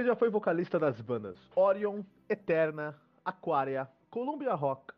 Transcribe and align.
Ele 0.00 0.06
já 0.06 0.16
foi 0.16 0.30
vocalista 0.30 0.78
das 0.78 0.98
bandas 0.98 1.36
Orion, 1.54 2.02
Eterna, 2.26 2.98
Aquaria, 3.22 3.86
Columbia 4.08 4.54
Rock, 4.54 4.94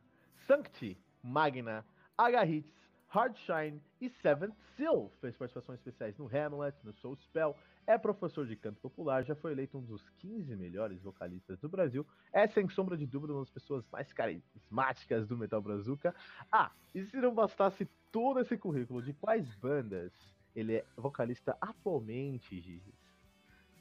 Sancti, 0.46 0.96
Magna, 1.20 1.84
H-Hits, 2.16 2.72
Hardshine 3.08 3.82
e 4.00 4.08
Seventh 4.08 4.54
Seal. 4.76 5.10
Fez 5.20 5.36
participações 5.36 5.80
especiais 5.80 6.16
no 6.16 6.28
Hamlet, 6.28 6.76
no 6.84 6.92
Soul 6.92 7.16
Spell, 7.16 7.56
é 7.84 7.98
professor 7.98 8.46
de 8.46 8.54
canto 8.54 8.80
popular, 8.80 9.24
já 9.24 9.34
foi 9.34 9.50
eleito 9.50 9.76
um 9.76 9.82
dos 9.82 10.08
15 10.20 10.54
melhores 10.54 11.02
vocalistas 11.02 11.58
do 11.58 11.68
Brasil, 11.68 12.06
é 12.32 12.46
sem 12.46 12.68
sombra 12.68 12.96
de 12.96 13.04
dúvida 13.04 13.32
uma 13.32 13.40
das 13.40 13.50
pessoas 13.50 13.84
mais 13.90 14.12
carismáticas 14.12 15.26
do 15.26 15.36
Metal 15.36 15.60
Brazuca. 15.60 16.14
Ah, 16.48 16.70
e 16.94 17.04
se 17.06 17.16
não 17.16 17.34
bastasse 17.34 17.88
todo 18.12 18.38
esse 18.38 18.56
currículo 18.56 19.02
de 19.02 19.12
quais 19.14 19.52
bandas 19.56 20.12
ele 20.54 20.76
é 20.76 20.84
vocalista 20.96 21.56
atualmente, 21.60 22.60
Gigi? 22.60 23.01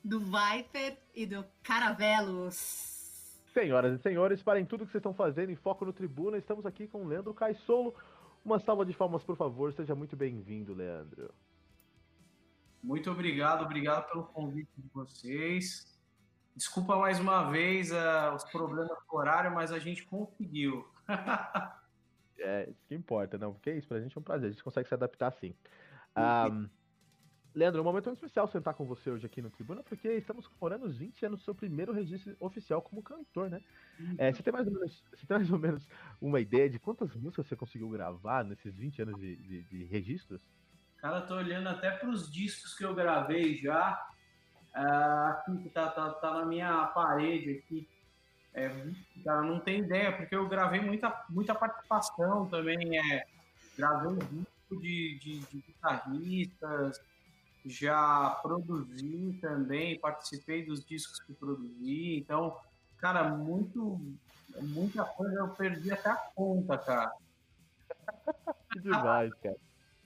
Do 0.04 0.20
Viper 0.20 0.98
e 1.14 1.26
do 1.26 1.46
Caravelos. 1.64 3.00
Senhoras 3.53 4.00
e 4.00 4.02
senhores, 4.02 4.42
parem 4.42 4.66
tudo 4.66 4.86
que 4.86 4.92
vocês 4.92 5.00
estão 5.00 5.14
fazendo 5.14 5.52
em 5.52 5.56
Foco 5.56 5.86
no 5.86 5.94
Tribuna. 5.94 6.38
Estamos 6.38 6.66
aqui 6.66 6.88
com 6.88 7.03
o 7.03 7.08
Leandro 7.08 7.34
Caissolo. 7.34 7.94
Uma 8.44 8.59
salva 8.59 8.86
de 8.86 8.94
palmas, 8.94 9.23
por 9.23 9.36
favor. 9.36 9.73
Seja 9.73 9.94
muito 9.94 10.16
bem-vindo, 10.16 10.73
Leandro. 10.73 11.34
Muito 12.81 13.12
obrigado, 13.12 13.64
obrigado 13.64 14.09
pelo 14.09 14.23
convite 14.23 14.72
de 14.75 14.90
vocês. 14.94 15.86
Desculpa 16.56 16.95
mais 16.95 17.20
uma 17.20 17.52
vez 17.52 17.92
uh, 17.92 18.34
os 18.36 18.44
problemas 18.45 18.90
do 18.90 19.16
horário, 19.16 19.53
mas 19.53 19.72
a 19.72 19.80
gente 19.80 20.03
conseguiu. 20.06 20.88
é, 22.40 22.70
isso 22.70 22.84
que 22.88 22.95
importa, 22.95 23.38
não? 23.38 23.53
Porque 23.53 23.70
é 23.70 23.78
isso, 23.78 23.88
pra 23.88 24.00
gente 24.00 24.18
é 24.18 24.20
um 24.20 24.23
prazer, 24.23 24.47
a 24.47 24.52
gente 24.52 24.64
consegue 24.64 24.88
se 24.88 24.94
adaptar 24.94 25.31
sim. 25.34 25.53
Um, 26.18 26.70
Leandro, 27.53 27.80
é 27.80 27.81
um 27.81 27.85
momento 27.85 28.05
muito 28.05 28.17
especial 28.17 28.47
sentar 28.47 28.73
com 28.73 28.85
você 28.85 29.09
hoje 29.09 29.25
aqui 29.25 29.41
no 29.41 29.49
Tribuna, 29.49 29.83
porque 29.83 30.07
estamos 30.07 30.47
comemorando 30.47 30.85
os 30.85 30.97
20 30.97 31.25
anos 31.25 31.39
do 31.39 31.44
seu 31.44 31.53
primeiro 31.53 31.91
registro 31.91 32.35
oficial 32.39 32.81
como 32.81 33.03
cantor, 33.03 33.49
né? 33.49 33.61
Uhum. 33.99 34.16
É, 34.17 34.31
você, 34.31 34.41
tem 34.41 34.53
mais 34.53 34.67
ou 34.67 34.73
menos, 34.73 35.03
você 35.13 35.25
tem 35.25 35.38
mais 35.38 35.52
ou 35.52 35.59
menos 35.59 35.88
uma 36.22 36.39
ideia 36.39 36.69
de 36.69 36.79
quantas 36.79 37.13
músicas 37.16 37.47
você 37.47 37.55
conseguiu 37.55 37.89
gravar 37.89 38.45
nesses 38.45 38.73
20 38.77 39.02
anos 39.02 39.19
de, 39.19 39.35
de, 39.35 39.63
de 39.63 39.83
registros? 39.83 40.41
Cara, 40.97 41.22
tô 41.22 41.35
olhando 41.35 41.67
até 41.67 41.91
para 41.91 42.09
os 42.09 42.31
discos 42.31 42.73
que 42.73 42.85
eu 42.85 42.95
gravei 42.95 43.57
já. 43.57 44.07
Uh, 44.73 45.27
aqui 45.31 45.57
que 45.63 45.69
tá, 45.69 45.89
tá, 45.89 46.09
tá 46.11 46.33
na 46.33 46.45
minha 46.45 46.85
parede 46.88 47.52
aqui. 47.52 47.89
É, 48.53 48.69
cara, 49.25 49.41
não 49.41 49.59
tem 49.59 49.79
ideia, 49.79 50.16
porque 50.16 50.35
eu 50.35 50.47
gravei 50.47 50.79
muita, 50.79 51.25
muita 51.29 51.53
participação 51.53 52.47
também. 52.47 52.97
É, 52.97 53.25
gravei 53.77 54.09
um 54.09 54.17
disco 54.17 54.81
de, 54.81 55.19
de, 55.19 55.39
de 55.39 55.61
guitarristas, 55.61 57.02
já 57.66 58.40
produzi 58.42 59.38
também, 59.42 60.00
participei 60.00 60.66
dos 60.66 60.84
discos 60.84 61.20
que 61.20 61.34
produzi, 61.34 62.18
então, 62.18 62.58
cara, 62.98 63.30
muito, 63.30 64.00
muita 64.59 65.03
coisa 65.03 65.36
eu 65.40 65.50
perdi 65.50 65.91
até 65.91 66.09
a 66.09 66.16
conta, 66.16 66.78
cara. 66.78 67.12
que 68.72 68.80
demais, 68.80 69.34
cara. 69.35 69.58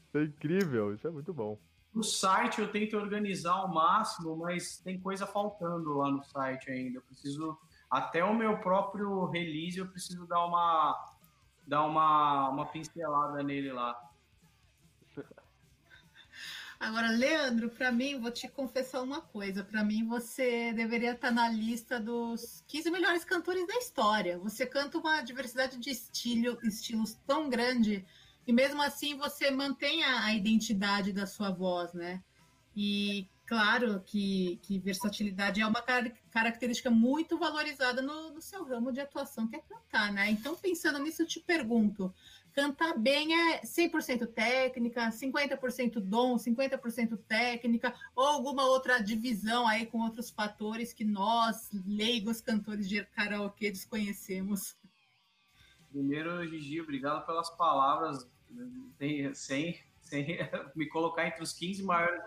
Isso 0.08 0.18
é 0.18 0.24
incrível, 0.24 0.94
isso 0.94 1.08
é 1.08 1.12
muito 1.12 1.34
bom. 1.34 1.58
No 1.94 2.04
site 2.04 2.60
eu 2.60 2.70
tento 2.70 2.98
organizar 2.98 3.54
ao 3.54 3.70
máximo, 3.70 4.36
mas 4.36 4.80
tem 4.80 5.00
coisa 5.00 5.26
faltando 5.26 5.98
lá 5.98 6.12
no 6.12 6.22
site 6.24 6.70
ainda. 6.70 6.98
Eu 6.98 7.02
preciso, 7.02 7.58
até 7.90 8.22
o 8.24 8.34
meu 8.34 8.58
próprio 8.58 9.26
release, 9.28 9.78
eu 9.78 9.88
preciso 9.88 10.28
dar 10.28 10.46
uma, 10.46 11.16
dar 11.66 11.86
uma, 11.86 12.50
uma 12.50 12.66
pincelada 12.66 13.42
nele 13.42 13.72
lá. 13.72 13.98
Agora, 16.86 17.10
Leandro, 17.10 17.68
para 17.72 17.92
mim, 17.92 18.20
vou 18.20 18.30
te 18.30 18.48
confessar 18.48 19.02
uma 19.02 19.20
coisa. 19.20 19.64
Para 19.64 19.84
mim, 19.84 20.06
você 20.06 20.72
deveria 20.72 21.14
estar 21.14 21.32
na 21.32 21.50
lista 21.50 22.00
dos 22.00 22.64
15 22.68 22.92
melhores 22.92 23.26
cantores 23.26 23.66
da 23.66 23.74
história. 23.78 24.38
Você 24.38 24.68
canta 24.68 25.00
uma 25.00 25.20
diversidade 25.22 25.78
de 25.78 25.90
estilo, 25.90 26.60
estilos 26.62 27.18
tão 27.26 27.50
grande 27.50 28.06
e 28.46 28.54
mesmo 28.54 28.84
assim 28.84 29.18
você 29.18 29.50
mantém 29.50 30.04
a, 30.04 30.26
a 30.26 30.36
identidade 30.36 31.12
da 31.12 31.26
sua 31.26 31.50
voz, 31.50 31.92
né? 31.96 32.22
E 32.76 33.28
claro 33.48 34.04
que, 34.06 34.60
que 34.62 34.78
versatilidade 34.78 35.62
é 35.62 35.66
uma 35.66 35.82
car 35.82 36.12
característica 36.30 36.92
muito 36.92 37.36
valorizada 37.40 38.00
no, 38.00 38.32
no, 38.32 38.42
seu 38.42 38.64
ramo 38.64 38.92
de 38.92 39.00
atuação, 39.00 39.48
que 39.48 39.56
é 39.56 39.60
cantar, 39.60 40.14
né? 40.14 40.30
Então, 40.30 40.56
pensando 40.56 41.00
nisso, 41.00 41.24
eu 41.24 41.28
te 41.28 41.40
pergunto: 41.40 42.14
cantar 42.56 42.98
bem 42.98 43.52
é 43.52 43.62
100% 43.62 44.26
técnica, 44.28 45.10
50% 45.10 46.00
dom, 46.00 46.38
50% 46.38 47.20
técnica, 47.28 47.94
ou 48.16 48.26
alguma 48.26 48.64
outra 48.66 48.98
divisão 48.98 49.68
aí 49.68 49.86
com 49.86 50.00
outros 50.00 50.30
fatores 50.30 50.94
que 50.94 51.04
nós, 51.04 51.70
leigos 51.86 52.40
cantores 52.40 52.88
de 52.88 53.04
karaokê, 53.08 53.70
desconhecemos? 53.70 54.78
Primeiro, 55.92 56.48
Gigi, 56.48 56.80
obrigado 56.80 57.26
pelas 57.26 57.50
palavras, 57.58 58.26
sem, 59.34 59.78
sem 60.00 60.38
me 60.76 60.88
colocar 60.88 61.28
entre 61.28 61.44
os 61.44 61.52
15 61.52 61.84
maiores 61.84 62.22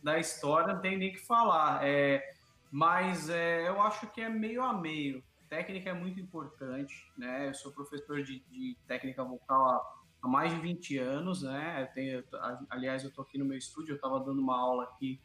da 0.00 0.20
história, 0.20 0.72
não 0.72 0.80
tem 0.80 0.96
nem 0.96 1.12
que 1.12 1.18
falar. 1.18 1.84
É, 1.84 2.22
mas 2.70 3.28
é, 3.28 3.66
eu 3.68 3.82
acho 3.82 4.06
que 4.12 4.20
é 4.20 4.28
meio 4.28 4.62
a 4.62 4.72
meio 4.72 5.22
técnica 5.48 5.90
é 5.90 5.94
muito 5.94 6.20
importante, 6.20 6.94
né? 7.16 7.48
Eu 7.48 7.54
sou 7.54 7.72
professor 7.72 8.22
de, 8.22 8.40
de 8.50 8.76
técnica 8.86 9.24
vocal 9.24 9.66
há, 9.66 9.94
há, 10.22 10.28
mais 10.28 10.52
de 10.52 10.60
20 10.60 10.98
anos, 10.98 11.42
né? 11.42 11.82
Eu 11.82 11.94
tenho, 11.94 12.24
aliás, 12.70 13.04
eu 13.04 13.12
tô 13.12 13.22
aqui 13.22 13.38
no 13.38 13.44
meu 13.44 13.56
estúdio, 13.56 13.92
eu 13.92 13.96
estava 13.96 14.20
dando 14.20 14.40
uma 14.40 14.58
aula 14.58 14.84
aqui 14.84 15.20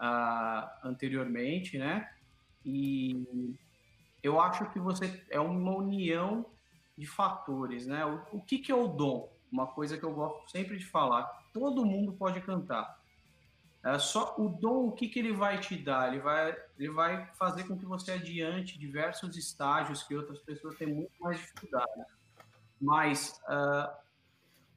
uh, 0.00 0.88
anteriormente, 0.88 1.78
né? 1.78 2.08
E 2.64 3.56
eu 4.22 4.40
acho 4.40 4.70
que 4.70 4.78
você 4.78 5.24
é 5.30 5.40
uma 5.40 5.76
união 5.76 6.46
de 6.96 7.06
fatores, 7.06 7.86
né? 7.86 8.04
O, 8.06 8.38
o 8.38 8.42
que, 8.42 8.58
que 8.58 8.70
é 8.70 8.74
o 8.74 8.88
dom? 8.88 9.32
Uma 9.50 9.66
coisa 9.66 9.98
que 9.98 10.04
eu 10.04 10.14
gosto 10.14 10.50
sempre 10.50 10.76
de 10.78 10.86
falar: 10.86 11.24
todo 11.52 11.84
mundo 11.84 12.12
pode 12.12 12.40
cantar. 12.40 13.01
É 13.84 13.98
só 13.98 14.36
o 14.38 14.48
dom, 14.48 14.86
o 14.86 14.92
que, 14.92 15.08
que 15.08 15.18
ele 15.18 15.32
vai 15.32 15.58
te 15.58 15.76
dar? 15.76 16.08
Ele 16.08 16.20
vai, 16.20 16.56
ele 16.78 16.90
vai 16.90 17.26
fazer 17.34 17.64
com 17.64 17.76
que 17.76 17.84
você 17.84 18.12
adiante 18.12 18.78
diversos 18.78 19.36
estágios 19.36 20.04
que 20.04 20.14
outras 20.14 20.38
pessoas 20.38 20.76
têm 20.76 20.86
muito 20.86 21.12
mais 21.20 21.38
dificuldade. 21.38 21.90
Mas 22.80 23.40
uh, 23.48 23.92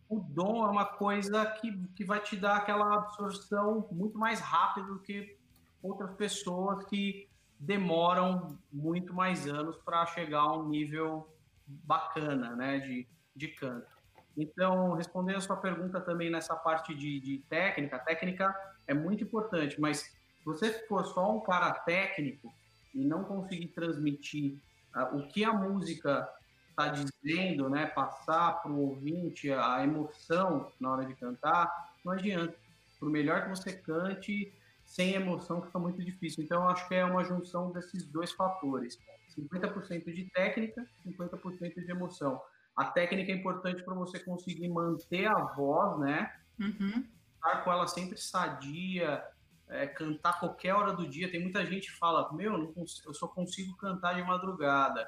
o 0.10 0.20
dom 0.20 0.66
é 0.66 0.70
uma 0.72 0.86
coisa 0.86 1.46
que, 1.46 1.72
que 1.96 2.04
vai 2.04 2.20
te 2.20 2.36
dar 2.36 2.58
aquela 2.58 2.96
absorção 2.96 3.88
muito 3.92 4.18
mais 4.18 4.40
rápida 4.40 4.88
do 4.88 5.00
que 5.00 5.38
outras 5.84 6.12
pessoas 6.16 6.84
que 6.86 7.30
demoram 7.60 8.58
muito 8.72 9.14
mais 9.14 9.48
anos 9.48 9.78
para 9.78 10.06
chegar 10.08 10.42
a 10.42 10.58
um 10.58 10.68
nível 10.68 11.32
bacana 11.68 12.56
né, 12.56 12.80
de, 12.80 13.08
de 13.36 13.50
canto. 13.50 13.96
Então, 14.36 14.94
respondendo 14.94 15.38
a 15.38 15.42
sua 15.42 15.58
pergunta 15.58 16.02
também 16.02 16.30
nessa 16.30 16.56
parte 16.56 16.94
de, 16.94 17.20
de 17.20 17.38
técnica, 17.50 18.00
técnica 18.00 18.54
é 18.88 18.94
muito 18.94 19.24
importante, 19.24 19.80
mas 19.80 20.00
se 20.00 20.46
você 20.46 20.72
for 20.88 21.06
só 21.06 21.36
um 21.36 21.42
cara 21.42 21.72
técnico 21.72 22.54
e 22.94 23.06
não 23.06 23.24
conseguir 23.24 23.68
transmitir 23.68 24.58
uh, 24.96 25.18
o 25.18 25.28
que 25.28 25.44
a 25.44 25.54
música 25.54 26.28
está 26.70 26.90
dizendo, 26.90 27.70
né, 27.70 27.86
passar 27.88 28.62
para 28.62 28.72
o 28.72 28.90
ouvinte 28.90 29.52
a 29.52 29.84
emoção 29.84 30.72
na 30.80 30.92
hora 30.92 31.06
de 31.06 31.16
cantar, 31.16 31.72
não 32.04 32.14
adianta. 32.14 32.56
Por 33.00 33.10
melhor 33.10 33.44
que 33.44 33.50
você 33.50 33.74
cante, 33.74 34.54
sem 34.86 35.14
emoção 35.14 35.62
fica 35.62 35.80
muito 35.80 36.04
difícil. 36.04 36.44
Então, 36.44 36.68
acho 36.68 36.88
que 36.88 36.96
é 36.96 37.04
uma 37.04 37.24
junção 37.24 37.72
desses 37.72 38.06
dois 38.06 38.32
fatores: 38.32 39.00
50% 39.38 40.14
de 40.14 40.26
técnica, 40.32 40.86
50% 41.06 41.76
de 41.76 41.92
emoção. 41.92 42.42
A 42.76 42.86
técnica 42.86 43.32
é 43.32 43.36
importante 43.36 43.84
para 43.84 43.94
você 43.94 44.20
conseguir 44.20 44.68
manter 44.70 45.28
a 45.28 45.44
voz, 45.56 46.00
né? 46.00 46.32
Uhum. 46.60 47.06
Estar 47.46 47.64
com 47.64 47.72
ela 47.72 47.88
sempre 47.88 48.18
sadia, 48.18 49.24
é, 49.68 49.86
cantar 49.86 50.40
qualquer 50.40 50.74
hora 50.74 50.94
do 50.94 51.08
dia. 51.08 51.30
Tem 51.30 51.42
muita 51.42 51.66
gente 51.66 51.92
que 51.92 51.98
fala, 51.98 52.32
meu, 52.34 52.74
eu 53.06 53.14
só 53.14 53.28
consigo 53.28 53.78
cantar 53.78 54.16
de 54.16 54.24
madrugada. 54.24 55.08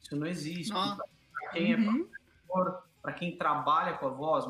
Isso 0.00 0.16
não 0.16 0.26
existe. 0.26 0.72
Para 0.72 1.50
quem 1.52 1.72
é 1.72 1.76
uhum. 1.76 2.08
é 2.08 2.92
para 3.02 3.12
quem 3.12 3.36
trabalha 3.36 3.94
com 3.98 4.06
a 4.06 4.10
voz, 4.10 4.44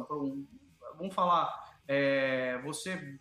vamos 0.99 1.15
falar, 1.15 1.73
é, 1.89 2.61
você 2.63 3.19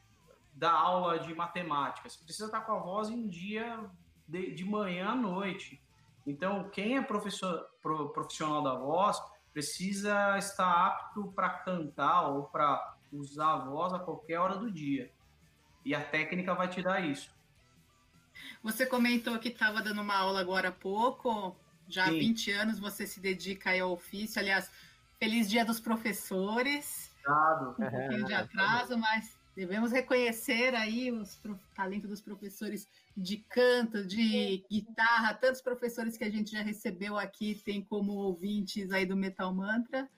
dá 0.54 0.72
aula 0.72 1.20
de 1.20 1.34
matemática, 1.34 2.10
você 2.10 2.22
precisa 2.22 2.48
estar 2.48 2.62
com 2.62 2.74
a 2.74 2.80
voz 2.80 3.10
em 3.10 3.30
dia 3.30 3.90
de, 4.28 4.54
de 4.54 4.66
manhã 4.66 5.12
à 5.12 5.16
noite. 5.16 5.82
Então, 6.28 6.70
quem 6.70 6.98
é 6.98 7.02
professor, 7.02 7.66
profissional 8.14 8.62
da 8.62 8.76
voz 8.76 9.18
precisa 9.54 10.38
estar 10.38 10.88
apto 10.88 11.32
para 11.32 11.50
cantar 11.50 12.30
ou 12.30 12.44
para 12.44 12.98
usar 13.12 13.54
a 13.54 13.58
voz 13.58 13.94
a 13.94 14.00
qualquer 14.00 14.40
hora 14.40 14.58
do 14.58 14.72
dia. 14.72 15.12
E 15.84 15.94
a 15.96 16.04
técnica 16.04 16.54
vai 16.54 16.68
te 16.68 16.82
dar 16.82 17.00
isso. 17.02 17.34
Você 18.64 18.86
comentou 18.86 19.38
que 19.40 19.50
estava 19.50 19.82
dando 19.82 20.02
uma 20.02 20.16
aula 20.16 20.40
agora 20.40 20.70
há 20.70 20.72
pouco, 20.72 21.56
já 21.88 22.06
Sim. 22.06 22.12
há 22.16 22.20
20 22.20 22.52
anos 22.52 22.80
você 22.80 23.06
se 23.06 23.20
dedica 23.20 23.72
ao 23.82 23.92
ofício. 23.92 24.40
Aliás, 24.40 24.72
feliz 25.20 25.50
dia 25.50 25.66
dos 25.66 25.80
professores. 25.80 27.12
Claro. 27.24 27.72
Um 27.72 27.90
pouquinho 27.90 28.26
de 28.26 28.34
atraso, 28.34 28.98
mas 28.98 29.38
devemos 29.56 29.92
reconhecer 29.92 30.74
aí 30.74 31.12
os 31.12 31.40
talentos 31.76 32.10
dos 32.10 32.22
professores 32.22 32.88
de 33.16 33.38
canto, 33.38 34.06
de 34.06 34.64
guitarra, 34.70 35.34
tantos 35.34 35.62
professores 35.62 36.18
que 36.18 36.24
a 36.24 36.30
gente 36.30 36.52
já 36.52 36.62
recebeu 36.62 37.18
aqui, 37.18 37.62
tem 37.66 37.84
como 37.84 38.14
ouvintes 38.14 38.92
aí 38.92 39.06
do 39.06 39.18
Metal 39.18 39.54
Mantra. 39.54 40.10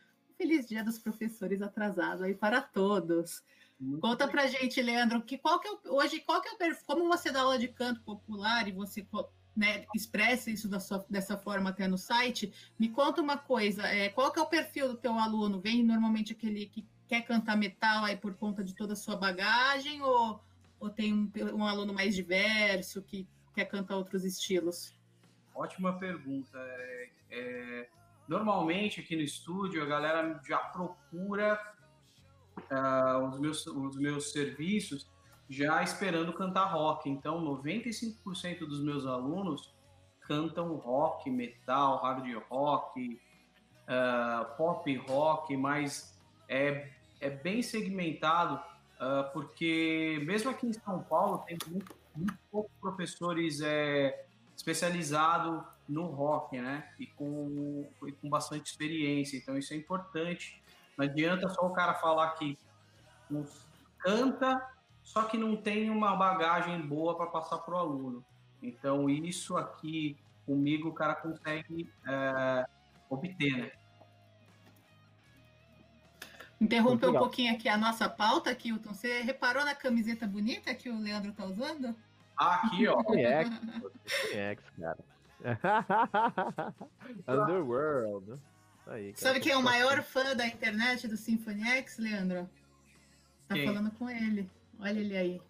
Feliz 0.43 0.67
dia 0.67 0.83
dos 0.83 0.99
professores 0.99 1.61
atrasado 1.61 2.25
aí 2.25 2.35
para 2.35 2.61
todos. 2.61 3.41
Muito 3.79 4.01
Conta 4.01 4.27
pra 4.27 4.45
gente, 4.45 4.81
Leandro, 4.81 5.21
que 5.21 5.37
qual 5.37 5.57
que 5.57 5.69
é 5.69 5.71
o, 5.71 5.79
hoje 5.95 6.19
qual 6.19 6.41
que 6.41 6.49
é 6.49 6.51
o 6.51 6.75
como 6.85 7.07
você 7.07 7.31
dá 7.31 7.43
aula 7.43 7.57
de 7.57 7.69
canto 7.69 8.01
popular 8.01 8.67
e 8.67 8.73
você 8.73 9.07
né, 9.55 9.85
expressa 9.95 10.51
isso 10.51 10.67
da 10.67 10.81
sua, 10.81 11.05
dessa 11.09 11.37
forma 11.37 11.69
até 11.69 11.87
no 11.87 11.97
site. 11.97 12.53
Me 12.77 12.89
conta 12.89 13.21
uma 13.21 13.37
coisa, 13.37 13.83
é, 13.83 14.09
qual 14.09 14.33
que 14.33 14.39
é 14.39 14.41
o 14.41 14.45
perfil 14.45 14.89
do 14.89 14.97
teu 14.97 15.13
aluno? 15.13 15.61
Vem 15.61 15.81
normalmente 15.81 16.33
aquele 16.33 16.65
que 16.65 16.85
quer 17.07 17.21
cantar 17.21 17.55
metal 17.55 18.03
aí 18.03 18.17
por 18.17 18.35
conta 18.35 18.65
de 18.65 18.75
toda 18.75 18.91
a 18.91 18.97
sua 18.97 19.15
bagagem 19.15 20.01
ou, 20.01 20.43
ou 20.77 20.89
tem 20.89 21.13
um, 21.13 21.31
um 21.55 21.65
aluno 21.65 21.93
mais 21.93 22.13
diverso 22.13 23.01
que 23.01 23.25
quer 23.55 23.63
cantar 23.63 23.95
outros 23.95 24.25
estilos? 24.25 24.93
Ótima 25.55 25.97
pergunta. 25.97 26.57
É, 26.57 27.09
é, 27.31 27.89
normalmente 28.27 29.01
aqui 29.01 29.15
no 29.15 29.21
estúdio 29.21 29.81
a 29.83 29.85
galera 29.85 30.39
já 30.47 30.57
procura 30.57 31.59
uh, 32.57 33.27
os, 33.27 33.39
meus, 33.39 33.65
os 33.67 33.97
meus 33.97 34.31
serviços 34.31 35.11
já 35.49 35.83
esperando 35.83 36.33
cantar 36.33 36.65
rock. 36.65 37.09
Então, 37.09 37.43
95% 37.43 38.59
dos 38.59 38.83
meus 38.83 39.05
alunos 39.05 39.73
cantam 40.21 40.75
rock, 40.75 41.29
metal, 41.29 42.01
hard 42.01 42.25
rock, 42.49 43.19
uh, 43.83 44.55
pop 44.55 44.95
rock, 45.07 45.55
mas 45.57 46.17
é, 46.47 46.89
é 47.19 47.29
bem 47.29 47.61
segmentado, 47.61 48.55
uh, 48.55 49.31
porque 49.33 50.21
mesmo 50.25 50.49
aqui 50.49 50.67
em 50.67 50.73
São 50.73 51.03
Paulo 51.03 51.39
tem 51.39 51.57
muito, 51.67 51.95
muito 52.15 52.37
poucos 52.49 52.71
professores 52.79 53.61
é, 53.61 54.25
especializados 54.55 55.63
no 55.93 56.07
rock, 56.07 56.59
né? 56.59 56.89
E 56.99 57.07
com, 57.07 57.87
com 58.21 58.29
bastante 58.29 58.65
experiência. 58.65 59.37
Então, 59.37 59.57
isso 59.57 59.73
é 59.73 59.77
importante. 59.77 60.61
Não 60.97 61.05
adianta 61.05 61.47
só 61.49 61.65
o 61.65 61.73
cara 61.73 61.93
falar 61.93 62.31
que 62.31 62.57
canta 63.99 64.73
só 65.03 65.23
que 65.23 65.37
não 65.37 65.55
tem 65.55 65.89
uma 65.89 66.15
bagagem 66.15 66.81
boa 66.81 67.15
para 67.15 67.27
passar 67.27 67.57
para 67.59 67.75
o 67.75 67.77
aluno. 67.77 68.25
Então, 68.61 69.09
isso 69.09 69.57
aqui 69.57 70.17
comigo 70.45 70.89
o 70.89 70.93
cara 70.93 71.15
consegue 71.15 71.89
é, 72.07 72.65
obter, 73.09 73.57
né? 73.57 73.71
Interromper 76.59 77.09
um 77.09 77.17
pouquinho 77.17 77.53
aqui 77.53 77.67
a 77.67 77.77
nossa 77.77 78.07
pauta, 78.07 78.55
Kilton. 78.55 78.93
Você 78.93 79.21
reparou 79.21 79.65
na 79.65 79.75
camiseta 79.75 80.25
bonita 80.25 80.73
que 80.73 80.89
o 80.89 80.97
Leandro 80.97 81.31
está 81.31 81.45
usando? 81.45 81.93
Ah, 82.37 82.55
aqui, 82.65 82.87
ó. 82.87 83.03
X, 83.13 84.61
cara. 84.79 84.97
Underworld. 87.27 88.39
Aí, 88.87 89.13
cara. 89.13 89.17
Sabe 89.17 89.39
quem 89.39 89.51
é 89.51 89.57
o 89.57 89.63
maior 89.63 90.01
fã 90.03 90.35
da 90.35 90.47
internet 90.47 91.07
do 91.07 91.17
Symphony 91.17 91.63
X, 91.63 91.97
Leandro? 91.97 92.49
Tá 93.47 93.55
quem? 93.55 93.65
falando 93.65 93.91
com 93.91 94.09
ele. 94.09 94.49
Olha 94.79 94.99
ele 94.99 95.17
aí. 95.17 95.41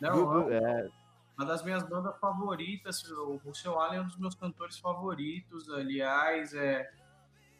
Não, 0.00 0.50
é. 0.50 0.90
Uma 1.36 1.46
das 1.46 1.64
minhas 1.64 1.82
bandas 1.82 2.16
favoritas, 2.20 3.02
o 3.10 3.36
Russell 3.44 3.78
Allen 3.80 3.98
é 3.98 4.02
um 4.02 4.06
dos 4.06 4.16
meus 4.16 4.34
cantores 4.34 4.78
favoritos, 4.78 5.68
aliás, 5.68 6.54
é, 6.54 6.88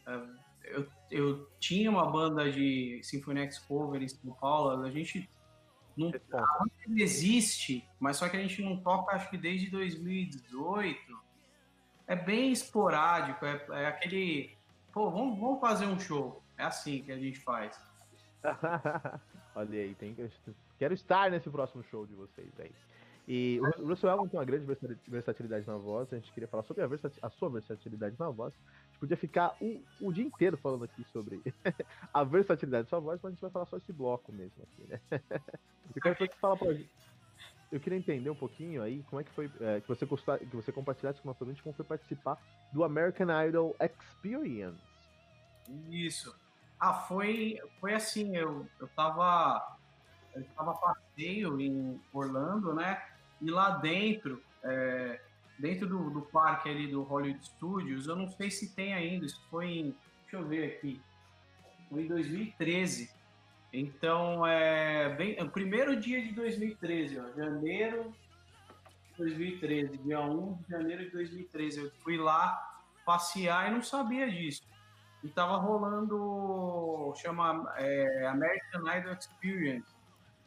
é 0.06 0.20
eu, 0.64 0.88
eu 1.10 1.50
tinha 1.58 1.90
uma 1.90 2.10
banda 2.10 2.50
de 2.50 3.00
Symphony 3.02 3.40
X 3.40 3.58
Cover 3.58 4.00
em 4.00 4.08
São 4.08 4.32
Paulo, 4.32 4.84
a 4.84 4.90
gente 4.90 5.28
não 5.96 6.12
existe, 6.96 7.86
mas 8.00 8.16
só 8.16 8.28
que 8.28 8.36
a 8.36 8.40
gente 8.40 8.62
não 8.62 8.76
toca 8.76 9.14
acho 9.14 9.30
que 9.30 9.38
desde 9.38 9.70
2018. 9.70 11.24
É 12.06 12.14
bem 12.14 12.52
esporádico, 12.52 13.46
é, 13.46 13.66
é 13.70 13.86
aquele, 13.86 14.54
pô, 14.92 15.10
vamos, 15.10 15.38
vamos 15.38 15.60
fazer 15.60 15.86
um 15.86 15.98
show. 15.98 16.42
É 16.58 16.64
assim 16.64 17.02
que 17.02 17.10
a 17.10 17.18
gente 17.18 17.40
faz. 17.40 17.80
Olha 19.56 19.80
aí, 19.80 19.94
tem 19.94 20.14
que... 20.14 20.28
quero 20.78 20.92
estar 20.92 21.30
nesse 21.30 21.48
próximo 21.48 21.82
show 21.84 22.06
de 22.06 22.14
vocês 22.14 22.52
aí. 22.58 22.72
E 23.26 23.58
o 23.78 23.86
Russell 23.86 24.10
Elton 24.10 24.28
tem 24.28 24.38
uma 24.38 24.44
grande 24.44 24.66
versatilidade 25.08 25.66
na 25.66 25.78
voz, 25.78 26.12
a 26.12 26.16
gente 26.16 26.30
queria 26.32 26.46
falar 26.46 26.62
sobre 26.62 26.82
a, 26.82 26.88
a 27.22 27.30
sua 27.30 27.48
versatilidade 27.48 28.16
na 28.18 28.28
voz. 28.28 28.52
A 29.04 29.06
gente 29.06 29.08
podia 29.08 29.16
ficar 29.16 29.56
o, 29.60 29.82
o 30.00 30.12
dia 30.12 30.24
inteiro 30.24 30.56
falando 30.56 30.84
aqui 30.84 31.04
sobre 31.12 31.42
a 32.12 32.24
versatilidade 32.24 32.84
da 32.84 32.88
sua 32.88 33.00
voz, 33.00 33.20
mas 33.22 33.30
a 33.30 33.34
gente 33.34 33.40
vai 33.40 33.50
falar 33.50 33.66
só 33.66 33.76
esse 33.76 33.92
bloco 33.92 34.32
mesmo 34.32 34.62
aqui, 34.62 34.82
né? 34.88 35.00
Eu 35.94 36.02
quero 36.02 36.16
que 36.16 36.26
você 36.26 36.40
fala 36.40 36.56
pra 36.56 36.72
gente. 36.72 36.90
Eu 37.70 37.80
queria 37.80 37.98
entender 37.98 38.30
um 38.30 38.36
pouquinho 38.36 38.82
aí 38.82 39.02
como 39.10 39.20
é 39.20 39.24
que 39.24 39.32
foi 39.32 39.50
é, 39.60 39.80
que, 39.80 39.88
você 39.88 40.06
gostar, 40.06 40.38
que 40.38 40.56
você 40.56 40.70
compartilhasse 40.70 41.20
com 41.20 41.28
nosso 41.28 41.42
ouvinte 41.42 41.62
como 41.62 41.74
foi 41.74 41.84
participar 41.84 42.40
do 42.72 42.84
American 42.84 43.26
Idol 43.46 43.76
Experience. 43.80 44.80
Isso. 45.90 46.34
Ah, 46.78 46.94
foi, 46.94 47.58
foi 47.80 47.94
assim, 47.94 48.36
eu, 48.36 48.66
eu 48.80 48.88
tava. 48.88 49.76
Eu 50.34 50.44
tava 50.56 50.74
passeio 50.74 51.60
em 51.60 52.00
Orlando, 52.12 52.74
né? 52.74 53.02
E 53.40 53.50
lá 53.50 53.70
dentro, 53.70 54.42
é, 54.62 55.20
dentro 55.58 55.88
do, 55.88 56.10
do 56.10 56.22
parque 56.22 56.68
ali 56.68 56.86
do 56.86 57.02
Hollywood 57.02 57.44
Studios, 57.44 58.06
eu 58.06 58.16
não 58.16 58.28
sei 58.28 58.50
se 58.50 58.74
tem 58.74 58.94
ainda, 58.94 59.26
isso 59.26 59.40
foi 59.50 59.66
em. 59.66 59.96
Deixa 60.22 60.36
eu 60.36 60.46
ver 60.46 60.74
aqui. 60.74 61.00
Foi 61.88 62.02
em 62.02 62.08
2013. 62.08 63.10
Então, 63.72 64.46
é, 64.46 65.14
bem, 65.16 65.36
é 65.36 65.42
o 65.42 65.50
primeiro 65.50 65.96
dia 65.98 66.22
de 66.22 66.32
2013, 66.32 67.18
ó, 67.18 67.32
janeiro 67.36 68.14
de 69.10 69.18
2013, 69.18 69.98
dia 69.98 70.20
1 70.20 70.54
de 70.54 70.70
janeiro 70.70 71.04
de 71.04 71.10
2013. 71.10 71.80
Eu 71.80 71.90
fui 72.02 72.16
lá 72.16 72.82
passear 73.04 73.68
e 73.68 73.74
não 73.74 73.82
sabia 73.82 74.30
disso 74.30 74.62
e 75.24 75.28
tava 75.30 75.56
rolando, 75.56 77.14
chama 77.16 77.72
é, 77.78 78.26
American 78.26 78.82
Idol 78.94 79.14
Experience, 79.14 79.90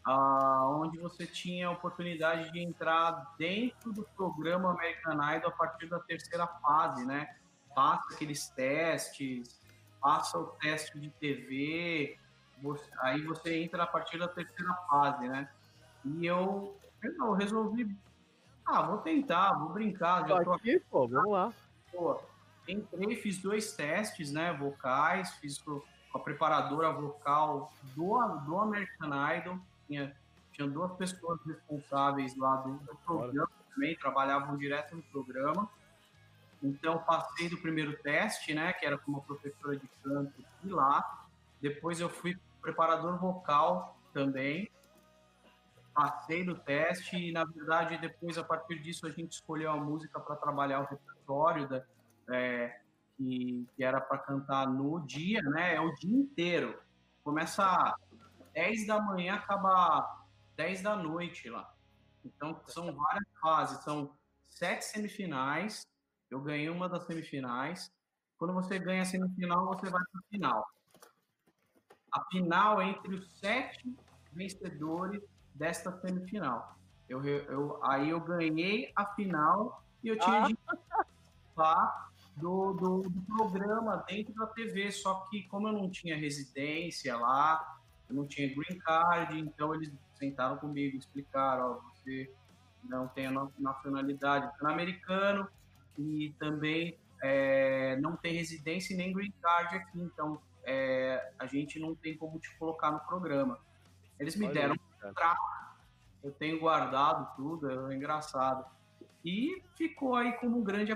ah, 0.08 0.66
onde 0.70 0.98
você 1.00 1.28
tinha 1.28 1.68
a 1.68 1.72
oportunidade 1.72 2.50
de 2.54 2.60
entrar 2.60 3.36
dentro 3.38 3.92
do 3.92 4.04
programa 4.16 4.72
American 4.72 5.36
Idol 5.36 5.50
a 5.50 5.52
partir 5.52 5.88
da 5.88 6.00
terceira 6.00 6.48
fase, 6.48 7.06
né? 7.06 7.36
Passa 7.76 8.14
aqueles 8.14 8.48
testes, 8.48 9.62
passa 10.00 10.40
o 10.40 10.46
teste 10.62 10.98
de 10.98 11.10
TV, 11.10 12.18
você, 12.62 12.90
aí 13.02 13.22
você 13.22 13.62
entra 13.62 13.84
a 13.84 13.88
partir 13.88 14.18
da 14.18 14.30
terceira 14.30 14.74
fase, 14.90 15.28
né? 15.28 15.50
E 16.06 16.26
eu, 16.26 16.80
eu 17.04 17.34
resolvi, 17.34 17.94
ah, 18.66 18.84
vou 18.84 19.00
tentar, 19.00 19.56
vou 19.56 19.74
brincar. 19.74 20.26
Já 20.26 20.42
tô 20.42 20.54
aqui, 20.54 20.80
pô, 20.90 21.06
vamos 21.06 21.32
lá. 21.32 21.54
Pô, 21.92 22.18
entrei, 22.66 23.18
fiz 23.18 23.40
dois 23.40 23.74
testes, 23.74 24.32
né, 24.32 24.54
vocais, 24.54 25.34
fiz 25.36 25.58
com 25.58 25.82
a 26.16 26.20
preparadora 26.20 26.94
vocal 26.94 27.74
do, 27.94 28.18
do 28.46 28.58
American 28.58 29.10
Idol, 29.36 29.60
tinha, 29.88 30.16
tinha 30.52 30.68
duas 30.68 30.92
pessoas 30.94 31.40
responsáveis 31.46 32.36
lá 32.38 32.58
do, 32.58 32.74
do 32.80 32.96
programa 33.06 33.50
também, 33.74 33.96
trabalhavam 33.96 34.58
direto 34.58 34.96
no 34.96 35.04
programa, 35.04 35.70
então 36.62 36.98
passei 37.00 37.50
do 37.50 37.58
primeiro 37.58 37.96
teste, 38.02 38.54
né, 38.54 38.74
que 38.74 38.86
era 38.86 38.98
com 38.98 39.12
uma 39.12 39.22
professora 39.22 39.78
de 39.78 39.88
canto 40.04 40.34
e 40.64 40.70
lá, 40.70 41.26
depois 41.62 42.00
eu 42.00 42.10
fui 42.10 42.38
preparador 42.62 43.18
vocal 43.20 43.98
também, 44.14 44.70
passei 45.98 46.44
no 46.44 46.56
teste 46.56 47.18
e, 47.18 47.32
na 47.32 47.44
verdade, 47.44 47.98
depois, 47.98 48.38
a 48.38 48.44
partir 48.44 48.80
disso, 48.80 49.08
a 49.08 49.10
gente 49.10 49.32
escolheu 49.32 49.72
a 49.72 49.78
música 49.78 50.20
para 50.20 50.36
trabalhar 50.36 50.82
o 50.82 50.86
repertório 50.86 51.68
da, 51.68 51.84
é, 52.30 52.80
que, 53.18 53.66
que, 53.76 53.84
era 53.84 54.00
para 54.00 54.20
cantar 54.20 54.68
no 54.68 55.00
dia, 55.00 55.42
né? 55.42 55.74
É 55.74 55.82
o 55.82 55.94
dia 55.96 56.16
inteiro. 56.16 56.80
Começa 57.24 57.96
10 58.58 58.88
da 58.88 59.00
manhã, 59.00 59.36
acaba 59.36 60.26
10 60.56 60.82
da 60.82 60.96
noite 60.96 61.48
lá. 61.48 61.72
Então, 62.26 62.60
são 62.66 62.92
várias 62.92 63.28
fases, 63.40 63.84
são 63.84 64.18
sete 64.50 64.84
semifinais. 64.84 65.86
Eu 66.28 66.42
ganhei 66.42 66.68
uma 66.68 66.90
das 66.90 67.06
semifinais. 67.06 67.92
Quando 68.36 68.56
você 68.56 68.80
ganha 68.80 69.04
a 69.04 69.06
semifinal, 69.06 69.68
você 69.68 69.92
vai 69.92 70.02
para 70.12 70.20
a 70.20 70.24
final. 70.32 70.68
A 72.12 72.26
final 72.32 72.82
é 72.82 72.90
entre 72.90 73.14
os 73.14 73.32
sete 73.38 73.96
vencedores 74.34 75.22
desta 75.54 75.92
semifinal. 76.02 76.76
Eu, 77.08 77.24
eu, 77.24 77.80
aí 77.86 78.10
eu 78.10 78.20
ganhei 78.20 78.92
a 78.96 79.06
final 79.06 79.84
e 80.04 80.08
eu 80.08 80.18
tinha 80.18 80.46
ah. 80.46 80.48
de 80.48 80.56
participar 80.56 82.12
do, 82.36 82.74
do, 82.74 83.02
do, 83.04 83.22
programa 83.22 83.98
dentro 84.08 84.34
da 84.34 84.48
TV. 84.48 84.92
Só 84.92 85.28
que 85.30 85.44
como 85.44 85.68
eu 85.68 85.74
não 85.74 85.92
tinha 85.92 86.18
residência 86.18 87.16
lá, 87.16 87.77
eu 88.10 88.16
não 88.16 88.28
tinha 88.28 88.48
green 88.54 88.78
card, 88.80 89.40
então 89.40 89.74
eles 89.76 89.92
sentaram 90.16 90.58
comigo, 90.58 90.98
explicaram, 90.98 91.72
ó, 91.72 91.92
você 91.92 92.32
não 92.84 93.08
tem 93.08 93.28
a 93.28 93.50
nacionalidade 93.58 94.58
pan-americano 94.58 95.48
e 95.98 96.34
também 96.40 96.98
é, 97.22 97.98
não 97.98 98.16
tem 98.16 98.34
residência 98.34 98.96
nem 98.96 99.12
green 99.12 99.34
card 99.42 99.76
aqui, 99.76 100.00
então 100.00 100.40
é, 100.64 101.32
a 101.38 101.46
gente 101.46 101.80
não 101.80 101.96
tem 101.96 102.16
como 102.18 102.40
te 102.40 102.54
colocar 102.58 102.92
no 102.92 103.00
programa. 103.00 103.60
Eles 104.20 104.36
me 104.36 104.46
Olha 104.46 104.54
deram 104.54 104.76
um 104.76 105.02
contrato, 105.02 105.42
eu 106.24 106.32
tenho 106.32 106.60
guardado 106.60 107.36
tudo, 107.36 107.92
é 107.92 107.96
engraçado. 107.96 108.66
E 109.24 109.62
ficou 109.76 110.16
aí 110.16 110.34
como 110.34 110.58
um 110.58 110.64
grande 110.64 110.94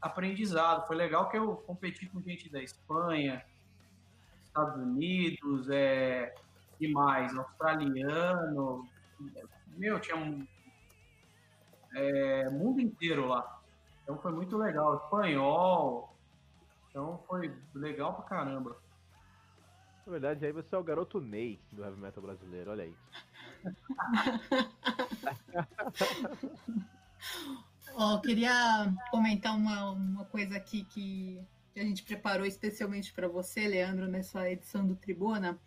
aprendizado. 0.00 0.86
Foi 0.86 0.96
legal 0.96 1.28
que 1.28 1.36
eu 1.36 1.56
competi 1.56 2.06
com 2.06 2.20
gente 2.22 2.48
da 2.48 2.62
Espanha, 2.62 3.44
Estados 4.42 4.76
Unidos, 4.76 5.68
é, 5.68 6.34
e 6.84 6.92
mais, 6.92 7.36
australiano. 7.36 8.88
Meu, 9.76 10.00
tinha 10.00 10.16
um 10.16 10.46
é, 11.94 12.48
mundo 12.50 12.80
inteiro 12.80 13.26
lá. 13.26 13.60
Então 14.02 14.18
foi 14.18 14.32
muito 14.32 14.56
legal. 14.56 14.96
Espanhol. 14.96 16.16
Então 16.88 17.22
foi 17.26 17.54
legal 17.74 18.14
pra 18.14 18.24
caramba. 18.24 18.76
Na 20.06 20.12
verdade, 20.12 20.44
aí 20.44 20.52
você 20.52 20.74
é 20.74 20.78
o 20.78 20.84
garoto 20.84 21.20
Ney 21.20 21.58
do 21.72 21.82
heavy 21.82 21.98
metal 21.98 22.22
brasileiro, 22.22 22.70
olha 22.70 22.84
aí. 22.84 22.94
oh, 27.96 28.20
queria 28.20 28.94
comentar 29.10 29.56
uma, 29.56 29.92
uma 29.92 30.26
coisa 30.26 30.58
aqui 30.58 30.84
que, 30.84 31.40
que 31.72 31.80
a 31.80 31.82
gente 31.82 32.02
preparou 32.02 32.44
especialmente 32.44 33.14
para 33.14 33.28
você, 33.28 33.66
Leandro, 33.66 34.06
nessa 34.06 34.50
edição 34.50 34.86
do 34.86 34.94
Tribuna. 34.94 35.58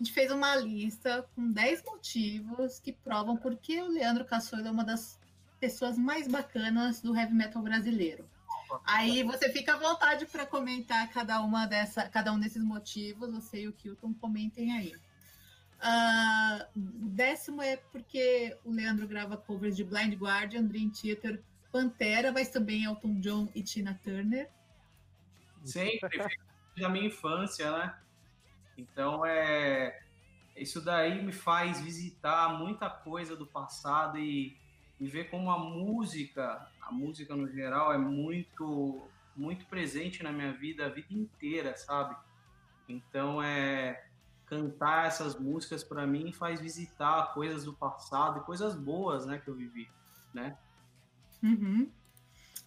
A 0.00 0.02
gente 0.02 0.14
fez 0.14 0.30
uma 0.30 0.56
lista 0.56 1.28
com 1.34 1.52
10 1.52 1.84
motivos 1.84 2.80
que 2.80 2.90
provam 2.90 3.36
por 3.36 3.54
que 3.54 3.82
o 3.82 3.88
Leandro 3.88 4.24
Caçola 4.24 4.66
é 4.66 4.70
uma 4.70 4.82
das 4.82 5.20
pessoas 5.60 5.98
mais 5.98 6.26
bacanas 6.26 7.02
do 7.02 7.14
heavy 7.14 7.34
metal 7.34 7.62
brasileiro. 7.62 8.26
Aí 8.82 9.22
você 9.22 9.52
fica 9.52 9.74
à 9.74 9.76
vontade 9.76 10.24
para 10.24 10.46
comentar 10.46 11.06
cada 11.10 11.42
uma 11.42 11.66
dessa, 11.66 12.08
cada 12.08 12.32
um 12.32 12.40
desses 12.40 12.64
motivos. 12.64 13.30
Você 13.30 13.64
e 13.64 13.68
o 13.68 13.74
Kilton 13.74 14.14
comentem 14.14 14.72
aí. 14.72 14.94
Uh, 15.82 16.66
décimo 16.74 17.60
é 17.60 17.76
porque 17.76 18.56
o 18.64 18.72
Leandro 18.72 19.06
grava 19.06 19.36
covers 19.36 19.76
de 19.76 19.84
Blind 19.84 20.14
Guardian, 20.14 20.64
Dream 20.64 20.88
Theater, 20.88 21.42
Pantera, 21.70 22.32
mas 22.32 22.48
também 22.48 22.84
Elton 22.84 23.20
John 23.20 23.48
e 23.54 23.62
Tina 23.62 24.00
Turner. 24.02 24.48
Sempre, 25.62 26.08
da 26.78 26.88
minha 26.88 27.08
infância, 27.08 27.70
né? 27.70 27.94
Então 28.80 29.24
é 29.24 30.00
isso 30.56 30.80
daí 30.80 31.22
me 31.24 31.32
faz 31.32 31.80
visitar 31.80 32.58
muita 32.58 32.90
coisa 32.90 33.34
do 33.36 33.46
passado 33.46 34.18
e 34.18 34.58
e 35.00 35.06
ver 35.06 35.30
como 35.30 35.50
a 35.50 35.58
música, 35.58 36.68
a 36.82 36.92
música 36.92 37.34
no 37.34 37.48
geral, 37.48 37.90
é 37.90 37.96
muito, 37.96 39.00
muito 39.34 39.64
presente 39.64 40.22
na 40.22 40.30
minha 40.30 40.52
vida 40.52 40.84
a 40.84 40.88
vida 40.90 41.08
inteira, 41.10 41.74
sabe? 41.74 42.14
Então, 42.86 43.42
é 43.42 44.04
cantar 44.44 45.06
essas 45.06 45.38
músicas 45.38 45.82
para 45.82 46.06
mim 46.06 46.32
faz 46.32 46.60
visitar 46.60 47.32
coisas 47.32 47.64
do 47.64 47.72
passado 47.72 48.40
e 48.40 48.42
coisas 48.42 48.74
boas, 48.74 49.24
né, 49.24 49.38
que 49.38 49.48
eu 49.48 49.54
vivi, 49.54 49.88
né? 50.34 50.58
Uhum. 51.42 51.90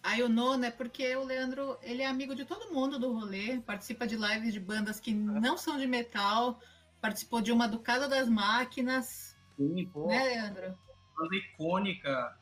Aí 0.04 0.22
o 0.22 0.28
nono 0.28 0.66
é 0.66 0.70
porque 0.70 1.16
o 1.16 1.24
Leandro, 1.24 1.78
ele 1.82 2.02
é 2.02 2.06
amigo 2.06 2.34
de 2.34 2.44
todo 2.44 2.72
mundo 2.72 2.98
do 2.98 3.10
rolê, 3.10 3.58
participa 3.60 4.06
de 4.06 4.16
lives 4.16 4.52
de 4.52 4.60
bandas 4.60 5.00
que 5.00 5.14
não 5.14 5.56
são 5.56 5.78
de 5.78 5.86
metal, 5.86 6.60
participou 7.00 7.40
de 7.40 7.50
uma 7.50 7.66
do 7.66 7.78
Casa 7.78 8.06
das 8.06 8.28
Máquinas. 8.28 9.34
Sim, 9.56 9.86
pô. 9.86 10.08
Né, 10.08 10.22
Leandro? 10.22 10.78
banda 11.16 11.36
icônica. 11.36 12.38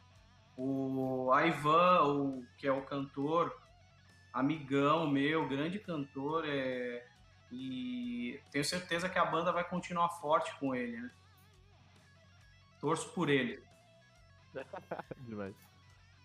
O 0.56 1.30
Ivan, 1.38 2.02
o, 2.02 2.46
que 2.58 2.66
é 2.66 2.72
o 2.72 2.82
cantor, 2.82 3.56
amigão 4.32 5.08
meu, 5.08 5.48
grande 5.48 5.78
cantor, 5.78 6.44
é, 6.46 7.06
e 7.50 8.40
tenho 8.50 8.64
certeza 8.64 9.08
que 9.08 9.18
a 9.18 9.24
banda 9.24 9.52
vai 9.52 9.64
continuar 9.64 10.08
forte 10.08 10.54
com 10.58 10.74
ele, 10.74 11.00
né? 11.00 11.10
Torço 12.80 13.12
por 13.12 13.30
ele. 13.30 13.62
Demais. 15.28 15.54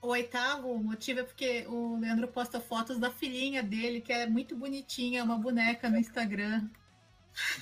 O 0.01 0.09
oitavo 0.09 0.77
motivo 0.77 1.21
é 1.21 1.23
porque 1.23 1.65
o 1.67 1.99
Leandro 1.99 2.27
posta 2.27 2.59
fotos 2.59 2.99
da 2.99 3.09
filhinha 3.09 3.63
dele, 3.63 3.99
que 3.99 4.13
é 4.13 4.27
muito 4.27 4.55
bonitinha, 4.55 5.23
uma 5.23 5.37
boneca 5.37 5.89
no 5.89 5.97
Instagram. 5.97 6.69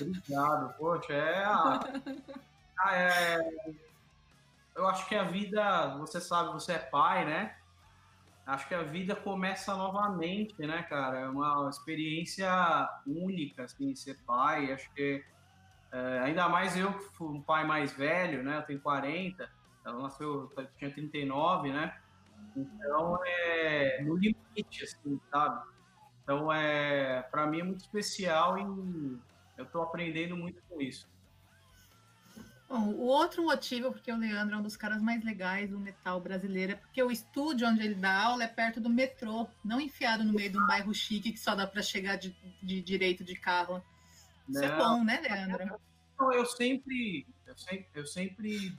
Obrigado, 0.00 0.74
poxa, 0.78 1.12
é 1.12 1.44
a... 1.44 1.80
Ah, 2.78 2.94
é, 2.94 3.40
eu 4.74 4.86
acho 4.86 5.08
que 5.08 5.14
a 5.14 5.22
vida, 5.24 5.96
você 5.96 6.20
sabe, 6.20 6.52
você 6.52 6.72
é 6.72 6.78
pai, 6.78 7.24
né? 7.24 7.56
Acho 8.46 8.68
que 8.68 8.74
a 8.74 8.82
vida 8.82 9.16
começa 9.16 9.74
novamente, 9.74 10.54
né, 10.60 10.82
cara? 10.82 11.20
É 11.20 11.28
uma 11.28 11.68
experiência 11.70 12.48
única, 13.06 13.64
assim, 13.64 13.94
ser 13.94 14.18
pai. 14.26 14.70
Acho 14.72 14.92
que, 14.92 15.24
é, 15.90 16.18
ainda 16.20 16.48
mais 16.48 16.76
eu 16.76 16.92
que 16.92 17.16
fui 17.16 17.28
um 17.28 17.40
pai 17.40 17.66
mais 17.66 17.92
velho, 17.92 18.44
né? 18.44 18.58
Eu 18.58 18.62
tenho 18.62 18.80
40, 18.80 19.50
ela 19.84 20.02
nasceu, 20.02 20.52
eu 20.54 20.66
tinha 20.76 20.92
39, 20.92 21.72
né? 21.72 21.98
Então, 22.56 23.18
é 23.24 24.02
no 24.02 24.16
limite, 24.16 24.84
assim, 24.84 25.20
sabe? 25.30 25.66
Então, 26.22 26.52
é, 26.52 27.22
para 27.22 27.46
mim 27.46 27.60
é 27.60 27.62
muito 27.62 27.80
especial 27.80 28.58
e 28.58 29.20
eu 29.56 29.64
estou 29.64 29.82
aprendendo 29.82 30.36
muito 30.36 30.62
com 30.68 30.80
isso. 30.80 31.08
Bom, 32.68 32.88
o 32.94 33.02
outro 33.02 33.44
motivo, 33.44 33.92
porque 33.92 34.10
o 34.10 34.16
Leandro 34.16 34.56
é 34.56 34.58
um 34.58 34.62
dos 34.62 34.76
caras 34.76 35.00
mais 35.00 35.24
legais 35.24 35.70
do 35.70 35.78
metal 35.78 36.20
brasileiro, 36.20 36.72
é 36.72 36.74
porque 36.74 37.00
o 37.00 37.12
estúdio 37.12 37.68
onde 37.68 37.80
ele 37.80 37.94
dá 37.94 38.24
aula 38.24 38.42
é 38.42 38.48
perto 38.48 38.80
do 38.80 38.90
metrô, 38.90 39.46
não 39.64 39.80
enfiado 39.80 40.24
no 40.24 40.32
meio 40.32 40.50
de 40.50 40.58
um 40.58 40.66
bairro 40.66 40.92
chique 40.92 41.32
que 41.32 41.38
só 41.38 41.54
dá 41.54 41.64
para 41.64 41.80
chegar 41.80 42.16
de, 42.16 42.36
de, 42.60 42.82
direito 42.82 43.22
de 43.22 43.36
carro. 43.36 43.80
Isso 44.48 44.64
é 44.64 44.68
não. 44.68 44.74
é 44.74 44.78
bom, 44.78 45.04
né, 45.04 45.20
Leandro? 45.20 45.80
Eu 46.32 46.44
sempre, 46.44 47.24
eu 47.46 47.56
sempre, 47.56 47.88
eu 47.94 48.06
sempre, 48.06 48.78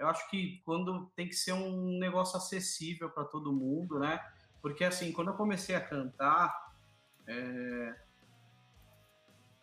eu 0.00 0.08
acho 0.08 0.28
que 0.30 0.60
quando 0.64 1.06
tem 1.14 1.28
que 1.28 1.34
ser 1.34 1.52
um 1.52 1.98
negócio 1.98 2.36
acessível 2.36 3.08
para 3.10 3.24
todo 3.24 3.52
mundo, 3.52 3.98
né? 3.98 4.20
Porque 4.60 4.84
assim, 4.84 5.12
quando 5.12 5.28
eu 5.28 5.34
comecei 5.34 5.74
a 5.76 5.80
cantar, 5.80 6.72
é, 7.26 7.94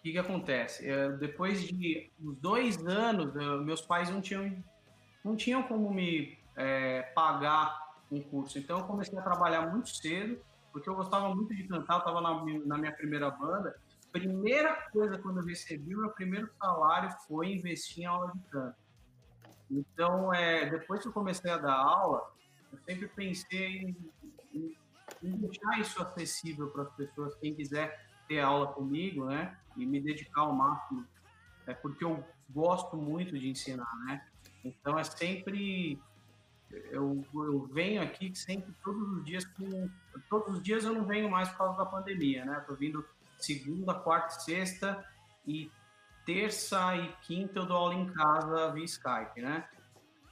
que, 0.07 0.13
que 0.13 0.17
acontece? 0.17 0.89
É, 0.89 1.09
depois 1.09 1.67
de 1.67 2.09
uns 2.19 2.37
dois 2.37 2.77
anos, 2.85 3.35
é, 3.35 3.57
meus 3.57 3.81
pais 3.81 4.09
não 4.09 4.21
tinham, 4.21 4.63
não 5.23 5.35
tinham 5.35 5.63
como 5.63 5.93
me 5.93 6.37
é, 6.55 7.01
pagar 7.13 7.95
um 8.11 8.21
curso. 8.21 8.57
Então 8.57 8.79
eu 8.79 8.85
comecei 8.85 9.17
a 9.17 9.21
trabalhar 9.21 9.69
muito 9.69 9.89
cedo, 9.89 10.39
porque 10.71 10.89
eu 10.89 10.95
gostava 10.95 11.33
muito 11.35 11.53
de 11.53 11.63
cantar, 11.63 11.95
eu 11.95 11.99
estava 11.99 12.21
na, 12.21 12.45
na, 12.65 12.77
minha 12.77 12.91
primeira 12.91 13.29
banda. 13.29 13.75
Primeira 14.11 14.73
coisa 14.91 15.17
quando 15.17 15.39
eu 15.39 15.45
recebi 15.45 15.93
o 15.93 15.99
meu 15.99 16.11
primeiro 16.11 16.49
salário 16.57 17.11
foi 17.27 17.51
investir 17.51 18.03
em 18.03 18.05
aula 18.05 18.31
de 18.31 18.39
canto. 18.49 18.77
Então, 19.69 20.33
é, 20.33 20.69
depois 20.69 21.01
que 21.01 21.07
eu 21.07 21.13
comecei 21.13 21.51
a 21.51 21.57
dar 21.57 21.75
aula, 21.75 22.31
eu 22.71 22.79
sempre 22.85 23.07
pensei 23.07 23.77
em, 23.79 24.11
em, 24.53 24.77
em 25.23 25.37
deixar 25.37 25.79
isso 25.79 26.01
acessível 26.01 26.69
para 26.69 26.83
as 26.83 26.93
pessoas, 26.93 27.35
quem 27.35 27.53
quiser 27.53 28.07
ter 28.27 28.39
aula 28.39 28.67
comigo, 28.67 29.25
né? 29.25 29.57
E 29.75 29.85
me 29.85 29.99
dedicar 30.01 30.41
ao 30.41 30.53
máximo. 30.53 31.05
É 31.65 31.73
porque 31.73 32.03
eu 32.03 32.23
gosto 32.49 32.95
muito 32.97 33.37
de 33.37 33.49
ensinar, 33.49 33.93
né? 34.05 34.25
Então 34.63 34.97
é 34.97 35.03
sempre 35.03 35.99
eu, 36.69 37.25
eu 37.33 37.67
venho 37.67 38.01
aqui 38.01 38.35
sempre 38.35 38.73
todos 38.83 39.09
os 39.13 39.25
dias 39.25 39.45
com 39.45 39.89
todos 40.29 40.57
os 40.57 40.63
dias 40.63 40.83
eu 40.83 40.93
não 40.93 41.05
venho 41.05 41.29
mais 41.29 41.47
por 41.49 41.59
causa 41.59 41.77
da 41.77 41.85
pandemia, 41.85 42.45
né? 42.45 42.63
Tô 42.67 42.75
vindo 42.75 43.05
segunda, 43.37 43.93
quarta, 43.93 44.31
sexta 44.31 45.05
e 45.45 45.71
terça 46.27 46.93
e 46.97 47.07
quinta 47.21 47.59
eu 47.59 47.65
dou 47.65 47.77
aula 47.77 47.93
em 47.95 48.05
casa 48.11 48.73
via 48.73 48.83
Skype, 48.83 49.41
né? 49.41 49.65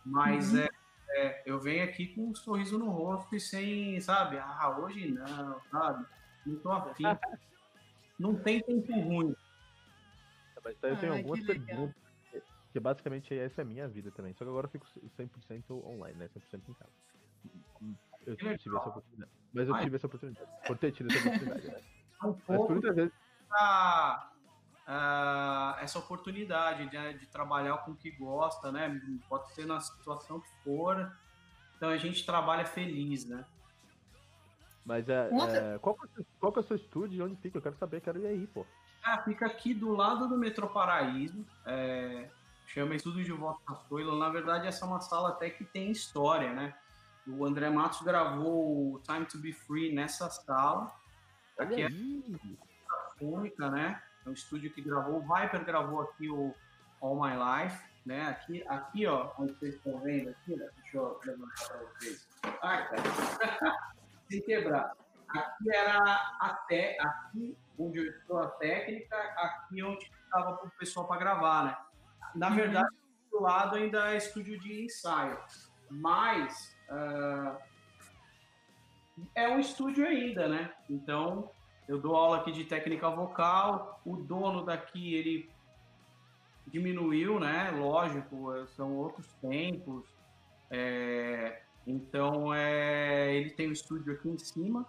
Mas 0.06 0.52
uhum. 0.52 0.60
é, 0.60 0.70
é, 1.12 1.44
eu 1.46 1.58
venho 1.58 1.86
aqui 1.86 2.08
com 2.08 2.28
um 2.28 2.36
sorriso 2.36 2.78
no 2.78 2.90
rosto 2.90 3.34
e 3.34 3.40
sem, 3.40 4.00
sabe? 4.02 4.38
Ah, 4.38 4.78
hoje 4.78 5.10
não, 5.10 5.62
sabe? 5.72 6.06
Não 6.46 6.60
tô 6.60 6.70
afim. 6.70 7.04
não 8.20 8.36
tem 8.36 8.62
tempo 8.62 8.92
ruim. 8.92 9.34
Mas 10.62 10.76
eu 10.84 10.98
tenho 10.98 11.14
algumas 11.14 11.46
perguntas, 11.46 11.96
que 12.74 12.80
basicamente 12.80 13.34
essa 13.34 13.62
é 13.62 13.64
a 13.64 13.66
minha 13.66 13.88
vida 13.88 14.12
também. 14.12 14.34
Só 14.34 14.44
que 14.44 14.50
agora 14.50 14.66
eu 14.68 14.72
fico 14.72 14.86
100% 15.18 15.86
online, 15.86 16.18
né? 16.20 16.28
100% 16.28 16.62
em 16.68 16.74
casa. 16.74 16.92
Eu 18.26 18.36
tive 18.36 18.76
essa 18.76 18.90
oportunidade. 18.90 19.32
Mas 19.54 19.70
eu 19.70 19.80
tive 19.80 19.96
essa 19.96 20.08
oportunidade. 20.08 20.50
Por 20.68 20.78
ter 20.78 20.92
tido 20.92 21.10
essa 21.10 21.20
oportunidade, 21.20 21.68
né? 21.68 21.82
Um 22.24 22.30
Mas 22.48 22.58
por 22.58 22.72
muitas 22.72 22.96
vezes. 22.96 23.14
Pra, 23.50 24.35
uh, 24.88 25.80
essa 25.80 26.00
oportunidade 26.00 26.88
de, 26.90 27.14
de, 27.20 27.26
trabalhar 27.28 27.78
com 27.80 27.92
o 27.92 27.96
que 27.96 28.12
gosta, 28.12 28.72
né? 28.72 29.02
Pode 29.28 29.52
ser 29.54 29.66
na 29.66 29.80
situação 29.80 30.40
que 30.40 30.50
for. 30.64 31.12
Então 31.78 31.90
a 31.90 31.98
gente 31.98 32.26
trabalha 32.26 32.66
feliz, 32.66 33.26
né? 33.26 33.46
Mas 34.86 35.10
é, 35.10 35.28
é 35.28 35.80
qual, 35.80 35.98
é 36.04 36.24
qual 36.40 36.54
é 36.56 36.60
o 36.60 36.64
seu 36.64 36.76
estúdio 36.76 37.26
onde 37.26 37.36
fica? 37.38 37.58
Eu 37.58 37.62
quero 37.62 37.76
saber, 37.76 38.02
quero 38.02 38.20
ir 38.20 38.28
aí, 38.28 38.48
pô. 38.48 38.66
Ah, 39.04 39.22
fica 39.24 39.46
aqui 39.46 39.74
do 39.74 39.92
lado 39.92 40.28
do 40.28 40.38
Metrô 40.38 40.68
Paraíso. 40.68 41.46
É, 41.66 42.30
chama 42.68 42.96
Estúdio 42.96 43.24
de 43.24 43.32
Voto 43.32 43.60
Cascoilo. 43.62 44.18
Na 44.18 44.30
verdade, 44.30 44.68
essa 44.68 44.86
é 44.86 44.88
uma 44.88 45.00
sala 45.00 45.30
até 45.30 45.50
que 45.50 45.64
tem 45.64 45.92
história, 45.92 46.54
né? 46.54 46.74
O 47.28 47.44
André 47.44 47.70
Matos 47.70 48.02
gravou 48.02 49.00
Time 49.00 49.26
to 49.26 49.40
Be 49.40 49.52
Free 49.52 49.94
nessa 49.94 50.30
sala. 50.30 50.94
Aqui 51.58 51.82
é 51.82 51.90
única, 53.20 53.70
né? 53.70 54.02
É 54.26 54.30
um 54.30 54.34
estúdio 54.34 54.72
que 54.72 54.82
gravou. 54.82 55.18
O 55.18 55.22
Viper 55.22 55.64
gravou 55.64 56.02
aqui 56.02 56.30
o 56.30 56.54
All 57.02 57.16
My 57.16 57.34
Life, 57.36 57.80
né? 58.06 58.30
Aqui, 58.30 58.64
aqui 58.68 59.06
ó, 59.06 59.32
onde 59.38 59.54
vocês 59.54 59.76
estão 59.76 60.00
vendo 60.00 60.30
aqui, 60.30 60.56
né? 60.56 60.70
deixa 60.78 60.98
eu 60.98 61.20
levantar 61.26 61.68
para 61.68 61.78
vocês. 61.78 62.28
Ai, 62.62 62.90
cara. 62.90 63.04
Sem 64.30 64.42
quebrar. 64.42 64.94
Aqui 65.30 65.76
era 65.76 66.00
até 66.40 66.98
aqui 67.00 67.58
onde 67.78 68.00
eu 68.00 68.10
estou 68.10 68.40
a 68.40 68.48
técnica, 68.52 69.16
aqui 69.16 69.84
onde 69.84 70.06
estava 70.06 70.66
o 70.66 70.70
pessoal 70.72 71.08
para 71.08 71.20
gravar, 71.20 71.66
né? 71.66 71.78
Na 72.36 72.50
uhum. 72.50 72.56
verdade, 72.56 72.96
do 73.32 73.42
lado 73.42 73.76
ainda 73.76 74.14
é 74.14 74.18
estúdio 74.18 74.60
de 74.60 74.86
ensaio, 74.86 75.38
mas 75.90 76.76
uh, 76.90 77.58
é 79.36 79.48
um 79.50 79.60
estúdio 79.60 80.06
ainda, 80.06 80.48
né? 80.48 80.74
Então 80.90 81.52
eu 81.88 82.00
dou 82.00 82.16
aula 82.16 82.38
aqui 82.38 82.52
de 82.52 82.66
técnica 82.66 83.10
vocal, 83.10 84.02
o 84.06 84.16
dono 84.16 84.66
daqui, 84.66 85.14
ele 85.14 85.50
diminuiu, 86.68 87.40
né? 87.40 87.72
Lógico, 87.72 88.54
são 88.68 88.94
outros 88.96 89.28
tempos. 89.36 90.04
É, 90.72 91.62
então, 91.86 92.54
é, 92.54 93.36
ele 93.36 93.52
tem 93.52 93.70
um 93.70 93.72
estúdio 93.72 94.14
aqui 94.14 94.30
em 94.30 94.38
cima. 94.38 94.86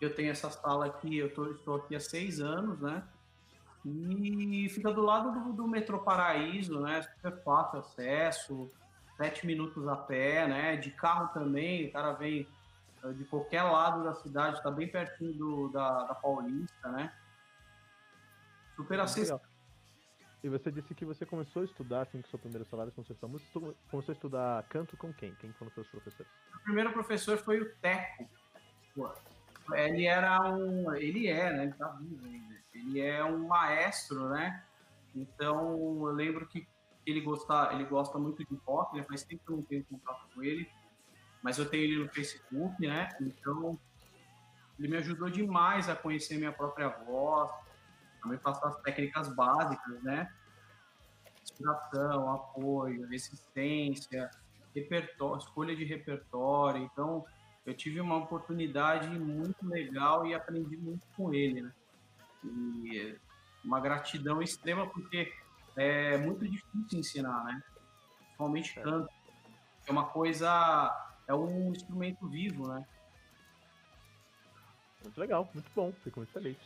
Eu 0.00 0.14
tenho 0.14 0.30
essa 0.30 0.50
sala 0.50 0.86
aqui, 0.86 1.16
eu 1.16 1.32
tô, 1.32 1.50
estou 1.52 1.76
aqui 1.76 1.94
há 1.94 2.00
seis 2.00 2.40
anos, 2.40 2.80
né? 2.80 3.02
E 3.84 4.68
fica 4.70 4.92
do 4.92 5.02
lado 5.02 5.32
do, 5.32 5.52
do 5.52 5.68
metrô 5.68 6.00
Paraíso, 6.00 6.80
né? 6.80 7.02
Super 7.02 7.42
fácil 7.42 7.78
acesso, 7.78 8.70
sete 9.16 9.46
minutos 9.46 9.86
a 9.86 9.96
pé, 9.96 10.46
né? 10.46 10.76
De 10.76 10.90
carro 10.90 11.28
também, 11.28 11.86
o 11.86 11.92
cara 11.92 12.12
vem 12.12 12.46
de 13.16 13.24
qualquer 13.24 13.62
lado 13.62 14.04
da 14.04 14.14
cidade, 14.14 14.58
está 14.58 14.70
bem 14.70 14.88
pertinho 14.88 15.32
do, 15.34 15.68
da, 15.68 16.04
da 16.04 16.14
Paulista, 16.14 16.88
né? 16.90 17.12
Super 18.76 19.00
acessível. 19.00 19.40
E 20.42 20.48
você 20.48 20.70
disse 20.70 20.94
que 20.94 21.04
você 21.04 21.26
começou 21.26 21.62
a 21.62 21.64
estudar, 21.64 22.02
assim, 22.02 22.22
que 22.22 22.28
seu 22.28 22.38
primeiro 22.38 22.64
salário 22.64 22.92
começou 22.92 23.12
a 23.12 23.16
estudar 23.16 23.32
música, 23.32 23.76
começou 23.90 24.12
a 24.12 24.14
estudar 24.14 24.62
canto 24.68 24.96
com 24.96 25.12
quem? 25.12 25.34
Quem 25.36 25.52
foram 25.52 25.68
os 25.68 25.74
seus 25.74 25.88
professores? 25.88 26.30
O 26.54 26.60
primeiro 26.60 26.92
professor 26.92 27.38
foi 27.38 27.60
o 27.60 27.74
Teco. 27.76 28.28
Ele 29.72 30.06
era 30.06 30.40
um... 30.52 30.94
Ele 30.94 31.26
é, 31.28 31.52
né? 31.52 31.62
Ele 31.64 31.72
tá 31.72 31.88
vivo 31.88 32.24
ainda. 32.24 32.54
Ele 32.72 33.00
é 33.00 33.24
um 33.24 33.48
maestro, 33.48 34.28
né? 34.28 34.62
Então, 35.14 36.06
eu 36.06 36.12
lembro 36.12 36.46
que 36.46 36.66
ele 37.04 37.20
gosta, 37.20 37.70
ele 37.72 37.84
gosta 37.84 38.18
muito 38.18 38.44
de 38.44 38.54
rock, 38.64 38.96
né? 38.96 39.02
faz 39.04 39.24
tempo 39.24 39.42
que 39.44 39.52
eu 39.52 39.56
não 39.56 39.64
tenho 39.64 39.84
contato 39.84 40.24
com 40.34 40.42
ele 40.42 40.68
mas 41.42 41.58
eu 41.58 41.68
tenho 41.68 41.84
ele 41.84 42.04
no 42.04 42.08
Facebook, 42.08 42.86
né? 42.86 43.08
Então, 43.20 43.78
ele 44.78 44.88
me 44.88 44.96
ajudou 44.96 45.28
demais 45.30 45.88
a 45.88 45.96
conhecer 45.96 46.36
minha 46.36 46.52
própria 46.52 46.88
voz, 46.88 47.50
também 48.22 48.38
passar 48.38 48.68
as 48.68 48.80
técnicas 48.80 49.34
básicas, 49.34 50.02
né? 50.02 50.32
Inspiração, 51.42 52.32
apoio, 52.32 53.06
resistência, 53.08 54.30
repertório, 54.74 55.38
escolha 55.38 55.74
de 55.74 55.84
repertório. 55.84 56.82
Então, 56.82 57.24
eu 57.64 57.74
tive 57.74 58.00
uma 58.00 58.16
oportunidade 58.16 59.08
muito 59.18 59.66
legal 59.66 60.26
e 60.26 60.34
aprendi 60.34 60.76
muito 60.76 61.06
com 61.16 61.32
ele, 61.34 61.62
né? 61.62 61.72
E 62.44 63.18
uma 63.64 63.80
gratidão 63.80 64.40
extrema 64.40 64.86
porque 64.86 65.32
é 65.76 66.16
muito 66.16 66.48
difícil 66.48 66.98
ensinar, 66.98 67.44
né? 67.44 67.62
Principalmente 68.18 68.74
canto. 68.80 69.08
É 69.86 69.92
uma 69.92 70.06
coisa 70.06 71.08
é 71.28 71.34
um 71.34 71.70
instrumento 71.70 72.26
vivo, 72.26 72.66
né? 72.66 72.84
Muito 75.02 75.20
legal, 75.20 75.48
muito 75.54 75.70
bom, 75.76 75.92
fico 76.02 76.20
muito 76.20 76.32
feliz. 76.32 76.56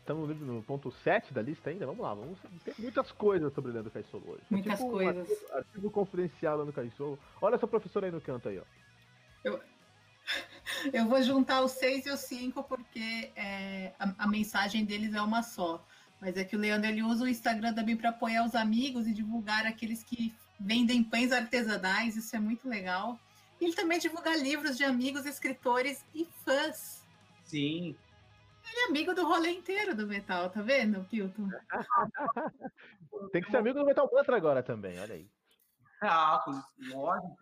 Estamos 0.00 0.34
no 0.40 0.62
ponto 0.62 0.90
7 0.90 1.34
da 1.34 1.42
lista 1.42 1.68
ainda, 1.68 1.84
vamos 1.84 2.00
lá, 2.00 2.14
vamos 2.14 2.38
ter 2.64 2.74
muitas 2.78 3.12
coisas 3.12 3.52
sobre 3.52 3.70
o 3.70 3.74
Leandro 3.74 3.90
Caissolo 3.90 4.30
hoje. 4.30 4.42
Muitas 4.50 4.78
tipo 4.78 4.90
coisas. 4.90 5.28
Um 5.28 5.32
artigo, 5.32 5.52
artigo 5.52 5.90
confidencial 5.90 6.56
Leandro 6.56 6.74
Caissolo. 6.74 7.18
Olha 7.42 7.56
essa 7.56 7.66
professora 7.66 8.06
aí 8.06 8.12
no 8.12 8.20
canto 8.20 8.48
aí, 8.48 8.58
ó. 8.58 8.62
Eu, 9.44 9.62
eu 10.92 11.06
vou 11.06 11.22
juntar 11.22 11.62
os 11.62 11.72
6 11.72 12.06
e 12.06 12.10
os 12.10 12.20
5 12.20 12.64
porque 12.64 13.30
é, 13.36 13.92
a, 13.98 14.24
a, 14.24 14.26
mensagem 14.26 14.86
deles 14.86 15.12
é 15.12 15.20
uma 15.20 15.42
só. 15.42 15.84
Mas 16.18 16.36
é 16.38 16.42
que 16.42 16.56
o 16.56 16.58
Leandro 16.58 16.88
ele 16.88 17.02
usa 17.02 17.24
o 17.24 17.28
Instagram 17.28 17.74
também 17.74 17.96
para 17.96 18.08
apoiar 18.08 18.44
os 18.44 18.54
amigos 18.54 19.06
e 19.06 19.12
divulgar 19.12 19.66
aqueles 19.66 20.02
que 20.02 20.34
vendem 20.58 21.04
pães 21.04 21.30
artesanais, 21.30 22.16
isso 22.16 22.34
é 22.34 22.40
muito 22.40 22.66
legal. 22.66 23.20
Ele 23.60 23.74
também 23.74 23.98
divulga 23.98 24.36
livros 24.36 24.76
de 24.76 24.84
amigos, 24.84 25.26
escritores 25.26 26.04
e 26.14 26.24
fãs. 26.44 27.04
Sim. 27.44 27.96
Ele 28.70 28.80
é 28.80 28.84
amigo 28.86 29.14
do 29.14 29.26
rolê 29.26 29.50
inteiro 29.50 29.94
do 29.94 30.06
metal, 30.06 30.50
tá 30.50 30.60
vendo, 30.60 31.04
Kilton? 31.06 31.48
Tem 33.32 33.42
que 33.42 33.50
ser 33.50 33.56
amigo 33.56 33.78
do 33.78 33.84
Metal 33.84 34.08
Mantra 34.12 34.36
agora 34.36 34.62
também, 34.62 34.98
olha 35.00 35.14
aí. 35.14 35.28
Ah, 36.00 36.44
lógico. 36.92 37.36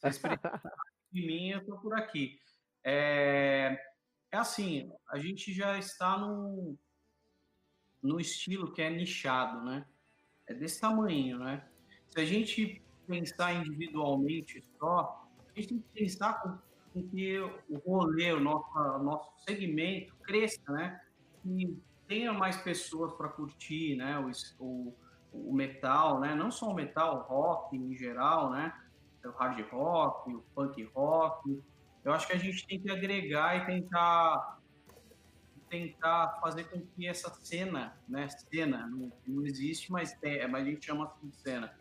Se 0.00 0.20
de 1.12 1.26
mim, 1.26 1.50
eu 1.50 1.64
tô 1.64 1.78
por 1.78 1.94
aqui. 1.94 2.38
É, 2.82 3.78
é 4.30 4.36
assim, 4.36 4.90
a 5.08 5.18
gente 5.18 5.52
já 5.52 5.78
está 5.78 6.18
no, 6.18 6.78
no 8.02 8.20
estilo 8.20 8.72
que 8.72 8.82
é 8.82 8.90
nichado, 8.90 9.64
né? 9.64 9.86
É 10.46 10.54
desse 10.54 10.80
tamanho, 10.80 11.38
né? 11.38 11.66
Se 12.10 12.20
a 12.20 12.24
gente 12.24 12.82
pensar 13.06 13.54
individualmente 13.54 14.62
só, 14.78 15.23
a 15.56 15.60
gente 15.60 15.68
tem 15.68 15.78
que 15.78 16.00
pensar 16.00 16.42
com, 16.42 16.58
com 16.92 17.08
que 17.08 17.38
o 17.38 17.78
rolê, 17.86 18.32
o 18.32 18.40
nosso, 18.40 18.76
o 18.76 19.02
nosso 19.02 19.30
segmento 19.44 20.14
cresça, 20.22 20.60
né? 20.72 21.00
E 21.44 21.76
tenha 22.08 22.32
mais 22.32 22.56
pessoas 22.56 23.12
para 23.14 23.28
curtir, 23.28 23.96
né? 23.96 24.18
O, 24.18 24.30
o, 24.64 24.94
o, 25.32 25.54
metal, 25.54 26.20
né? 26.20 26.34
Não 26.34 26.50
só 26.50 26.68
o 26.68 26.74
metal, 26.74 27.18
o 27.18 27.22
rock 27.22 27.76
em 27.76 27.96
geral, 27.96 28.50
né? 28.50 28.74
O 29.24 29.30
hard 29.30 29.60
rock, 29.70 30.34
o 30.34 30.44
punk 30.54 30.82
rock. 30.94 31.62
Eu 32.04 32.12
acho 32.12 32.26
que 32.26 32.34
a 32.34 32.38
gente 32.38 32.66
tem 32.66 32.80
que 32.80 32.90
agregar 32.90 33.56
e 33.56 33.66
tentar 33.66 34.60
tentar 35.70 36.38
fazer 36.40 36.64
com 36.64 36.80
que 36.80 37.06
essa 37.06 37.28
cena, 37.30 37.96
né? 38.08 38.28
Cena 38.28 38.86
não, 38.86 39.12
não 39.26 39.44
existe, 39.44 39.90
mas 39.90 40.12
tem, 40.14 40.46
mas 40.46 40.62
a 40.62 40.70
gente 40.70 40.86
chama 40.86 41.06
assim 41.06 41.28
de 41.28 41.36
cena. 41.36 41.74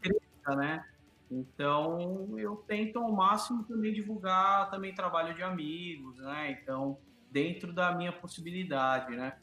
Cresça, 0.00 0.56
né? 0.56 0.91
Então, 1.32 2.38
eu 2.38 2.56
tento 2.56 2.98
ao 2.98 3.10
máximo 3.10 3.64
também 3.64 3.92
divulgar 3.92 4.70
também 4.70 4.94
trabalho 4.94 5.34
de 5.34 5.42
amigos, 5.42 6.18
né? 6.18 6.50
Então, 6.50 6.98
dentro 7.30 7.72
da 7.72 7.92
minha 7.92 8.12
possibilidade, 8.12 9.16
né? 9.16 9.38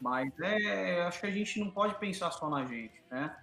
Mas 0.00 0.32
é, 0.40 1.02
acho 1.02 1.20
que 1.20 1.26
a 1.26 1.30
gente 1.30 1.60
não 1.60 1.70
pode 1.70 1.94
pensar 2.00 2.32
só 2.32 2.50
na 2.50 2.64
gente, 2.66 3.00
né? 3.08 3.34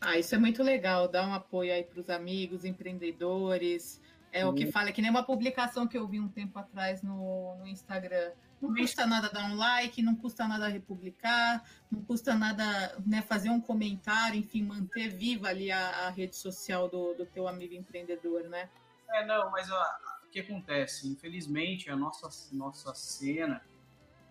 Ah, 0.00 0.18
isso 0.18 0.34
é 0.34 0.38
muito 0.38 0.60
legal, 0.62 1.06
dar 1.06 1.28
um 1.28 1.34
apoio 1.34 1.72
aí 1.72 1.84
para 1.84 2.00
os 2.00 2.10
amigos, 2.10 2.64
empreendedores. 2.64 4.02
É 4.32 4.40
Sim. 4.40 4.46
o 4.46 4.54
que 4.54 4.72
fala, 4.72 4.88
é 4.88 4.92
que 4.92 5.00
nem 5.00 5.10
uma 5.10 5.22
publicação 5.22 5.86
que 5.86 5.96
eu 5.96 6.08
vi 6.08 6.18
um 6.18 6.28
tempo 6.28 6.58
atrás 6.58 7.00
no, 7.00 7.54
no 7.56 7.66
Instagram 7.66 8.32
não 8.60 8.74
custa 8.74 9.06
nada 9.06 9.30
dar 9.30 9.50
um 9.50 9.56
like, 9.56 10.02
não 10.02 10.14
custa 10.14 10.46
nada 10.46 10.68
republicar, 10.68 11.64
não 11.90 12.02
custa 12.02 12.34
nada 12.34 12.94
né, 13.06 13.22
fazer 13.22 13.48
um 13.48 13.60
comentário, 13.60 14.38
enfim, 14.38 14.62
manter 14.62 15.08
viva 15.08 15.48
ali 15.48 15.72
a, 15.72 16.06
a 16.06 16.10
rede 16.10 16.36
social 16.36 16.88
do, 16.88 17.14
do 17.14 17.24
teu 17.24 17.48
amigo 17.48 17.74
empreendedor, 17.74 18.44
né? 18.44 18.68
É, 19.08 19.26
não, 19.26 19.50
mas 19.50 19.68
o 19.70 20.30
que 20.30 20.40
acontece? 20.40 21.08
Infelizmente, 21.08 21.90
a 21.90 21.96
nossa, 21.96 22.28
nossa 22.54 22.94
cena 22.94 23.62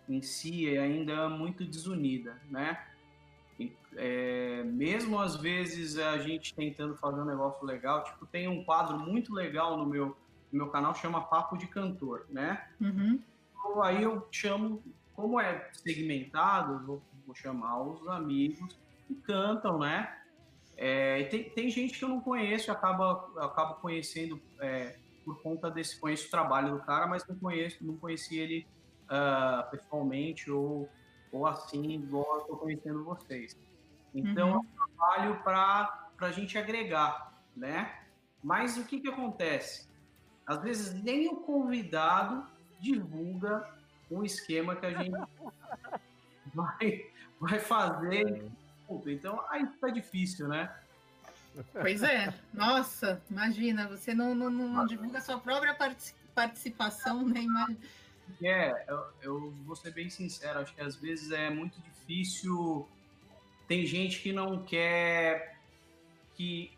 em 0.07 0.21
si 0.21 0.73
é 0.73 0.79
ainda 0.79 1.27
muito 1.29 1.65
desunida, 1.65 2.39
né? 2.49 2.85
É, 3.95 4.63
mesmo 4.63 5.19
às 5.19 5.35
vezes 5.35 5.97
a 5.97 6.17
gente 6.19 6.53
tentando 6.53 6.95
fazer 6.95 7.19
um 7.19 7.25
negócio 7.25 7.65
legal, 7.65 8.03
tipo, 8.03 8.25
tem 8.25 8.47
um 8.47 8.63
quadro 8.63 8.97
muito 8.97 9.33
legal 9.33 9.75
no 9.75 9.85
meu, 9.85 10.17
no 10.51 10.59
meu 10.59 10.69
canal, 10.69 10.95
chama 10.95 11.21
Papo 11.21 11.57
de 11.57 11.67
Cantor, 11.67 12.25
né? 12.29 12.69
Uhum. 12.79 13.21
Então, 13.59 13.83
aí 13.83 14.03
eu 14.03 14.27
chamo, 14.31 14.81
como 15.13 15.39
é 15.39 15.69
segmentado, 15.73 16.85
vou, 16.85 17.01
vou 17.25 17.35
chamar 17.35 17.81
os 17.81 18.07
amigos 18.07 18.77
que 19.07 19.15
cantam, 19.15 19.79
né? 19.79 20.15
É, 20.77 21.23
tem, 21.25 21.49
tem 21.49 21.69
gente 21.69 21.99
que 21.99 22.05
eu 22.05 22.09
não 22.09 22.21
conheço, 22.21 22.71
acaba, 22.71 23.29
acabo 23.37 23.75
conhecendo 23.75 24.41
é, 24.59 24.97
por 25.25 25.41
conta 25.41 25.69
desse, 25.69 25.99
conheço 25.99 26.27
o 26.27 26.31
trabalho 26.31 26.77
do 26.77 26.83
cara, 26.83 27.05
mas 27.05 27.27
não 27.27 27.35
conheço, 27.35 27.85
não 27.85 27.97
conheci 27.97 28.37
ele 28.37 28.65
uh, 29.05 29.69
pessoalmente 29.69 30.49
ou 30.49 30.89
ou 31.31 31.45
assim, 31.45 31.91
igual 31.91 32.39
estou 32.39 32.57
conhecendo 32.57 33.03
vocês. 33.03 33.57
Então, 34.13 34.49
uhum. 34.49 34.55
é 34.55 34.59
um 34.59 34.65
trabalho 34.65 35.43
para 35.43 36.09
a 36.19 36.31
gente 36.31 36.57
agregar, 36.57 37.33
né? 37.55 37.99
Mas 38.43 38.77
o 38.77 38.85
que, 38.85 38.99
que 38.99 39.07
acontece? 39.07 39.87
Às 40.45 40.61
vezes 40.61 41.03
nem 41.03 41.27
o 41.27 41.37
convidado 41.37 42.45
divulga 42.79 43.69
um 44.09 44.23
esquema 44.23 44.75
que 44.75 44.85
a 44.85 44.91
gente 44.91 45.11
vai, 46.53 47.11
vai 47.39 47.59
fazer. 47.59 48.49
Então 49.05 49.43
aí 49.49 49.65
fica 49.67 49.91
difícil, 49.91 50.47
né? 50.47 50.73
Pois 51.73 52.03
é, 52.03 52.33
nossa, 52.53 53.21
imagina, 53.29 53.87
você 53.87 54.13
não, 54.13 54.33
não, 54.33 54.49
não 54.49 54.85
divulga 54.85 55.19
sua 55.19 55.39
própria 55.39 55.75
participação, 56.33 57.27
nem 57.27 57.47
né? 57.47 57.77
É, 58.41 58.85
eu, 58.87 59.05
eu 59.21 59.51
vou 59.65 59.75
ser 59.75 59.91
bem 59.91 60.09
sincero, 60.09 60.59
acho 60.59 60.73
que 60.73 60.81
às 60.81 60.95
vezes 60.95 61.31
é 61.31 61.49
muito 61.49 61.79
difícil. 61.81 62.87
Tem 63.67 63.85
gente 63.85 64.21
que 64.21 64.31
não 64.31 64.63
quer 64.63 65.57
que 66.35 66.71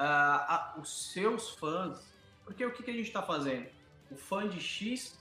uh, 0.00 0.80
os 0.80 1.12
seus 1.12 1.50
fãs. 1.50 2.12
Porque 2.44 2.64
o 2.64 2.72
que, 2.72 2.82
que 2.82 2.90
a 2.90 2.94
gente 2.94 3.06
está 3.06 3.22
fazendo? 3.22 3.68
O 4.10 4.16
fã 4.16 4.48
de 4.48 4.60
X, 4.60 5.18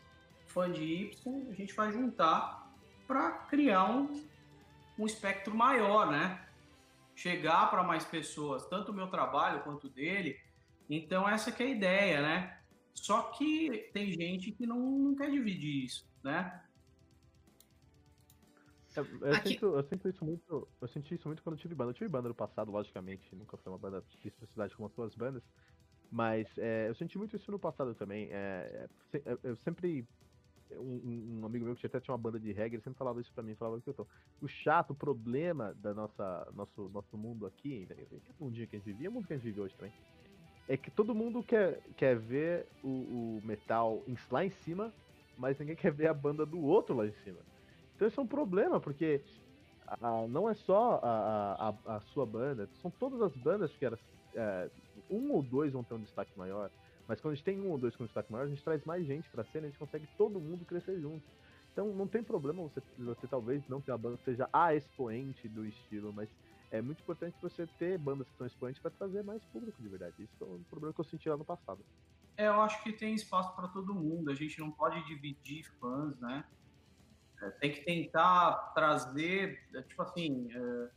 fã 0.52 0.72
de 0.72 0.84
Y, 0.84 1.50
a 1.50 1.54
gente 1.54 1.74
vai 1.74 1.92
juntar 1.92 2.72
para 3.08 3.32
criar 3.32 3.90
um, 3.90 4.24
um 4.98 5.06
espectro 5.06 5.56
maior, 5.56 6.12
né? 6.12 6.46
Chegar 7.16 7.70
para 7.70 7.84
mais 7.84 8.06
pessoas, 8.06 8.66
tanto 8.68 8.92
o 8.92 8.96
meu 8.96 9.08
trabalho 9.08 9.64
quanto 9.64 9.88
o 9.88 9.90
dele. 9.90 10.40
Então, 10.90 11.28
essa 11.28 11.52
que 11.52 11.64
é 11.64 11.66
a 11.66 11.70
ideia, 11.70 12.22
né? 12.22 12.58
Só 12.94 13.24
que 13.32 13.90
tem 13.94 14.12
gente 14.12 14.52
que 14.52 14.66
não, 14.66 14.80
não 14.80 15.16
quer 15.16 15.30
dividir 15.30 15.86
isso, 15.86 16.06
né? 16.24 16.62
Eu, 18.96 19.06
eu, 19.22 19.36
sinto, 19.36 19.66
eu, 19.66 19.84
sinto, 19.84 20.10
isso 20.10 20.26
muito. 20.26 20.68
Eu 20.82 20.88
senti 20.90 21.16
isso 21.16 21.28
muito 21.28 21.42
quando 21.42 21.56
eu 21.56 21.62
tive 21.62 21.74
banda. 21.74 21.92
Eu 21.92 21.96
tive 21.96 22.10
banda 22.10 22.28
no 22.28 22.36
passado, 22.36 22.72
logicamente, 22.72 23.34
nunca 23.34 23.56
foi 23.56 23.72
uma 23.72 23.80
banda 23.80 24.02
de 24.02 24.16
especificidade 24.16 24.76
como 24.76 24.88
as 24.88 24.94
suas 24.94 25.16
bandas. 25.16 25.44
Mas 26.12 26.46
é, 26.58 26.90
eu 26.90 26.96
senti 26.96 27.18
muito 27.18 27.36
isso 27.38 27.50
no 27.50 27.60
passado 27.60 27.96
também. 27.96 28.28
É, 28.32 28.90
é, 29.14 29.38
eu 29.44 29.56
sempre. 29.58 30.06
Um, 30.78 31.40
um, 31.42 31.46
amigo 31.46 31.66
meu 31.66 31.76
que 31.76 31.86
até 31.86 32.00
tinha 32.00 32.14
uma 32.14 32.22
banda 32.22 32.40
de 32.40 32.52
reggae, 32.52 32.76
ele 32.76 32.84
sempre 32.84 32.98
falava 32.98 33.20
isso 33.20 33.32
pra 33.34 33.44
mim, 33.44 33.56
falava 33.56 33.82
que 33.82 33.90
eu 33.90 33.94
tô. 33.94 34.08
O 34.42 34.48
chato, 34.48 34.92
o 34.92 34.96
problema 34.96 35.74
da 35.82 35.94
nossa 35.94 36.48
nosso, 36.54 36.90
nosso 36.94 37.18
mundo 37.18 37.46
aqui, 37.46 37.88
o 38.40 38.46
mundinho 38.46 38.68
que 38.68 38.76
a 38.76 38.80
gente 38.80 38.86
vivia, 38.86 39.10
o 39.10 39.14
mundo 39.14 39.28
que 39.28 39.34
a 39.34 39.36
gente 39.36 39.46
vive 39.46 39.62
hoje 39.62 39.76
também, 39.76 39.94
é 40.68 40.78
que 40.78 40.90
todo 40.90 41.14
mundo 41.14 41.44
quer, 41.44 41.82
quer 41.98 42.18
ver 42.18 42.66
o, 42.84 42.88
o 42.88 43.42
metal 43.44 44.02
lá 44.30 44.46
em 44.46 44.52
cima, 44.52 44.94
mas 45.38 45.60
ninguém 45.60 45.76
quer 45.76 45.92
ver 45.92 46.08
a 46.08 46.14
banda 46.14 46.46
do 46.46 46.62
outro 46.62 46.96
lá 46.96 47.06
em 47.06 47.14
cima. 47.24 47.40
Então 47.96 48.08
isso 48.08 48.20
é 48.20 48.24
um 48.24 48.28
problema, 48.28 48.80
porque 48.80 49.22
a, 49.88 50.28
não 50.28 50.50
é 50.50 50.54
só 50.54 51.00
a, 51.04 51.70
a, 51.86 51.96
a, 51.98 52.02
sua 52.02 52.26
banda, 52.26 52.70
são 52.82 52.90
todas 52.92 53.22
as 53.22 53.36
bandas 53.36 53.72
que. 53.76 53.86
É, 53.86 54.70
um 55.10 55.34
ou 55.34 55.44
dois 55.44 55.74
vão 55.74 55.84
ter 55.84 55.94
um 55.94 56.00
destaque 56.00 56.32
maior. 56.38 56.72
Mas 57.08 57.20
quando 57.20 57.34
a 57.34 57.36
gente 57.36 57.44
tem 57.44 57.60
um 57.60 57.70
ou 57.70 57.78
dois 57.78 57.96
com 57.96 58.06
destaque 58.06 58.32
maior, 58.32 58.46
a 58.46 58.50
gente 58.50 58.64
traz 58.64 58.84
mais 58.86 59.06
gente 59.06 59.30
pra 59.30 59.44
cena, 59.44 59.68
a 59.68 59.70
gente 59.70 59.80
consegue 59.80 60.08
todo 60.18 60.40
mundo 60.40 60.66
crescer 60.66 61.00
junto. 61.00 61.24
Então 61.72 61.94
não 61.94 62.08
tem 62.08 62.24
problema 62.24 62.64
você, 62.64 62.82
você 62.98 63.28
talvez 63.28 63.68
não 63.68 63.82
ter 63.82 63.92
uma 63.92 63.98
banda 63.98 64.18
que 64.18 64.24
seja 64.26 64.50
a 64.52 64.76
expoente 64.76 65.48
do 65.48 65.66
estilo, 65.66 66.12
mas 66.12 66.30
é 66.70 66.82
muito 66.82 67.02
importante 67.02 67.36
você 67.42 67.68
ter 67.78 67.98
bandas 67.98 68.28
que 68.30 68.38
são 68.38 68.48
expoentes 68.48 68.82
para 68.82 68.92
trazer 68.92 69.24
mais 69.24 69.44
público 69.46 69.82
de 69.82 69.88
verdade. 69.88 70.16
Isso 70.20 70.34
foi 70.38 70.48
um 70.48 70.64
problema 70.64 70.94
que 70.94 71.00
eu 71.00 71.06
senti 71.06 71.30
lá 71.30 71.38
no 71.38 71.46
passado. 71.46 71.84
É, 72.38 72.48
eu 72.48 72.62
acho 72.62 72.82
que 72.82 72.94
tem 72.94 73.14
espaço 73.14 73.56
para 73.56 73.68
todo 73.68 73.94
mundo. 73.94 74.32
A 74.32 74.36
gente 74.36 74.60
não 74.60 74.72
pode 74.72 75.06
dividir 75.06 75.64
fãs, 75.80 76.18
né? 76.20 76.46
É, 77.42 77.50
tem 77.52 77.72
que 77.72 77.82
tentar 77.84 78.72
trazer, 78.74 79.62
é, 79.74 79.82
tipo 79.82 80.02
assim, 80.02 80.48
é... 80.54 80.90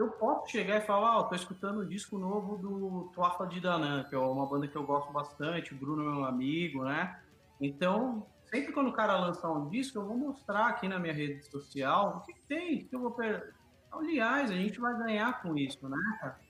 eu 0.00 0.10
posso 0.12 0.50
chegar 0.50 0.78
e 0.78 0.80
falar, 0.80 1.18
ó, 1.18 1.20
oh, 1.20 1.24
tô 1.24 1.34
escutando 1.34 1.80
o 1.80 1.86
disco 1.86 2.18
novo 2.18 2.56
do 2.56 3.10
Tuafa 3.12 3.46
de 3.46 3.60
Danan, 3.60 4.04
que 4.04 4.14
é 4.14 4.18
uma 4.18 4.46
banda 4.46 4.66
que 4.66 4.74
eu 4.74 4.82
gosto 4.82 5.12
bastante, 5.12 5.74
o 5.74 5.76
Bruno 5.76 6.02
é 6.02 6.14
meu 6.14 6.24
amigo, 6.24 6.84
né? 6.84 7.20
Então, 7.60 8.26
sempre 8.46 8.72
quando 8.72 8.88
o 8.88 8.94
cara 8.94 9.18
lançar 9.18 9.50
um 9.52 9.68
disco, 9.68 9.98
eu 9.98 10.06
vou 10.06 10.16
mostrar 10.16 10.68
aqui 10.68 10.88
na 10.88 10.98
minha 10.98 11.12
rede 11.12 11.44
social 11.44 12.16
o 12.16 12.20
que, 12.20 12.34
tem, 12.48 12.86
que 12.86 12.96
eu 12.96 13.00
vou 13.00 13.10
per... 13.10 13.52
Aliás, 13.92 14.50
a 14.50 14.54
gente 14.54 14.80
vai 14.80 14.96
ganhar 14.96 15.42
com 15.42 15.54
isso, 15.54 15.86
né, 15.86 16.18
cara? 16.18 16.40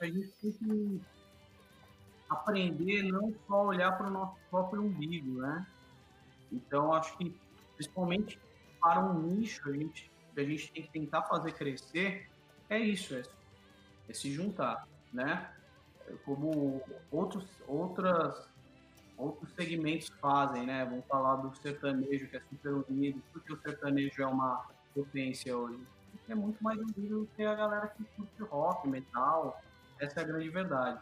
A 0.00 0.06
gente 0.06 0.32
tem 0.42 0.52
que 0.52 1.00
aprender 2.28 3.04
não 3.04 3.32
só 3.46 3.66
olhar 3.66 3.96
para 3.96 4.08
o 4.08 4.10
nosso 4.10 4.36
próprio 4.50 4.82
umbigo, 4.82 5.40
né? 5.40 5.64
Então, 6.50 6.92
acho 6.92 7.16
que, 7.18 7.32
principalmente 7.76 8.40
para 8.80 8.98
um 8.98 9.20
nicho, 9.20 9.68
a 9.68 9.72
gente, 9.72 10.10
a 10.36 10.40
gente 10.40 10.72
tem 10.72 10.82
que 10.82 10.90
tentar 10.90 11.22
fazer 11.22 11.52
crescer, 11.52 12.28
é 12.74 12.80
isso, 12.80 13.14
é, 13.14 13.22
é 14.08 14.12
se 14.12 14.32
juntar, 14.32 14.86
né? 15.12 15.50
Como 16.24 16.82
outros, 17.10 17.46
outras, 17.66 18.48
outros 19.16 19.50
segmentos 19.54 20.08
fazem, 20.20 20.66
né? 20.66 20.84
Vamos 20.84 21.06
falar 21.06 21.36
do 21.36 21.54
sertanejo, 21.56 22.28
que 22.28 22.36
é 22.36 22.42
super 22.50 22.84
unido, 22.88 23.22
porque 23.32 23.52
o 23.52 23.60
sertanejo 23.60 24.22
é 24.22 24.26
uma 24.26 24.66
potência 24.94 25.56
hoje. 25.56 25.80
É 26.28 26.34
muito 26.34 26.62
mais 26.62 26.78
unido 26.78 27.20
do 27.20 27.28
que 27.36 27.42
a 27.44 27.54
galera 27.54 27.88
que 27.88 28.04
curte 28.16 28.42
rock, 28.42 28.88
metal. 28.88 29.62
Essa 29.98 30.20
é 30.20 30.22
a 30.24 30.26
grande 30.26 30.48
verdade. 30.48 31.00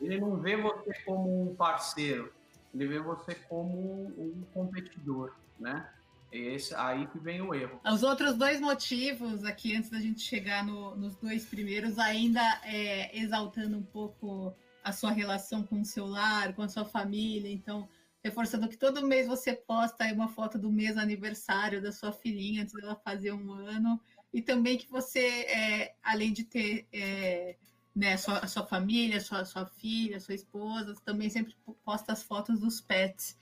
Ele 0.00 0.20
não 0.20 0.36
vê 0.36 0.56
você 0.56 0.92
como 1.04 1.50
um 1.50 1.54
parceiro, 1.54 2.32
ele 2.74 2.88
vê 2.88 2.98
você 2.98 3.34
como 3.34 4.06
um 4.18 4.44
competidor, 4.52 5.32
né? 5.60 5.88
Esse, 6.32 6.74
aí 6.74 7.06
que 7.08 7.18
vem 7.18 7.42
o 7.42 7.54
erro. 7.54 7.78
Os 7.84 8.02
outros 8.02 8.36
dois 8.36 8.58
motivos 8.58 9.44
aqui, 9.44 9.76
antes 9.76 9.90
da 9.90 10.00
gente 10.00 10.20
chegar 10.20 10.64
no, 10.64 10.96
nos 10.96 11.14
dois 11.16 11.44
primeiros, 11.44 11.98
ainda 11.98 12.40
é, 12.64 13.16
exaltando 13.18 13.76
um 13.76 13.82
pouco 13.82 14.56
a 14.82 14.92
sua 14.92 15.12
relação 15.12 15.62
com 15.62 15.80
o 15.80 15.84
seu 15.84 16.06
lar, 16.06 16.54
com 16.54 16.62
a 16.62 16.68
sua 16.68 16.84
família. 16.84 17.52
Então, 17.52 17.88
reforçando 18.24 18.68
que 18.68 18.76
todo 18.76 19.06
mês 19.06 19.26
você 19.26 19.52
posta 19.52 20.04
uma 20.12 20.28
foto 20.28 20.58
do 20.58 20.72
mês 20.72 20.96
aniversário 20.96 21.82
da 21.82 21.92
sua 21.92 22.12
filhinha, 22.12 22.62
antes 22.62 22.74
dela 22.74 22.96
fazer 22.96 23.32
um 23.32 23.52
ano. 23.52 24.00
E 24.32 24.40
também 24.40 24.78
que 24.78 24.88
você, 24.88 25.26
é, 25.26 25.94
além 26.02 26.32
de 26.32 26.44
ter 26.44 26.86
é, 26.92 27.56
né, 27.94 28.16
sua, 28.16 28.46
sua 28.46 28.64
família, 28.64 29.20
sua, 29.20 29.44
sua 29.44 29.66
filha, 29.66 30.18
sua 30.18 30.34
esposa, 30.34 30.94
também 31.04 31.28
sempre 31.28 31.54
posta 31.84 32.12
as 32.12 32.22
fotos 32.22 32.58
dos 32.58 32.80
pets. 32.80 33.36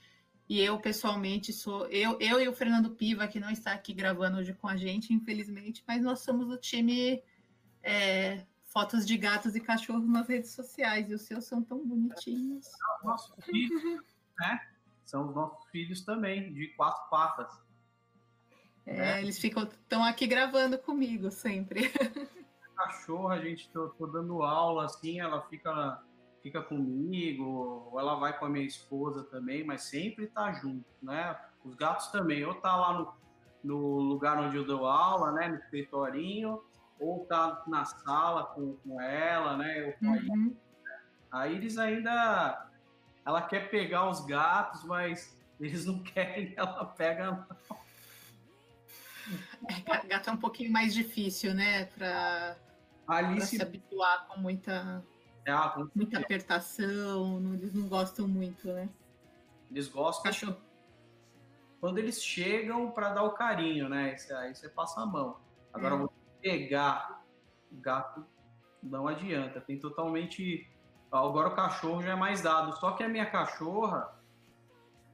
E 0.51 0.59
eu, 0.59 0.77
pessoalmente, 0.77 1.53
sou. 1.53 1.85
Eu, 1.87 2.17
eu 2.19 2.41
e 2.41 2.49
o 2.49 2.53
Fernando 2.53 2.89
Piva, 2.89 3.25
que 3.25 3.39
não 3.39 3.49
está 3.49 3.71
aqui 3.71 3.93
gravando 3.93 4.37
hoje 4.37 4.53
com 4.53 4.67
a 4.67 4.75
gente, 4.75 5.13
infelizmente, 5.13 5.81
mas 5.87 6.03
nós 6.03 6.19
somos 6.19 6.49
o 6.49 6.57
time 6.57 7.23
é, 7.81 8.43
fotos 8.65 9.07
de 9.07 9.15
gatos 9.15 9.55
e 9.55 9.61
cachorros 9.61 10.09
nas 10.09 10.27
redes 10.27 10.51
sociais. 10.51 11.09
E 11.09 11.13
os 11.13 11.21
seus 11.21 11.45
são 11.45 11.63
tão 11.63 11.87
bonitinhos. 11.87 12.65
São 12.65 12.97
nossos 13.01 13.45
filhos, 13.45 14.03
né? 14.37 14.67
São 15.05 15.29
os 15.29 15.33
nossos 15.33 15.69
filhos 15.69 16.01
também, 16.01 16.51
de 16.51 16.67
quatro 16.75 17.09
patas. 17.09 17.49
É, 18.85 18.97
né? 18.97 19.21
eles 19.21 19.39
ficam 19.39 19.63
estão 19.63 20.03
aqui 20.03 20.27
gravando 20.27 20.77
comigo 20.77 21.31
sempre. 21.31 21.89
cachorra, 22.75 23.35
a 23.35 23.41
gente 23.41 23.69
tô, 23.69 23.87
tô, 23.91 24.05
dando 24.05 24.43
aula 24.43 24.83
assim, 24.83 25.21
ela 25.21 25.41
fica 25.43 26.03
fica 26.41 26.61
comigo, 26.61 27.89
ou 27.91 27.99
ela 27.99 28.15
vai 28.15 28.37
com 28.37 28.45
a 28.45 28.49
minha 28.49 28.65
esposa 28.65 29.23
também, 29.23 29.63
mas 29.63 29.83
sempre 29.83 30.27
tá 30.27 30.51
junto, 30.53 30.85
né? 31.01 31.37
Os 31.63 31.75
gatos 31.75 32.07
também, 32.07 32.43
ou 32.43 32.55
tá 32.55 32.75
lá 32.75 32.93
no, 32.93 33.13
no 33.63 33.99
lugar 33.99 34.37
onde 34.39 34.57
eu 34.57 34.65
dou 34.65 34.87
aula, 34.87 35.31
né, 35.31 35.47
no 35.47 35.55
escritorinho, 35.55 36.63
ou 36.99 37.25
tá 37.25 37.63
na 37.67 37.85
sala 37.85 38.45
com, 38.45 38.75
com 38.77 38.99
ela, 38.99 39.57
né? 39.57 39.95
Eu, 40.01 40.07
uhum. 40.07 40.55
A 41.31 41.47
Iris 41.47 41.77
ainda 41.77 42.69
ela 43.25 43.41
quer 43.41 43.69
pegar 43.69 44.09
os 44.09 44.25
gatos, 44.25 44.83
mas 44.83 45.37
eles 45.59 45.85
não 45.85 45.99
querem, 46.03 46.53
ela 46.55 46.85
pega 46.85 47.31
não. 47.31 47.45
É, 49.69 50.07
gato 50.07 50.29
é 50.29 50.33
um 50.33 50.37
pouquinho 50.37 50.71
mais 50.71 50.93
difícil, 50.93 51.53
né? 51.53 51.85
Pra 51.85 52.57
Alice... 53.07 53.55
se 53.55 53.61
habituar 53.61 54.27
com 54.27 54.39
muita, 54.39 55.03
ah, 55.47 55.87
muita 55.95 56.19
apertação, 56.19 57.39
não, 57.39 57.53
eles 57.53 57.73
não 57.73 57.87
gostam 57.87 58.27
muito, 58.27 58.67
né? 58.67 58.89
Eles 59.69 59.87
gostam. 59.87 60.23
Cachorro. 60.23 60.57
Quando 61.79 61.97
eles 61.97 62.23
chegam 62.23 62.91
para 62.91 63.13
dar 63.13 63.23
o 63.23 63.33
carinho, 63.33 63.89
né? 63.89 64.15
Aí 64.37 64.53
você 64.53 64.69
passa 64.69 65.01
a 65.01 65.05
mão. 65.05 65.39
Agora, 65.73 66.03
é. 66.03 66.07
pegar 66.41 67.23
o 67.71 67.75
gato 67.77 68.25
não 68.83 69.07
adianta. 69.07 69.61
Tem 69.61 69.79
totalmente. 69.79 70.69
Agora 71.11 71.49
o 71.49 71.55
cachorro 71.55 72.01
já 72.01 72.11
é 72.11 72.15
mais 72.15 72.41
dado. 72.41 72.75
Só 72.77 72.91
que 72.91 73.03
a 73.03 73.09
minha 73.09 73.29
cachorra. 73.29 74.19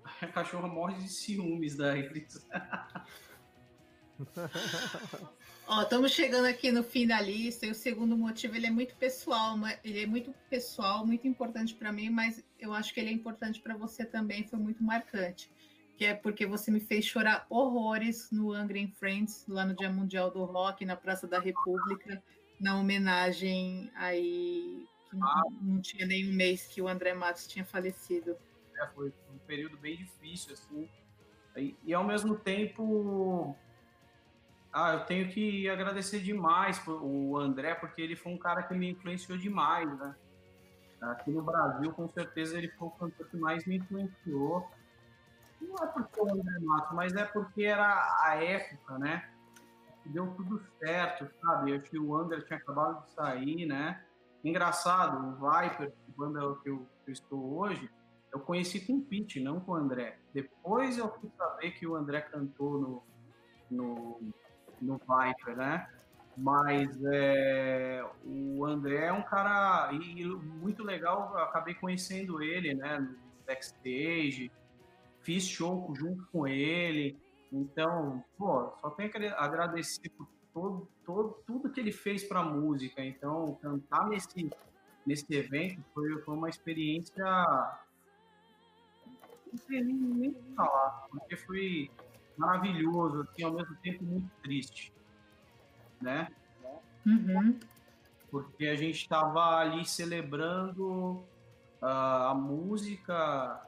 A 0.22 0.28
cachorra 0.28 0.70
morre 0.70 0.96
de 0.96 1.10
ciúmes 1.10 1.76
da 1.76 1.98
Iris. 1.98 2.48
Ó, 5.70 5.82
estamos 5.82 6.14
chegando 6.14 6.46
aqui 6.46 6.72
no 6.72 6.82
fim 6.82 7.06
da 7.06 7.20
lista 7.20 7.66
e 7.66 7.72
o 7.72 7.76
segundo 7.76 8.18
motivo 8.18 8.56
ele 8.56 8.68
é 8.68 8.72
muito 8.72 8.96
pessoal, 8.96 9.58
ele 9.84 10.04
é 10.04 10.06
muito 10.06 10.34
pessoal, 10.50 11.06
muito 11.06 11.28
importante 11.28 11.76
para 11.76 11.92
mim, 11.92 12.10
mas 12.10 12.42
eu 12.58 12.72
acho 12.72 12.94
que 12.94 13.02
ele 13.02 13.10
é 13.10 13.12
importante 13.12 13.60
para 13.60 13.76
você 13.76 14.06
também, 14.06 14.48
foi 14.48 14.58
muito 14.60 14.82
marcante. 14.82 15.52
que 15.98 16.06
é 16.06 16.14
porque 16.14 16.46
você 16.46 16.72
me 16.72 16.80
fez 16.80 17.04
chorar 17.04 17.46
horrores 17.50 18.32
no 18.32 18.54
Angry 18.54 18.94
Friends, 18.98 19.46
lá 19.46 19.66
no 19.66 19.76
Dia 19.76 19.90
Mundial 19.90 20.32
do 20.32 20.46
Rock, 20.46 20.86
na 20.86 20.96
Praça 20.96 21.28
da 21.28 21.40
República, 21.40 22.24
na 22.62 22.80
homenagem 22.80 23.92
aí 23.96 24.88
que 25.10 25.18
ah. 25.22 25.44
não 25.62 25.82
tinha 25.82 26.06
nem 26.06 26.30
um 26.30 26.34
mês 26.34 26.66
que 26.68 26.82
o 26.82 26.88
André 26.88 27.14
Matos 27.14 27.46
tinha 27.46 27.66
falecido. 27.66 28.38
É, 28.80 28.88
foi 28.88 29.12
um 29.34 29.38
período 29.40 29.76
bem 29.78 29.98
difícil, 29.98 30.54
assim. 30.54 30.88
E, 31.58 31.76
e 31.84 31.94
ao 31.94 32.06
mesmo 32.06 32.38
tempo, 32.38 33.56
ah, 34.80 34.94
eu 34.94 35.06
tenho 35.06 35.28
que 35.28 35.68
agradecer 35.68 36.20
demais 36.20 36.80
o 36.88 37.36
André, 37.36 37.74
porque 37.74 38.00
ele 38.00 38.16
foi 38.16 38.32
um 38.32 38.38
cara 38.38 38.62
que 38.62 38.76
me 38.76 38.92
influenciou 38.92 39.36
demais, 39.36 39.92
né? 39.98 40.16
Aqui 41.02 41.32
no 41.32 41.42
Brasil, 41.42 41.92
com 41.94 42.08
certeza, 42.08 42.56
ele 42.56 42.70
foi 42.70 42.88
o 42.88 42.92
cantor 42.92 43.28
que 43.28 43.38
mais 43.38 43.66
me 43.66 43.78
influenciou. 43.78 44.70
Não 45.60 45.84
é 45.84 45.88
porque 45.88 46.22
o 46.22 46.32
André 46.32 46.60
Matos, 46.60 46.96
mas 46.96 47.16
é 47.16 47.26
porque 47.26 47.64
era 47.64 48.22
a 48.24 48.36
época, 48.36 49.00
né? 49.00 49.28
Deu 50.06 50.28
tudo 50.36 50.62
certo, 50.78 51.28
sabe? 51.42 51.72
Eu 51.72 51.78
acho 51.78 51.90
que 51.90 51.98
o 51.98 52.16
André 52.16 52.42
tinha 52.42 52.60
acabado 52.60 53.04
de 53.04 53.14
sair, 53.14 53.66
né? 53.66 54.04
Engraçado, 54.44 55.18
o 55.28 55.52
Viper, 55.52 55.92
banda 56.16 56.40
que 56.62 56.70
eu, 56.70 56.88
que 57.04 57.10
eu 57.10 57.14
estou 57.14 57.58
hoje, 57.58 57.90
eu 58.32 58.42
conheci 58.42 58.86
com 58.86 58.98
o 58.98 59.02
Pete, 59.02 59.40
não 59.40 59.60
com 59.60 59.72
o 59.72 59.76
André. 59.76 60.20
Depois 60.36 61.00
eu 61.00 61.12
fui 61.20 61.32
saber 61.36 61.72
que 61.72 61.88
o 61.88 61.96
André 61.96 62.22
cantou 62.22 62.80
no, 62.80 63.04
no, 63.72 64.22
no 64.82 64.98
Viper, 64.98 65.56
né? 65.56 65.88
Mas 66.36 66.90
é, 67.04 68.06
o 68.24 68.64
André 68.66 69.06
é 69.06 69.14
um 69.14 69.24
cara 69.24 69.92
e, 69.92 70.24
muito 70.24 70.84
legal, 70.84 71.36
acabei 71.38 71.74
conhecendo 71.74 72.44
ele, 72.44 72.76
né? 72.76 73.00
No 73.00 73.16
backstage, 73.46 74.52
fiz 75.22 75.48
show 75.48 75.94
junto 75.96 76.26
com 76.32 76.48
ele. 76.48 77.18
Então, 77.52 78.24
pô, 78.38 78.72
só 78.80 78.90
tenho 78.92 79.10
que 79.10 79.18
agradecer 79.18 80.10
por 80.10 80.28
todo, 80.54 80.88
todo, 81.06 81.44
tudo 81.46 81.70
que 81.72 81.80
ele 81.80 81.92
fez 81.92 82.24
para 82.24 82.42
a 82.42 82.46
música. 82.46 83.04
Então, 83.04 83.58
cantar 83.62 84.08
nesse, 84.08 84.50
nesse 85.06 85.26
evento 85.34 85.82
foi, 85.94 86.22
foi 86.22 86.36
uma 86.36 86.50
experiência. 86.50 87.24
Não 89.52 89.58
sei 89.58 89.84
nem, 89.84 89.96
nem 89.96 90.36
falar, 90.56 91.08
porque 91.10 91.36
foi 91.36 91.90
maravilhoso, 92.38 93.22
assim, 93.22 93.44
ao 93.44 93.54
mesmo 93.54 93.76
tempo 93.78 94.04
muito 94.04 94.30
triste, 94.42 94.94
né? 96.02 96.28
Uhum. 97.06 97.60
Porque 98.30 98.68
a 98.68 98.76
gente 98.76 98.98
estava 98.98 99.58
ali 99.58 99.86
celebrando 99.86 101.24
uh, 101.82 102.30
a 102.30 102.34
música 102.36 103.66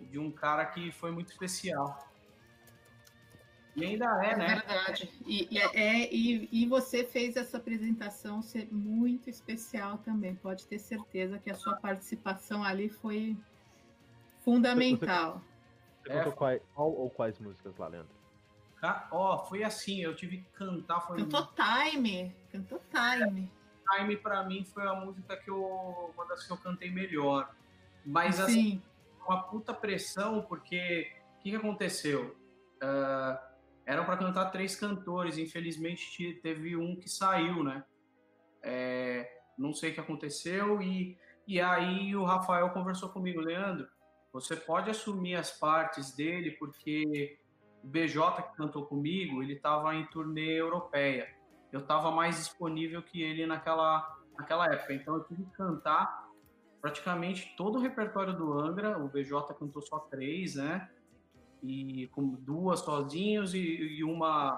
de 0.00 0.18
um 0.18 0.30
cara 0.30 0.64
que 0.66 0.92
foi 0.92 1.10
muito 1.10 1.32
especial. 1.32 2.06
E 3.74 3.84
ainda 3.84 4.06
é, 4.24 4.36
né? 4.36 4.44
É 4.44 4.54
verdade. 4.56 5.10
E, 5.24 5.48
e, 5.50 5.58
é, 5.58 6.14
e, 6.14 6.48
e 6.50 6.66
você 6.66 7.04
fez 7.04 7.36
essa 7.36 7.56
apresentação 7.58 8.42
ser 8.42 8.68
muito 8.72 9.30
especial 9.30 9.98
também. 9.98 10.34
Pode 10.34 10.66
ter 10.66 10.78
certeza 10.78 11.38
que 11.38 11.50
a 11.50 11.54
sua 11.54 11.76
participação 11.76 12.64
ali 12.64 12.88
foi 12.88 13.36
fundamental. 14.40 15.42
Você, 16.08 16.18
é, 16.18 16.32
qual, 16.32 16.58
qual, 16.74 16.90
ou 16.90 17.10
quais 17.10 17.38
músicas 17.38 17.76
lá, 17.76 17.86
Leandro? 17.86 18.16
Ó, 19.10 19.34
oh, 19.34 19.44
foi 19.46 19.62
assim, 19.62 20.00
eu 20.00 20.14
tive 20.14 20.38
que 20.38 20.50
cantar. 20.52 21.00
Foi 21.00 21.18
Cantou 21.18 21.48
Time, 21.48 22.34
cantou 22.50 22.80
Time. 22.90 23.52
Time 23.90 24.16
pra 24.16 24.44
mim 24.44 24.64
foi 24.64 24.86
a 24.86 24.94
música 24.94 25.36
que 25.36 25.50
eu. 25.50 26.12
uma 26.14 26.26
das 26.26 26.46
que 26.46 26.52
eu 26.52 26.56
cantei 26.56 26.90
melhor. 26.90 27.50
Mas 28.06 28.40
assim, 28.40 28.80
uma 29.26 29.42
puta 29.42 29.74
pressão, 29.74 30.42
porque 30.42 31.10
o 31.38 31.42
que, 31.42 31.50
que 31.50 31.56
aconteceu? 31.56 32.36
Uh, 32.76 33.38
eram 33.84 34.04
para 34.04 34.16
cantar 34.16 34.50
três 34.50 34.76
cantores, 34.76 35.36
infelizmente 35.36 36.38
teve 36.42 36.76
um 36.76 36.94
que 36.94 37.08
saiu, 37.08 37.64
né? 37.64 37.84
É, 38.62 39.40
não 39.58 39.74
sei 39.74 39.90
o 39.90 39.94
que 39.94 40.00
aconteceu, 40.00 40.80
e, 40.80 41.18
e 41.46 41.60
aí 41.60 42.14
o 42.14 42.24
Rafael 42.24 42.70
conversou 42.70 43.08
comigo, 43.08 43.40
Leandro, 43.40 43.88
você 44.32 44.56
pode 44.56 44.90
assumir 44.90 45.36
as 45.36 45.50
partes 45.50 46.14
dele, 46.14 46.52
porque 46.52 47.38
o 47.82 47.86
BJ 47.86 48.42
que 48.42 48.56
cantou 48.56 48.86
comigo, 48.86 49.42
ele 49.42 49.54
estava 49.54 49.94
em 49.94 50.06
turnê 50.06 50.60
europeia. 50.60 51.28
Eu 51.72 51.80
estava 51.80 52.10
mais 52.10 52.36
disponível 52.36 53.02
que 53.02 53.22
ele 53.22 53.46
naquela, 53.46 54.18
naquela 54.36 54.66
época, 54.66 54.94
então 54.94 55.14
eu 55.14 55.24
tive 55.24 55.44
que 55.44 55.52
cantar 55.52 56.28
praticamente 56.80 57.54
todo 57.56 57.78
o 57.78 57.80
repertório 57.80 58.36
do 58.36 58.52
Angra, 58.52 58.98
o 58.98 59.08
BJ 59.08 59.54
cantou 59.54 59.82
só 59.82 59.98
três, 59.98 60.54
né? 60.54 60.88
e 61.62 62.06
com 62.08 62.28
duas 62.28 62.80
sozinhos 62.80 63.54
e, 63.54 63.58
e 63.58 64.04
uma 64.04 64.54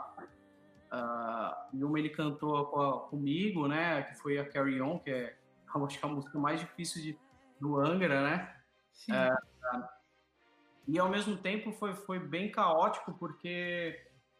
uh, 0.92 1.76
e 1.76 1.82
uma 1.82 1.98
ele 1.98 2.10
cantou 2.10 2.56
a, 2.56 3.08
comigo, 3.08 3.66
né? 3.66 4.02
Que 4.02 4.14
foi 4.16 4.38
a 4.38 4.44
Carry 4.48 4.80
On, 4.80 4.98
que 4.98 5.10
é 5.10 5.36
acho 5.74 5.98
que 5.98 6.04
é 6.04 6.08
a 6.08 6.12
música 6.12 6.38
mais 6.38 6.60
difícil 6.60 7.02
de, 7.02 7.18
do 7.60 7.78
Angra, 7.78 8.22
né? 8.22 8.56
Uh, 9.08 9.49
e 10.86 10.98
ao 10.98 11.08
mesmo 11.08 11.36
tempo 11.36 11.72
foi, 11.72 11.94
foi 11.94 12.18
bem 12.18 12.50
caótico 12.50 13.14
porque 13.14 13.98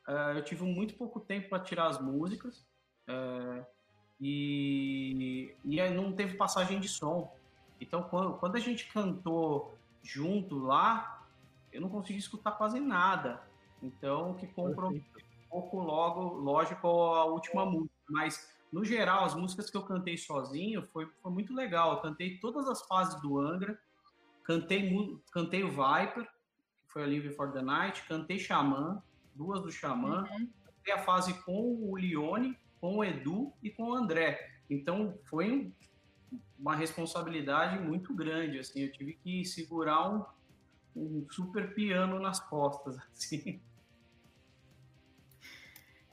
uh, 0.09 0.37
eu 0.37 0.45
tive 0.45 0.65
muito 0.65 0.95
pouco 0.95 1.21
tempo 1.21 1.49
para 1.49 1.63
tirar 1.63 1.87
as 1.89 2.01
músicas 2.01 2.67
e, 4.21 5.55
e 5.65 5.91
não 5.91 6.13
teve 6.13 6.37
passagem 6.37 6.79
de 6.81 6.89
som. 6.89 7.35
Então 7.81 8.03
quando, 8.05 8.35
quando 8.39 8.57
a 8.57 8.61
gente 8.61 8.93
cantou 8.93 9.75
junto 10.03 10.59
lá, 10.59 11.27
eu 11.73 11.81
não 11.81 11.89
consegui 11.89 12.19
escutar 12.19 12.53
quase 12.53 12.81
nada. 12.81 13.43
Então, 13.83 14.35
que 14.35 14.47
comprou 14.47 14.91
um 14.93 15.03
pouco 15.49 15.79
logo, 15.79 16.35
lógico, 16.39 16.87
a 16.87 17.25
última 17.25 17.65
música. 17.65 17.95
Mas, 18.09 18.51
no 18.73 18.85
geral, 18.85 19.25
as 19.25 19.35
músicas 19.35 19.71
que 19.71 19.77
eu 19.77 19.83
cantei 19.83 20.17
sozinho 20.17 20.87
foi, 20.93 21.07
foi 21.23 21.33
muito 21.33 21.55
legal. 21.55 21.93
Eu 21.93 22.01
cantei 22.01 22.39
todas 22.39 22.69
as 22.69 22.83
fases 22.83 23.21
do 23.21 23.39
Angra, 23.39 23.79
cantei, 24.51 25.21
cantei 25.33 25.65
o 25.65 25.69
Viper, 25.69 26.25
que 26.25 26.93
foi 26.93 27.05
a 27.05 27.07
Live 27.07 27.35
for 27.35 27.53
the 27.53 27.63
Night, 27.63 28.03
cantei 28.09 28.39
Xamã, 28.39 29.03
duas 29.35 29.63
do 29.63 29.71
Xamã, 29.71 30.23
uhum. 30.23 30.49
cantei 30.65 30.95
a 30.95 30.99
fase 30.99 31.35
com 31.45 31.79
o 31.81 31.97
Lione, 31.97 32.59
com 32.81 32.99
o 32.99 33.05
Edu 33.05 33.53
e 33.63 33.71
com 33.71 33.85
o 33.85 33.95
André. 33.95 34.39
Então, 34.69 35.19
foi 35.25 35.73
uma 36.59 36.75
responsabilidade 36.75 37.79
muito 37.83 38.15
grande, 38.15 38.59
assim, 38.59 38.81
eu 38.81 38.93
tive 38.93 39.15
que 39.15 39.45
segurar 39.45 40.09
um 40.09 40.25
um 40.95 41.25
super 41.31 41.75
piano 41.75 42.19
nas 42.19 42.41
costas, 42.41 42.97
assim. 43.13 43.61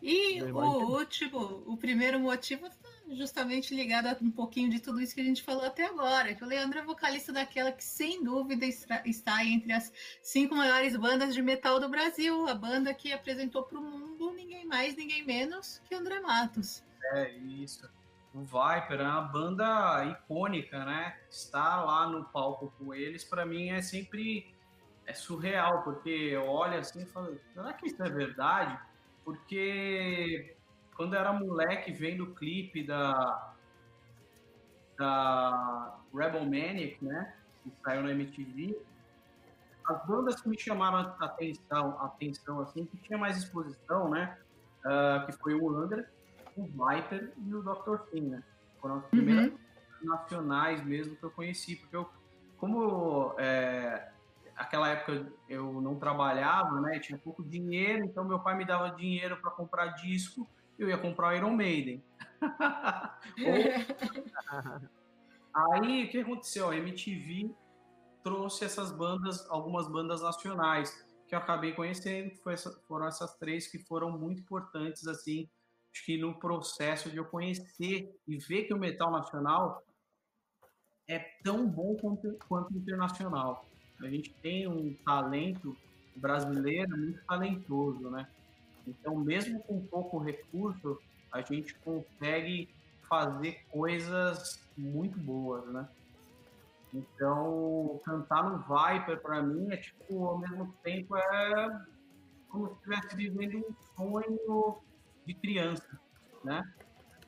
E 0.02 0.42
o 0.44 0.58
último, 0.92 1.64
o 1.66 1.76
primeiro 1.76 2.20
motivo 2.20 2.70
tá 2.70 2.90
justamente 3.10 3.74
ligado 3.74 4.08
a 4.08 4.18
um 4.22 4.30
pouquinho 4.30 4.70
de 4.70 4.80
tudo 4.80 5.02
isso 5.02 5.16
que 5.16 5.22
a 5.22 5.24
gente 5.24 5.42
falou 5.42 5.66
até 5.66 5.86
agora, 5.86 6.36
que 6.36 6.44
o 6.44 6.48
Leandro 6.48 6.80
é 6.80 6.84
vocalista 6.84 7.34
daquela 7.34 7.72
que 7.72 7.84
sem 7.84 8.24
dúvida 8.24 8.66
está 8.66 9.44
entre 9.44 9.74
as 9.74 9.92
cinco 10.22 10.56
maiores 10.56 10.96
bandas 10.96 11.34
de 11.34 11.42
metal 11.42 11.80
do 11.80 11.90
Brasil, 11.90 12.48
a 12.48 12.54
banda 12.54 12.94
que 12.94 13.12
apresentou 13.12 13.64
para 13.64 13.80
o 13.80 13.82
mundo 13.82 14.32
ninguém 14.34 14.66
mais, 14.66 14.96
ninguém 14.96 15.26
menos 15.26 15.82
que 15.88 15.96
André 15.96 16.20
Matos. 16.20 16.84
É 17.14 17.32
isso. 17.32 17.90
O 18.34 18.42
Viper 18.42 19.00
é 19.00 19.04
uma 19.04 19.22
banda 19.22 20.06
icônica, 20.06 20.86
né? 20.86 21.18
Estar 21.30 21.84
lá 21.84 22.08
no 22.08 22.26
palco 22.26 22.72
com 22.78 22.94
eles, 22.94 23.24
para 23.24 23.46
mim 23.46 23.70
é 23.70 23.82
sempre 23.82 24.54
é 25.08 25.14
surreal, 25.14 25.84
porque 25.84 26.36
olha 26.36 26.80
assim 26.80 27.02
e 27.02 27.06
falo, 27.06 27.40
será 27.54 27.74
que 27.74 27.88
isso 27.88 28.04
é 28.04 28.10
verdade? 28.10 28.78
Porque 29.28 30.56
quando 30.96 31.14
eu 31.14 31.20
era 31.20 31.34
moleque 31.34 31.92
vendo 31.92 32.24
o 32.24 32.34
clipe 32.34 32.82
da, 32.82 33.54
da 34.98 36.00
Rebel 36.16 36.46
Manic, 36.46 37.04
né? 37.04 37.34
Que 37.62 37.74
saiu 37.84 38.04
na 38.04 38.12
MTV, 38.12 38.80
as 39.86 40.06
bandas 40.06 40.40
que 40.40 40.48
me 40.48 40.58
chamaram 40.58 41.00
a 41.00 41.26
atenção, 41.26 42.00
atenção 42.00 42.62
assim, 42.62 42.86
que 42.86 42.96
tinha 43.00 43.20
mais 43.20 43.36
exposição, 43.36 44.10
né? 44.10 44.38
Uh, 44.86 45.26
que 45.26 45.34
foi 45.34 45.56
o 45.56 45.78
Under, 45.78 46.10
o 46.56 46.64
Viper 46.64 47.34
e 47.38 47.54
o 47.54 47.62
Dr. 47.62 47.98
Thing, 48.10 48.30
né? 48.30 48.42
Foram 48.80 49.00
as 49.00 49.06
primeiras 49.08 49.52
uhum. 49.52 49.58
nacionais 50.04 50.82
mesmo 50.86 51.18
que 51.18 51.24
eu 51.24 51.32
conheci, 51.32 51.76
porque 51.76 51.98
eu, 51.98 52.10
como 52.58 53.36
é, 53.38 54.10
aquela 54.58 54.90
época 54.90 55.32
eu 55.48 55.80
não 55.82 55.98
trabalhava, 55.98 56.82
né? 56.82 57.00
Tinha 57.00 57.18
pouco 57.18 57.44
dinheiro, 57.44 58.04
então 58.04 58.26
meu 58.26 58.40
pai 58.40 58.58
me 58.58 58.66
dava 58.66 58.96
dinheiro 58.96 59.38
para 59.38 59.52
comprar 59.52 59.88
disco, 59.90 60.50
eu 60.78 60.90
ia 60.90 60.98
comprar 60.98 61.36
Iron 61.36 61.56
Maiden. 61.56 62.04
Aí 65.54 66.06
o 66.06 66.10
que 66.10 66.20
aconteceu? 66.20 66.70
A 66.70 66.76
MTV 66.76 67.50
trouxe 68.24 68.66
essas 68.66 68.92
bandas, 68.92 69.50
algumas 69.50 69.88
bandas 69.88 70.22
nacionais 70.22 71.06
que 71.28 71.36
eu 71.36 71.40
acabei 71.40 71.74
conhecendo, 71.74 72.32
que 72.32 72.42
foram 72.88 73.08
essas 73.08 73.36
três 73.36 73.68
que 73.68 73.80
foram 73.80 74.18
muito 74.18 74.42
importantes 74.42 75.08
assim, 75.08 75.50
acho 75.94 76.06
que 76.06 76.18
no 76.18 76.40
processo 76.40 77.10
de 77.10 77.18
eu 77.18 77.26
conhecer 77.26 78.10
e 78.28 78.38
ver 78.38 78.64
que 78.64 78.74
o 78.74 78.80
metal 78.80 79.12
nacional 79.12 79.84
é 81.08 81.20
tão 81.44 81.68
bom 81.68 81.96
quanto, 81.96 82.38
quanto 82.48 82.78
internacional. 82.78 83.66
A 84.02 84.08
gente 84.08 84.34
tem 84.42 84.68
um 84.68 84.94
talento 85.06 85.76
brasileiro 86.16 86.98
muito 86.98 87.24
talentoso, 87.26 88.10
né? 88.10 88.28
Então, 88.88 89.16
mesmo 89.16 89.60
com 89.64 89.86
pouco 89.86 90.18
recurso, 90.18 91.00
a 91.32 91.42
gente 91.42 91.74
consegue 91.76 92.70
fazer 93.10 93.64
coisas 93.70 94.62
muito 94.78 95.18
boas, 95.20 95.66
né? 95.72 95.88
Então, 96.94 98.00
cantar 98.06 98.44
no 98.44 98.60
Viper, 98.60 99.22
para 99.22 99.42
mim, 99.42 99.72
é 99.72 99.78
tipo, 99.78 100.26
ao 100.26 100.38
mesmo 100.38 100.74
tempo, 100.84 101.16
é 101.18 101.82
como 102.50 102.68
se 102.68 102.74
estivesse 102.76 103.16
vivendo 103.16 103.58
um 103.58 103.76
sonho 103.96 104.78
de 105.26 105.34
criança, 105.34 106.00
né? 106.44 106.64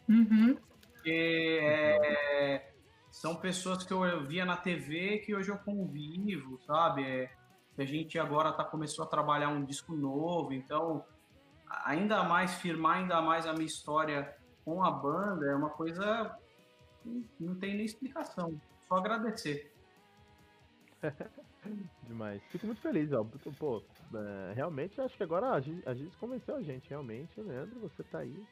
Uhum. 0.07 0.57
Porque 0.81 1.59
é, 1.61 2.73
são 3.11 3.35
pessoas 3.35 3.83
que 3.83 3.93
eu 3.93 4.25
via 4.25 4.45
na 4.45 4.57
TV 4.57 5.19
que 5.19 5.35
hoje 5.35 5.49
eu 5.49 5.57
convivo, 5.57 6.59
sabe? 6.65 7.03
É, 7.03 7.31
a 7.77 7.85
gente 7.85 8.19
agora 8.19 8.51
tá, 8.51 8.63
começou 8.63 9.05
a 9.05 9.07
trabalhar 9.07 9.49
um 9.49 9.63
disco 9.63 9.95
novo, 9.95 10.53
então 10.53 11.03
ainda 11.85 12.23
mais 12.23 12.55
firmar 12.55 12.97
ainda 12.97 13.21
mais 13.21 13.45
a 13.45 13.53
minha 13.53 13.65
história 13.65 14.35
com 14.65 14.83
a 14.83 14.91
banda 14.91 15.45
é 15.45 15.55
uma 15.55 15.69
coisa 15.69 16.35
não 17.39 17.55
tem 17.55 17.75
nem 17.75 17.85
explicação, 17.85 18.59
só 18.87 18.95
agradecer. 18.95 19.71
Demais. 22.07 22.41
Fico 22.49 22.65
muito 22.65 22.81
feliz, 22.81 23.11
ó. 23.11 23.25
Pô, 23.57 23.83
é, 24.13 24.53
realmente 24.53 24.99
acho 24.99 25.15
que 25.15 25.23
agora 25.23 25.51
a 25.51 25.59
gente, 25.59 25.87
a 25.87 25.93
gente 25.93 26.15
convenceu 26.17 26.55
a 26.55 26.61
gente, 26.61 26.89
realmente, 26.89 27.39
Leandro, 27.39 27.79
você 27.79 28.03
tá 28.03 28.19
aí. 28.19 28.45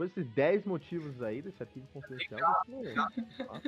Depois 0.00 0.14
desses 0.14 0.32
10 0.32 0.64
motivos 0.64 1.22
aí 1.22 1.42
desse 1.42 1.62
arquivo 1.62 1.86
confidencial, 1.92 2.40
tá 2.40 3.60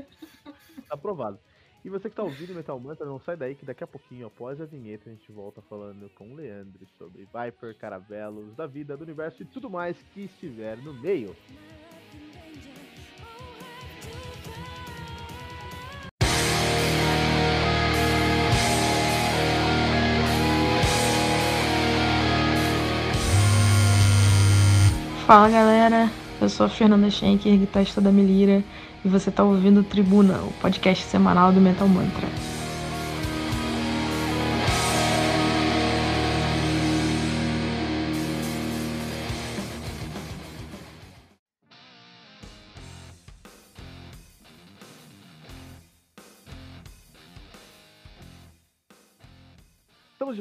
aprovado. 0.89 1.39
E 1.85 1.91
você 1.91 2.09
que 2.09 2.17
tá 2.17 2.23
ouvindo 2.23 2.55
Metal 2.55 2.81
Mantra, 2.81 3.05
não 3.05 3.21
sai 3.21 3.37
daí 3.37 3.55
que 3.55 3.67
daqui 3.67 3.85
a 3.85 3.87
pouquinho, 3.87 4.29
após 4.29 4.59
a 4.59 4.65
vinheta, 4.65 5.11
a 5.11 5.13
gente 5.13 5.31
volta 5.31 5.61
falando 5.69 6.09
com 6.15 6.33
o 6.33 6.35
Leandro 6.35 6.87
sobre 6.97 7.27
Viper, 7.27 7.77
Caravelos, 7.77 8.57
da 8.57 8.67
vida, 8.67 8.97
do 8.97 9.05
universo 9.05 9.43
e 9.43 9.45
tudo 9.45 9.69
mais 9.69 9.95
que 10.15 10.23
estiver 10.23 10.79
no 10.79 10.95
meio. 10.95 11.37
Fala 25.27 25.49
galera, 25.51 26.22
eu 26.45 26.49
sou 26.49 26.67
a 26.67 26.69
Fernanda 26.69 27.09
Schenker, 27.09 27.57
guitarrista 27.57 28.01
da 28.01 28.11
Melira, 28.11 28.65
e 29.05 29.09
você 29.09 29.31
está 29.31 29.45
ouvindo 29.45 29.83
Tribuna, 29.83 30.39
o 30.43 30.53
podcast 30.61 31.05
semanal 31.05 31.53
do 31.53 31.61
Metal 31.61 31.87
Mantra. 31.87 32.52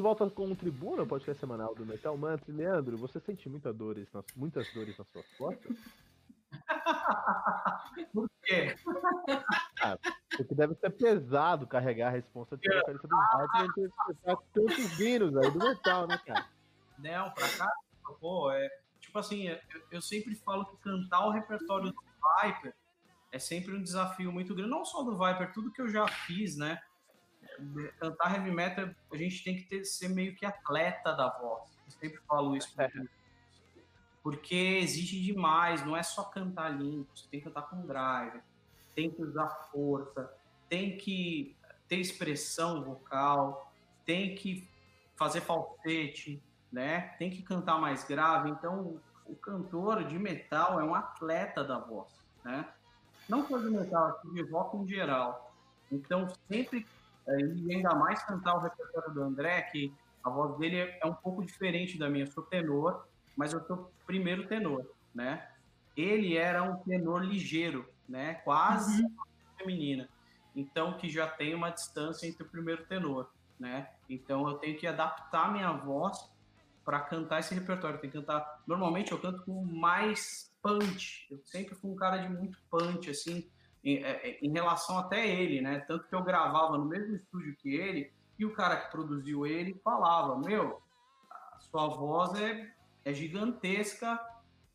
De 0.02 0.04
volta 0.04 0.28
com 0.28 0.50
o 0.50 0.56
Tribuna, 0.56 1.06
podcast 1.06 1.38
semanal 1.38 1.76
do 1.76 1.86
Metal 1.86 2.18
Mantra. 2.18 2.52
Leandro, 2.52 2.98
você 2.98 3.20
sente 3.20 3.48
muita 3.48 3.72
dores 3.72 4.12
nas, 4.12 4.24
muitas 4.34 4.66
dores 4.74 4.98
nas 4.98 5.06
suas 5.06 5.24
costas? 5.38 5.76
Por 8.12 8.28
quê? 8.42 8.74
Ah, 9.80 9.96
porque 10.36 10.56
deve 10.56 10.74
ser 10.74 10.90
pesado 10.90 11.68
carregar 11.68 12.08
a 12.08 12.10
responsa 12.10 12.56
de 12.56 12.68
vocalista 12.68 13.06
do 13.06 13.16
rádio 13.16 13.60
e 13.60 13.68
interpretar 13.68 14.36
tantos 14.52 14.98
hinos 14.98 15.36
aí 15.36 15.50
do 15.52 15.58
metal, 15.60 16.08
né, 16.08 16.20
cara? 16.26 16.48
Não, 16.98 17.30
pra 17.30 17.48
cá, 17.56 17.72
pô, 18.18 18.50
é. 18.50 18.68
Tipo 18.98 19.20
assim, 19.20 19.46
eu, 19.46 19.58
eu 19.92 20.02
sempre 20.02 20.34
falo 20.34 20.66
que 20.66 20.76
cantar 20.78 21.28
o 21.28 21.30
repertório 21.30 21.92
do 21.92 22.02
Viper 22.42 22.74
é 23.30 23.38
sempre 23.38 23.72
um 23.72 23.82
desafio 23.82 24.32
muito 24.32 24.52
grande. 24.52 24.70
Não 24.70 24.84
só 24.84 25.04
do 25.04 25.16
Viper, 25.16 25.52
tudo 25.52 25.70
que 25.70 25.80
eu 25.80 25.88
já 25.88 26.08
fiz, 26.08 26.56
né? 26.56 26.80
Cantar 27.98 28.34
heavy 28.34 28.50
metal, 28.50 28.90
a 29.10 29.16
gente 29.16 29.42
tem 29.42 29.56
que 29.56 29.64
ter, 29.64 29.84
ser 29.84 30.08
meio 30.08 30.34
que 30.34 30.44
atleta 30.44 31.12
da 31.12 31.28
voz. 31.28 31.62
Eu 31.86 31.92
sempre 31.92 32.20
falo 32.26 32.56
isso. 32.56 32.72
É. 32.80 32.90
Porque 34.22 34.54
exige 34.54 35.20
demais, 35.20 35.84
não 35.84 35.96
é 35.96 36.02
só 36.02 36.24
cantar 36.24 36.68
limpo, 36.68 37.10
você 37.14 37.26
tem 37.28 37.40
que 37.40 37.46
cantar 37.46 37.62
com 37.62 37.84
drive, 37.84 38.40
tem 38.94 39.10
que 39.10 39.20
usar 39.20 39.48
força, 39.72 40.32
tem 40.68 40.96
que 40.96 41.56
ter 41.88 41.96
expressão 41.96 42.82
vocal, 42.84 43.72
tem 44.06 44.34
que 44.34 44.68
fazer 45.16 45.40
falsete, 45.40 46.42
né? 46.70 47.14
Tem 47.18 47.30
que 47.30 47.42
cantar 47.42 47.78
mais 47.78 48.04
grave. 48.04 48.50
Então, 48.50 49.00
o 49.26 49.34
cantor 49.34 50.04
de 50.04 50.18
metal 50.18 50.80
é 50.80 50.84
um 50.84 50.94
atleta 50.94 51.64
da 51.64 51.78
voz, 51.78 52.08
né? 52.44 52.66
Não 53.28 53.46
só 53.46 53.58
de 53.58 53.70
metal, 53.70 54.20
de 54.24 54.42
rock 54.50 54.76
em 54.76 54.86
geral. 54.86 55.54
Então, 55.90 56.28
sempre 56.48 56.78
é, 56.80 57.01
e 57.28 57.74
ainda 57.74 57.94
mais 57.94 58.22
cantar 58.24 58.56
o 58.56 58.60
repertório 58.60 59.12
do 59.14 59.22
André, 59.22 59.62
que 59.62 59.92
a 60.24 60.30
voz 60.30 60.56
dele 60.58 60.78
é, 60.78 60.98
é 61.02 61.06
um 61.06 61.14
pouco 61.14 61.44
diferente 61.44 61.98
da 61.98 62.08
minha. 62.08 62.24
Eu 62.24 62.30
sou 62.30 62.44
tenor, 62.44 63.06
mas 63.36 63.52
eu 63.52 63.64
sou 63.66 63.92
primeiro 64.06 64.46
tenor, 64.46 64.86
né? 65.14 65.48
Ele 65.96 66.36
era 66.36 66.62
um 66.62 66.76
tenor 66.78 67.24
ligeiro, 67.24 67.88
né? 68.08 68.34
Quase 68.44 69.02
uhum. 69.02 69.16
feminina. 69.56 70.08
Então, 70.54 70.96
que 70.96 71.08
já 71.08 71.26
tem 71.26 71.54
uma 71.54 71.70
distância 71.70 72.26
entre 72.26 72.42
o 72.42 72.48
primeiro 72.48 72.84
tenor, 72.86 73.30
né? 73.58 73.88
Então, 74.08 74.48
eu 74.48 74.54
tenho 74.54 74.78
que 74.78 74.86
adaptar 74.86 75.52
minha 75.52 75.72
voz 75.72 76.30
para 76.84 77.00
cantar 77.00 77.40
esse 77.40 77.54
repertório. 77.54 78.00
Tem 78.00 78.10
que 78.10 78.18
cantar. 78.18 78.62
Normalmente, 78.66 79.12
eu 79.12 79.20
canto 79.20 79.42
com 79.44 79.64
mais 79.64 80.52
punch. 80.62 81.26
Eu 81.30 81.40
sempre 81.44 81.74
fui 81.74 81.90
um 81.90 81.96
cara 81.96 82.18
de 82.18 82.28
muito 82.28 82.58
punch, 82.70 83.08
assim 83.10 83.48
em, 83.84 84.02
é, 84.02 84.30
é, 84.30 84.38
em 84.40 84.50
relação 84.50 84.98
até 84.98 85.26
ele, 85.26 85.60
né? 85.60 85.80
Tanto 85.80 86.06
que 86.06 86.14
eu 86.14 86.22
gravava 86.22 86.78
no 86.78 86.84
mesmo 86.84 87.16
estúdio 87.16 87.56
que 87.56 87.74
ele 87.74 88.12
e 88.38 88.44
o 88.44 88.52
cara 88.52 88.76
que 88.76 88.90
produziu 88.90 89.46
ele 89.46 89.74
falava: 89.82 90.38
Meu, 90.38 90.80
sua 91.58 91.88
voz 91.88 92.38
é, 92.40 92.72
é 93.04 93.12
gigantesca 93.12 94.14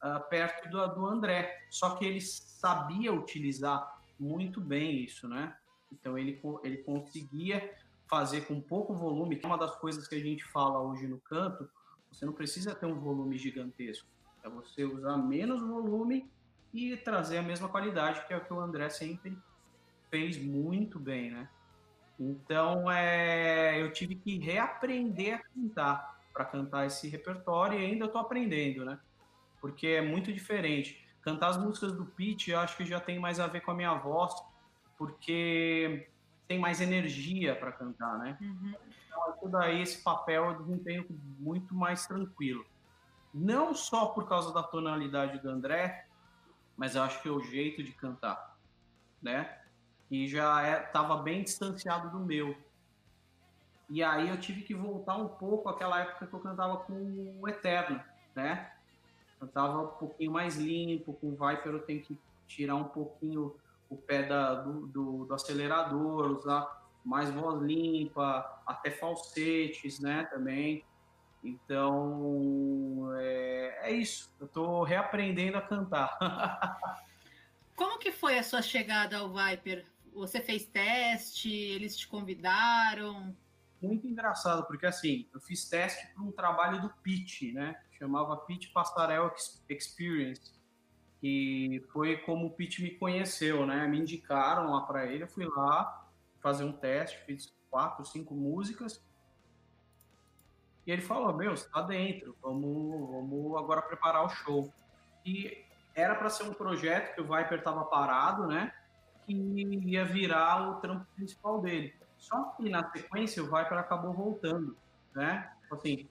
uh, 0.03 0.29
perto 0.29 0.69
do, 0.69 0.87
do 0.95 1.05
André. 1.05 1.65
Só 1.69 1.95
que 1.95 2.05
ele 2.05 2.21
sabia 2.21 3.13
utilizar 3.13 3.99
muito 4.19 4.59
bem 4.59 5.03
isso, 5.03 5.27
né? 5.27 5.55
Então 5.91 6.17
ele, 6.17 6.41
ele 6.63 6.77
conseguia 6.77 7.73
fazer 8.07 8.41
com 8.41 8.59
pouco 8.59 8.93
volume, 8.93 9.35
que 9.35 9.45
é 9.45 9.49
uma 9.49 9.57
das 9.57 9.75
coisas 9.75 10.07
que 10.07 10.15
a 10.15 10.19
gente 10.19 10.43
fala 10.45 10.81
hoje 10.81 11.07
no 11.07 11.19
canto, 11.19 11.69
você 12.11 12.25
não 12.25 12.33
precisa 12.33 12.73
ter 12.73 12.85
um 12.85 12.99
volume 12.99 13.37
gigantesco. 13.37 14.07
É 14.43 14.49
você 14.49 14.85
usar 14.85 15.17
menos 15.17 15.61
volume 15.61 16.31
e 16.73 16.95
trazer 16.97 17.38
a 17.38 17.41
mesma 17.41 17.69
qualidade, 17.69 18.25
que 18.25 18.34
é 18.34 18.38
o 18.38 18.43
que 18.43 18.53
o 18.53 18.60
André 18.60 18.89
sempre 18.89 19.38
fez 20.10 20.38
muito 20.38 20.99
bem, 20.99 21.32
né? 21.32 21.49
Então, 22.19 22.91
é, 22.91 23.82
eu 23.82 23.91
tive 23.91 24.15
que 24.15 24.39
reaprender 24.39 25.36
a 25.36 25.39
cantar 25.39 26.17
para 26.34 26.45
cantar 26.45 26.86
esse 26.86 27.08
repertório 27.08 27.80
e 27.80 27.86
ainda 27.86 28.06
estou 28.06 28.21
aprendendo, 28.21 28.86
né? 28.86 28.99
Porque 29.62 29.88
é 29.88 30.01
muito 30.01 30.32
diferente. 30.34 31.03
Cantar 31.21 31.49
as 31.49 31.58
músicas 31.58 31.91
do 31.91 32.06
Pete, 32.06 32.51
eu 32.51 32.60
acho 32.60 32.77
que 32.77 32.86
já 32.86 32.99
tem 32.99 33.19
mais 33.19 33.39
a 33.39 33.47
ver 33.47 33.62
com 33.62 33.71
a 33.71 33.75
minha 33.75 33.93
voz, 33.95 34.34
porque 34.97 36.10
tem 36.47 36.58
mais 36.58 36.80
energia 36.80 37.56
para 37.56 37.71
cantar, 37.71 38.17
né? 38.17 38.38
Uhum. 38.41 38.73
Então, 39.06 39.36
isso 39.36 39.49
daí, 39.49 39.82
esse 39.82 40.03
papel 40.03 40.45
eu 40.45 40.58
desempenho 40.63 41.06
muito 41.39 41.75
mais 41.75 42.08
tranquilo. 42.08 42.65
Não 43.34 43.73
só 43.75 44.08
por 44.08 44.27
causa 44.27 44.53
da 44.53 44.63
tonalidade 44.63 45.39
do 45.39 45.49
André, 45.49 46.06
mas 46.77 46.95
eu 46.95 47.01
acho 47.01 47.21
que 47.21 47.27
é 47.27 47.31
o 47.31 47.41
jeito 47.41 47.83
de 47.83 47.91
cantar, 47.91 48.57
né? 49.21 49.59
E 50.09 50.27
já 50.27 50.83
estava 50.83 51.19
é, 51.19 51.23
bem 51.23 51.43
distanciado 51.43 52.09
do 52.11 52.19
meu. 52.19 52.55
E 53.89 54.04
aí 54.04 54.29
eu 54.29 54.39
tive 54.39 54.62
que 54.62 54.75
voltar 54.75 55.17
um 55.17 55.27
pouco 55.27 55.67
àquela 55.67 55.99
época 55.99 56.27
que 56.27 56.33
eu 56.33 56.39
cantava 56.39 56.77
com 56.77 57.37
o 57.39 57.47
Eterno, 57.47 58.02
né? 58.35 58.71
Cantava 59.39 59.81
um 59.81 59.87
pouquinho 59.87 60.31
mais 60.31 60.56
limpo, 60.56 61.13
com 61.13 61.29
o 61.29 61.31
Viper 61.31 61.73
eu 61.73 61.81
tenho 61.81 62.02
que 62.02 62.17
tirar 62.47 62.75
um 62.75 62.85
pouquinho 62.85 63.56
o 63.89 63.95
pé 63.95 64.23
da, 64.23 64.56
do, 64.56 64.87
do, 64.87 65.25
do 65.25 65.33
acelerador, 65.33 66.31
usar 66.31 66.85
mais 67.04 67.29
voz 67.29 67.62
limpa, 67.62 68.62
até 68.65 68.91
falsetes, 68.91 69.99
né, 69.99 70.25
também. 70.25 70.83
Então, 71.48 73.10
é, 73.17 73.89
é 73.89 73.91
isso. 73.91 74.29
Eu 74.39 74.48
estou 74.48 74.83
reaprendendo 74.83 75.58
a 75.58 75.62
cantar. 75.62 76.17
Como 77.75 77.98
que 77.98 78.12
foi 78.12 78.37
a 78.37 78.43
sua 78.43 78.62
chegada 78.62 79.17
ao 79.17 79.33
Viper? 79.33 79.85
Você 80.13 80.41
fez 80.41 80.65
teste? 80.65 81.50
Eles 81.50 81.95
te 81.95 82.08
convidaram? 82.08 83.33
Muito 83.81 84.08
engraçado, 84.08 84.65
porque 84.65 84.85
assim, 84.85 85.27
eu 85.33 85.39
fiz 85.39 85.69
teste 85.69 86.08
para 86.13 86.23
um 86.23 86.31
trabalho 86.31 86.81
do 86.81 86.89
Pitch, 87.02 87.54
né? 87.54 87.79
Chamava 87.91 88.35
Pitch 88.35 88.71
Passarel 88.73 89.33
Experience. 89.69 90.58
Que 91.21 91.85
foi 91.93 92.17
como 92.17 92.48
o 92.48 92.52
Pitch 92.52 92.79
me 92.79 92.91
conheceu, 92.91 93.65
né? 93.65 93.87
Me 93.87 94.00
indicaram 94.00 94.71
lá 94.71 94.81
para 94.81 95.06
ele, 95.06 95.23
eu 95.23 95.27
fui 95.27 95.45
lá 95.45 96.10
fazer 96.41 96.63
um 96.63 96.73
teste, 96.73 97.17
fiz 97.25 97.56
quatro, 97.69 98.06
cinco 98.06 98.35
músicas 98.35 99.06
E 100.88 100.92
ele 100.92 101.02
falou: 101.02 101.33
Meu, 101.33 101.56
você 101.56 101.69
tá 101.69 101.81
dentro, 101.81 102.33
vamos, 102.42 103.12
vamos 103.12 103.58
agora 103.58 103.81
preparar 103.81 104.25
o 104.25 104.29
show. 104.29 104.73
E 105.25 105.65
era 105.94 106.15
para 106.15 106.29
ser 106.29 106.44
um 106.44 106.54
projeto 106.54 107.13
que 107.13 107.21
o 107.21 107.25
Viper 107.25 107.62
tava 107.62 107.83
parado, 107.83 108.48
né? 108.48 108.73
Que 109.25 109.33
ia 109.33 110.06
virar 110.06 110.69
o 110.69 110.75
trampo 110.75 111.06
principal 111.13 111.60
dele. 111.60 111.94
Só 112.17 112.54
que 112.56 112.69
na 112.69 112.90
sequência 112.90 113.44
o 113.44 113.48
Viper 113.48 113.77
acabou 113.77 114.13
voltando, 114.13 114.77
né? 115.13 115.52
Tipo 115.62 115.75
assim, 115.75 116.10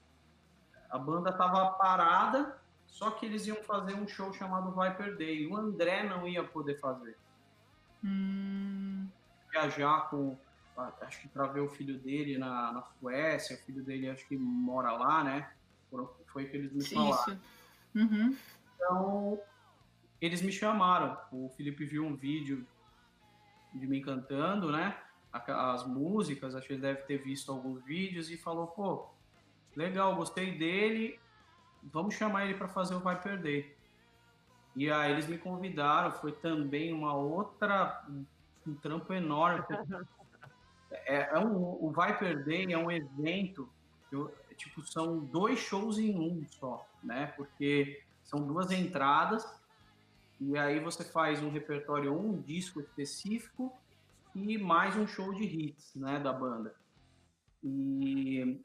a 0.91 0.99
banda 0.99 1.33
tava 1.33 1.71
parada, 1.71 2.55
só 2.85 3.09
que 3.09 3.25
eles 3.25 3.47
iam 3.47 3.57
fazer 3.63 3.95
um 3.95 4.07
show 4.07 4.31
chamado 4.31 4.71
Viper 4.71 5.17
Day. 5.17 5.47
O 5.47 5.57
André 5.57 6.03
não 6.03 6.27
ia 6.27 6.43
poder 6.43 6.79
fazer. 6.79 7.17
Hum. 8.03 9.07
Viajar 9.51 10.09
com 10.09 10.37
acho 11.01 11.21
que 11.21 11.27
para 11.27 11.47
ver 11.47 11.61
o 11.61 11.69
filho 11.69 11.97
dele 11.99 12.37
na, 12.37 12.71
na 12.71 12.81
Suécia, 12.83 13.55
o 13.55 13.59
filho 13.59 13.83
dele 13.83 14.09
acho 14.09 14.27
que 14.27 14.37
mora 14.37 14.91
lá, 14.91 15.23
né? 15.23 15.51
Foi 15.89 16.43
o 16.43 16.49
que 16.49 16.57
eles 16.57 16.71
me 16.71 16.85
falaram. 16.85 17.39
Uhum. 17.95 18.37
Então, 18.75 19.39
eles 20.21 20.41
me 20.41 20.51
chamaram. 20.51 21.17
O 21.31 21.49
Felipe 21.49 21.85
viu 21.85 22.05
um 22.05 22.15
vídeo 22.15 22.65
de 23.73 23.87
mim 23.87 24.01
cantando, 24.01 24.71
né? 24.71 24.97
As 25.31 25.85
músicas, 25.85 26.55
acho 26.55 26.67
que 26.67 26.73
ele 26.73 26.81
deve 26.81 27.01
ter 27.03 27.17
visto 27.17 27.51
alguns 27.51 27.83
vídeos 27.83 28.29
e 28.29 28.37
falou: 28.37 28.67
pô, 28.67 29.07
legal, 29.75 30.15
gostei 30.15 30.57
dele, 30.57 31.19
vamos 31.83 32.15
chamar 32.15 32.45
ele 32.45 32.55
para 32.55 32.67
fazer 32.67 32.95
o 32.95 32.99
Vai 32.99 33.19
Perder. 33.19 33.75
E 34.75 34.91
aí 34.91 35.11
eles 35.11 35.27
me 35.27 35.37
convidaram, 35.37 36.11
foi 36.11 36.31
também 36.31 36.93
uma 36.93 37.13
outra, 37.15 38.03
um 38.65 38.75
trampo 38.75 39.13
enorme. 39.13 39.65
é, 41.05 41.29
é 41.33 41.39
um, 41.39 41.55
o 41.55 41.91
Viper 41.91 42.43
Day 42.43 42.71
é 42.71 42.77
um 42.77 42.91
evento, 42.91 43.69
eu, 44.11 44.33
tipo, 44.55 44.81
são 44.83 45.19
dois 45.19 45.59
shows 45.59 45.97
em 45.97 46.17
um 46.17 46.45
só, 46.49 46.87
né? 47.03 47.27
Porque 47.35 48.01
são 48.23 48.45
duas 48.45 48.71
entradas 48.71 49.45
e 50.39 50.57
aí 50.57 50.79
você 50.79 51.03
faz 51.03 51.41
um 51.41 51.49
repertório, 51.49 52.17
um 52.17 52.39
disco 52.39 52.79
específico 52.79 53.73
e 54.35 54.57
mais 54.57 54.95
um 54.95 55.07
show 55.07 55.33
de 55.33 55.43
hits, 55.43 55.95
né, 55.95 56.19
da 56.19 56.31
banda. 56.31 56.75
E 57.63 58.61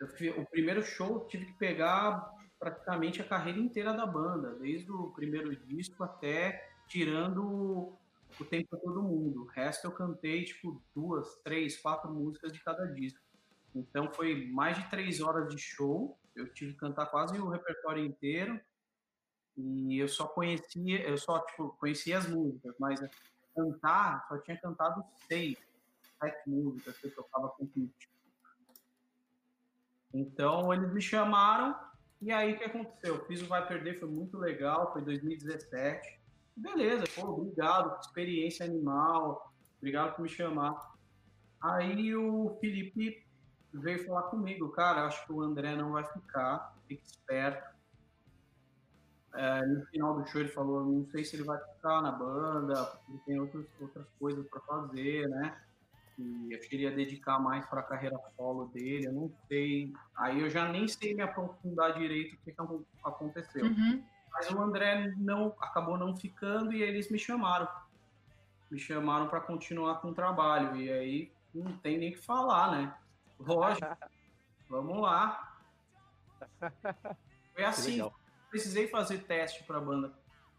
eu, 0.00 0.40
o 0.40 0.46
primeiro 0.46 0.82
show 0.82 1.26
tive 1.26 1.46
que 1.46 1.52
pegar 1.54 2.32
praticamente 2.58 3.20
a 3.20 3.24
carreira 3.24 3.58
inteira 3.58 3.92
da 3.92 4.06
banda, 4.06 4.54
desde 4.54 4.90
o 4.90 5.10
primeiro 5.10 5.54
disco 5.54 6.02
até 6.02 6.70
tirando 6.88 7.92
o 8.40 8.44
tempo 8.44 8.76
todo 8.76 9.02
mundo. 9.02 9.42
O 9.42 9.46
resto 9.46 9.86
eu 9.86 9.92
cantei, 9.92 10.44
tipo, 10.44 10.82
duas, 10.94 11.36
três, 11.42 11.76
quatro 11.76 12.12
músicas 12.12 12.52
de 12.52 12.62
cada 12.62 12.86
disco. 12.86 13.20
Então 13.74 14.12
foi 14.12 14.46
mais 14.46 14.76
de 14.76 14.88
três 14.90 15.20
horas 15.20 15.48
de 15.48 15.60
show. 15.60 16.18
Eu 16.34 16.52
tive 16.52 16.72
que 16.72 16.78
cantar 16.78 17.06
quase 17.06 17.38
o 17.38 17.48
repertório 17.48 18.04
inteiro. 18.04 18.60
E 19.56 19.98
eu 19.98 20.08
só 20.08 20.26
conhecia, 20.26 21.02
eu 21.06 21.18
só, 21.18 21.38
tipo, 21.40 21.76
conhecia 21.78 22.18
as 22.18 22.28
músicas, 22.28 22.74
mas 22.78 23.00
cantar, 23.54 24.26
só 24.28 24.38
tinha 24.38 24.58
cantado 24.58 25.04
seis, 25.28 25.58
sete 26.18 26.48
músicas 26.48 26.96
que 26.96 27.06
eu 27.06 27.14
tocava 27.14 27.50
com 27.50 27.66
pitch. 27.66 28.06
Então 30.14 30.72
eles 30.72 30.92
me 30.92 31.00
chamaram 31.00 31.76
e 32.22 32.30
aí 32.30 32.52
o 32.52 32.58
que 32.58 32.64
aconteceu? 32.64 33.16
Eu 33.16 33.26
fiz 33.26 33.42
o 33.42 33.46
Vai 33.46 33.66
Perder, 33.66 33.98
foi 33.98 34.08
muito 34.08 34.38
legal, 34.38 34.92
foi 34.92 35.02
2017. 35.02 36.21
Beleza, 36.56 37.04
pô, 37.14 37.28
obrigado, 37.28 37.98
experiência 38.00 38.66
animal, 38.66 39.52
obrigado 39.78 40.14
por 40.14 40.22
me 40.22 40.28
chamar. 40.28 40.92
Aí 41.60 42.14
o 42.14 42.56
Felipe 42.60 43.24
veio 43.72 44.04
falar 44.04 44.24
comigo, 44.24 44.68
cara, 44.70 45.06
acho 45.06 45.24
que 45.26 45.32
o 45.32 45.40
André 45.40 45.76
não 45.76 45.92
vai 45.92 46.04
ficar, 46.04 46.76
fique 46.86 47.04
esperto. 47.06 47.72
É, 49.34 49.64
no 49.64 49.86
final 49.86 50.20
do 50.20 50.26
show 50.26 50.42
ele 50.42 50.50
falou, 50.50 50.84
não 50.84 51.06
sei 51.10 51.24
se 51.24 51.36
ele 51.36 51.44
vai 51.44 51.58
ficar 51.58 52.02
na 52.02 52.12
banda, 52.12 52.84
porque 52.84 53.18
tem 53.24 53.40
outras, 53.40 53.66
outras 53.80 54.06
coisas 54.18 54.46
para 54.48 54.60
fazer, 54.60 55.26
né? 55.28 55.58
E 56.18 56.54
acho 56.54 56.68
que 56.68 56.76
ele 56.76 56.82
ia 56.82 56.94
dedicar 56.94 57.38
mais 57.38 57.64
para 57.66 57.80
a 57.80 57.84
carreira 57.84 58.18
solo 58.36 58.66
dele, 58.66 59.06
eu 59.06 59.12
não 59.12 59.32
sei. 59.48 59.90
Aí 60.14 60.40
eu 60.40 60.50
já 60.50 60.68
nem 60.68 60.86
sei 60.86 61.14
me 61.14 61.22
aprofundar 61.22 61.98
direito 61.98 62.34
o 62.34 62.38
que, 62.38 62.52
que 62.52 62.60
aconteceu. 63.02 63.64
Uhum. 63.64 64.04
Mas 64.32 64.50
o 64.50 64.60
André 64.60 65.12
não 65.16 65.54
acabou 65.60 65.98
não 65.98 66.16
ficando 66.16 66.72
e 66.72 66.82
eles 66.82 67.10
me 67.10 67.18
chamaram. 67.18 67.68
Me 68.70 68.78
chamaram 68.78 69.28
para 69.28 69.40
continuar 69.40 70.00
com 70.00 70.08
o 70.08 70.14
trabalho. 70.14 70.76
E 70.76 70.90
aí 70.90 71.32
não 71.54 71.76
tem 71.78 71.98
nem 71.98 72.10
o 72.10 72.12
que 72.12 72.18
falar, 72.18 72.72
né? 72.72 72.94
Lógico. 73.38 73.86
Vamos 74.68 75.00
lá. 75.02 75.58
Foi 77.54 77.64
assim. 77.64 78.10
Precisei 78.50 78.88
fazer 78.88 79.24
teste 79.24 79.64
para 79.64 79.78
a 79.78 79.80
banda. 79.80 80.12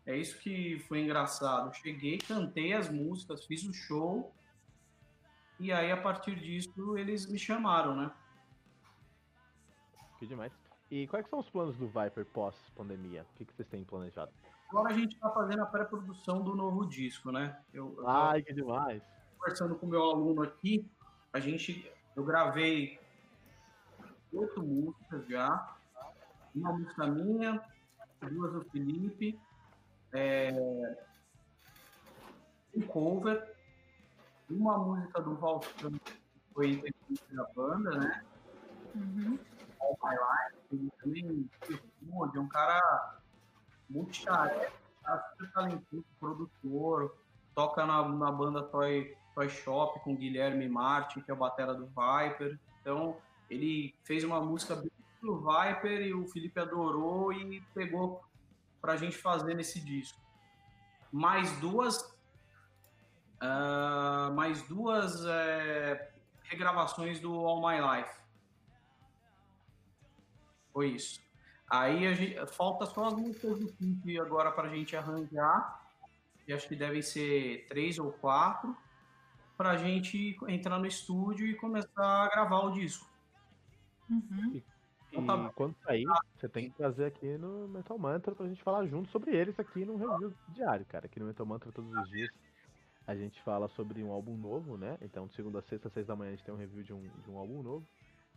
É 0.05 0.15
isso 0.15 0.37
que 0.39 0.79
foi 0.87 1.01
engraçado. 1.01 1.73
Cheguei, 1.75 2.17
cantei 2.17 2.73
as 2.73 2.89
músicas, 2.89 3.45
fiz 3.45 3.63
o 3.63 3.73
show. 3.73 4.33
E 5.59 5.71
aí, 5.71 5.91
a 5.91 5.97
partir 5.97 6.35
disso, 6.35 6.97
eles 6.97 7.25
me 7.25 7.39
chamaram, 7.39 7.95
né? 7.95 8.11
Que 10.19 10.27
demais. 10.27 10.51
E 10.93 11.07
quais 11.07 11.27
são 11.27 11.39
os 11.39 11.49
planos 11.49 11.75
do 11.75 11.87
Viper 11.87 12.23
pós-pandemia? 12.23 13.23
O 13.23 13.37
que, 13.37 13.45
que 13.45 13.53
vocês 13.55 13.67
têm 13.67 13.83
planejado? 13.83 14.31
Agora 14.69 14.93
a 14.93 14.93
gente 14.93 15.15
está 15.15 15.27
fazendo 15.31 15.63
a 15.63 15.65
pré-produção 15.65 16.43
do 16.43 16.55
novo 16.55 16.85
disco, 16.85 17.31
né? 17.31 17.59
Eu, 17.73 17.95
eu 17.97 18.07
Ai, 18.07 18.43
que 18.43 18.53
demais! 18.53 19.01
Conversando 19.39 19.73
com 19.73 19.87
o 19.87 19.89
meu 19.89 20.03
aluno 20.03 20.43
aqui, 20.43 20.87
a 21.33 21.39
gente, 21.39 21.91
eu 22.15 22.23
gravei 22.23 22.99
oito 24.31 24.61
músicas 24.61 25.27
já, 25.27 25.75
uma 26.53 26.73
música 26.73 27.07
minha, 27.07 27.59
duas 28.29 28.53
do 28.53 28.61
Felipe, 28.65 29.39
é, 30.11 30.95
um 32.77 32.81
cover, 32.81 33.51
uma 34.47 34.77
música 34.77 35.19
do 35.23 35.33
Valtran, 35.37 35.97
que 36.05 36.13
foi 36.53 36.83
da 37.31 37.45
banda, 37.55 37.97
né? 37.97 38.23
Uhum. 38.93 39.39
All 39.83 39.97
My 40.03 40.15
Life, 40.15 40.57
ele 40.71 40.91
também 41.01 41.49
é 42.35 42.39
um 42.39 42.47
cara 42.47 43.19
muito 43.89 44.15
super 44.15 45.51
talentoso, 45.53 46.05
produtor, 46.19 47.15
toca 47.53 47.85
na, 47.85 48.07
na 48.07 48.31
banda 48.31 48.63
Toy, 48.63 49.15
Toy 49.35 49.49
Shop 49.49 49.99
com 50.01 50.15
Guilherme 50.15 50.67
Martin, 50.67 51.21
que 51.21 51.29
é 51.29 51.33
o 51.33 51.37
batera 51.37 51.73
do 51.73 51.87
Viper. 51.87 52.57
Então, 52.81 53.17
ele 53.49 53.93
fez 54.03 54.23
uma 54.23 54.41
música 54.41 54.75
bem 54.75 54.91
pro 55.19 55.37
Viper 55.39 56.01
e 56.01 56.13
o 56.13 56.27
Felipe 56.27 56.59
adorou 56.59 57.31
e 57.31 57.61
pegou 57.73 58.23
pra 58.81 58.97
gente 58.97 59.17
fazer 59.17 59.53
nesse 59.53 59.79
disco. 59.79 60.19
Mais 61.11 61.51
duas 61.59 62.13
uh, 63.43 64.33
mais 64.33 64.61
duas 64.63 65.25
é, 65.25 66.11
regravações 66.43 67.19
do 67.19 67.33
All 67.33 67.61
My 67.61 67.79
Life. 67.79 68.22
Foi 70.73 70.89
isso. 70.89 71.21
Aí 71.69 72.13
gente, 72.15 72.45
falta 72.47 72.85
só 72.85 73.05
as 73.05 73.13
músicas 73.13 73.59
do 73.59 73.71
clipe 73.73 74.19
agora 74.19 74.51
para 74.51 74.67
a 74.67 74.75
gente 74.75 74.95
arranjar. 74.95 75.81
E 76.47 76.51
acho 76.51 76.67
que 76.67 76.75
devem 76.75 77.01
ser 77.01 77.65
três 77.69 77.97
ou 77.97 78.11
quatro 78.11 78.75
para 79.55 79.71
a 79.71 79.77
gente 79.77 80.35
entrar 80.49 80.77
no 80.77 80.85
estúdio 80.85 81.47
e 81.47 81.55
começar 81.55 82.25
a 82.25 82.27
gravar 82.27 82.59
o 82.65 82.71
disco. 82.71 83.09
Uhum. 84.09 84.51
E, 84.53 84.63
então, 85.11 85.25
tá 85.25 85.53
quando 85.53 85.75
sair, 85.83 86.05
você 86.35 86.49
tem 86.49 86.69
que 86.69 86.75
trazer 86.75 87.05
aqui 87.05 87.37
no 87.37 87.67
Metal 87.67 87.97
Mantra 87.97 88.35
pra 88.35 88.47
gente 88.47 88.63
falar 88.63 88.85
junto 88.87 89.09
sobre 89.11 89.31
eles 89.33 89.57
aqui 89.59 89.85
no 89.85 89.95
review 89.95 90.33
diário, 90.49 90.85
cara. 90.85 91.05
Aqui 91.05 91.19
no 91.19 91.27
Metal 91.27 91.45
Mantra 91.45 91.71
todos 91.71 91.89
os 91.95 92.09
dias 92.09 92.29
a 93.05 93.15
gente 93.15 93.41
fala 93.41 93.67
sobre 93.69 94.01
um 94.03 94.11
álbum 94.11 94.37
novo, 94.37 94.77
né? 94.77 94.97
Então, 95.01 95.27
de 95.27 95.35
segunda 95.35 95.59
a 95.59 95.61
sexta, 95.61 95.87
às 95.87 95.93
seis 95.93 96.07
da 96.07 96.15
manhã, 96.15 96.31
a 96.31 96.35
gente 96.35 96.45
tem 96.45 96.53
um 96.53 96.57
review 96.57 96.83
de 96.83 96.93
um, 96.93 97.01
de 97.01 97.29
um 97.29 97.37
álbum 97.37 97.61
novo. 97.61 97.85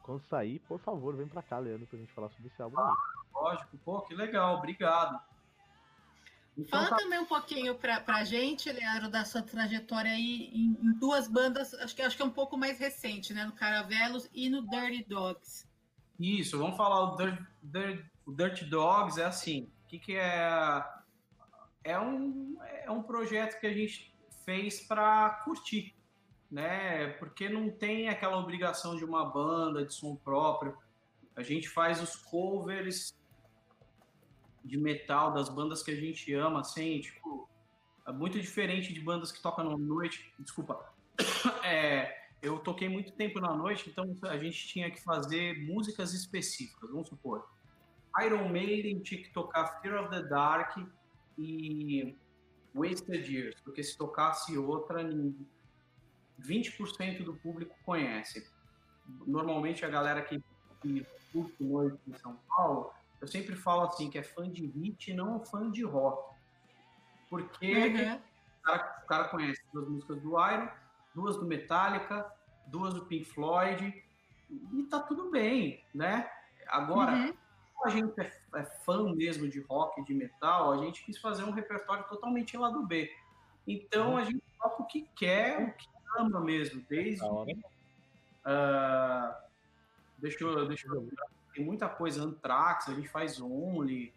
Quando 0.07 0.25
sair, 0.29 0.61
por 0.61 0.79
favor, 0.79 1.17
vem 1.17 1.27
pra 1.27 1.43
cá, 1.43 1.59
Leandro, 1.59 1.85
pra 1.89 1.99
gente 1.99 2.13
falar 2.13 2.31
sobre 2.31 2.47
esse 2.47 2.63
álbum 2.63 2.79
aí. 2.79 2.93
Lógico, 3.35 3.77
pô, 3.79 4.01
que 4.03 4.15
legal, 4.15 4.57
obrigado. 4.57 5.21
Então, 6.57 6.79
Fala 6.79 6.91
tá... 6.91 6.97
também 6.97 7.19
um 7.19 7.27
pouquinho 7.27 7.75
pra, 7.75 8.01
pra 8.01 8.23
gente, 8.23 8.71
Leandro, 8.71 9.11
da 9.11 9.25
sua 9.25 9.43
trajetória 9.43 10.13
aí 10.13 10.49
em, 10.55 10.79
em, 10.81 10.93
duas 10.93 11.27
bandas, 11.27 11.75
acho 11.75 11.95
que, 11.95 12.03
acho 12.03 12.17
que 12.17 12.23
é 12.23 12.25
um 12.25 12.31
pouco 12.31 12.57
mais 12.57 12.79
recente, 12.79 13.35
né? 13.35 13.45
No 13.45 13.53
Caravelos 13.53 14.31
e 14.33 14.49
no 14.49 14.63
Dirty 14.63 15.05
Dogs. 15.09 15.69
Isso, 16.21 16.57
vamos 16.57 16.77
falar 16.77 17.13
o 17.13 17.17
Dirty, 17.17 17.47
Dirty, 17.61 18.11
o 18.25 18.33
Dirty 18.33 18.65
Dogs, 18.65 19.21
é 19.21 19.25
assim, 19.25 19.69
o 19.85 19.89
que, 19.89 19.99
que 19.99 20.17
é... 20.17 20.85
É 21.83 21.99
um, 21.99 22.57
é 22.63 22.91
um 22.91 23.03
projeto 23.03 23.61
que 23.61 23.67
a 23.67 23.73
gente 23.73 24.15
fez 24.45 24.81
para 24.81 25.31
curtir 25.45 25.96
né? 26.51 27.09
Porque 27.19 27.49
não 27.49 27.71
tem 27.71 28.09
aquela 28.09 28.39
obrigação 28.39 28.97
de 28.97 29.05
uma 29.05 29.25
banda 29.25 29.85
de 29.85 29.95
som 29.95 30.17
próprio. 30.17 30.77
A 31.35 31.43
gente 31.43 31.69
faz 31.69 32.03
os 32.03 32.17
covers 32.17 33.17
de 34.65 34.77
metal 34.77 35.33
das 35.33 35.49
bandas 35.49 35.83
que 35.83 35.91
a 35.91 35.97
gente 35.97 36.33
ama, 36.35 36.61
assim, 36.61 37.01
tipo, 37.01 37.49
é 38.07 38.13
muito 38.13 38.41
diferente 38.41 38.93
de 38.93 39.01
bandas 39.01 39.31
que 39.31 39.41
tocam 39.41 39.65
na 39.71 39.77
noite. 39.77 40.33
Desculpa. 40.39 40.93
É, 41.65 42.27
eu 42.43 42.59
toquei 42.59 42.89
muito 42.89 43.13
tempo 43.13 43.41
na 43.41 43.53
noite, 43.53 43.89
então 43.91 44.05
a 44.23 44.39
gente 44.39 44.69
tinha 44.69 44.91
que 44.91 45.03
fazer 45.03 45.65
músicas 45.67 46.13
específicas. 46.15 46.91
Vamos 46.91 47.09
supor, 47.09 47.45
Iron 48.25 48.49
Maiden 48.49 49.01
tinha 49.01 49.23
que 49.23 49.31
tocar 49.31 49.81
Fear 49.81 50.05
of 50.05 50.11
the 50.11 50.23
Dark 50.23 50.79
e 51.39 52.15
Wasted 52.75 53.31
Years, 53.31 53.61
porque 53.63 53.83
se 53.83 53.97
tocasse 53.97 54.57
outra, 54.57 55.03
20% 56.41 57.25
do 57.25 57.35
público 57.35 57.75
conhece. 57.85 58.49
Normalmente 59.27 59.85
a 59.85 59.89
galera 59.89 60.23
que, 60.23 60.43
que 60.81 61.07
curte 61.33 61.63
noite 61.63 61.99
em 62.07 62.15
São 62.15 62.37
Paulo, 62.49 62.91
eu 63.21 63.29
sempre 63.29 63.57
falo 63.57 63.83
assim 63.83 64.11
que 64.11 64.19
é 64.19 64.23
fã 64.23 64.51
de 64.51 64.67
hit 64.67 65.11
e 65.11 65.15
não 65.15 65.45
fã 65.45 65.71
de 65.71 65.85
rock. 65.85 66.35
Porque 67.29 67.89
uhum. 67.89 68.15
o, 68.15 68.63
cara, 68.63 69.01
o, 69.03 69.07
cara, 69.07 69.29
conhece 69.29 69.63
duas 69.73 69.89
músicas 69.89 70.21
do 70.21 70.31
Iron, 70.31 70.69
duas 71.15 71.37
do 71.37 71.47
Metallica, 71.47 72.31
duas 72.67 72.95
do 72.95 73.05
Pink 73.07 73.25
Floyd, 73.25 74.03
e 74.49 74.83
tá 74.85 75.01
tudo 75.01 75.31
bem, 75.31 75.85
né? 75.95 76.31
Agora, 76.69 77.13
uhum. 77.13 77.35
a 77.85 77.89
gente 77.89 78.21
é, 78.21 78.33
é, 78.55 78.65
fã 78.65 79.13
mesmo 79.15 79.49
de 79.49 79.61
rock, 79.61 80.05
de 80.05 80.15
metal, 80.15 80.73
a 80.73 80.79
gente 80.79 81.05
quis 81.05 81.19
fazer 81.19 81.45
um 81.45 81.51
repertório 81.51 82.05
totalmente 82.05 82.57
lá 82.57 82.71
do 82.71 82.87
B. 82.87 83.11
Então 83.67 84.13
uhum. 84.13 84.17
a 84.19 84.25
gente 84.25 84.43
toca 84.61 84.83
o 84.83 84.87
que 84.87 85.09
quer, 85.17 85.69
o 85.69 85.73
que 85.73 85.96
ama 86.19 86.41
mesmo, 86.41 86.85
desde. 86.89 87.25
Uh, 87.25 87.57
deixa 90.19 90.45
eu. 90.45 90.67
Deixa 90.67 90.89
eu 90.89 91.09
tem 91.57 91.65
muita 91.65 91.89
coisa, 91.89 92.23
Anthrax, 92.23 92.91
a 92.91 92.95
gente 92.95 93.09
faz 93.09 93.41
Only, 93.41 94.13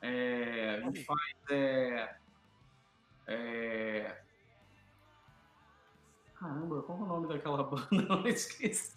é, 0.00 0.76
a 0.76 0.80
gente 0.82 1.04
faz. 1.04 1.20
É, 1.50 2.16
é... 3.26 4.22
Caramba, 6.36 6.82
qual 6.82 6.98
é 6.98 7.02
o 7.02 7.06
nome 7.06 7.26
daquela 7.26 7.64
banda? 7.64 7.88
Não 7.90 8.24
esqueci. 8.28 8.94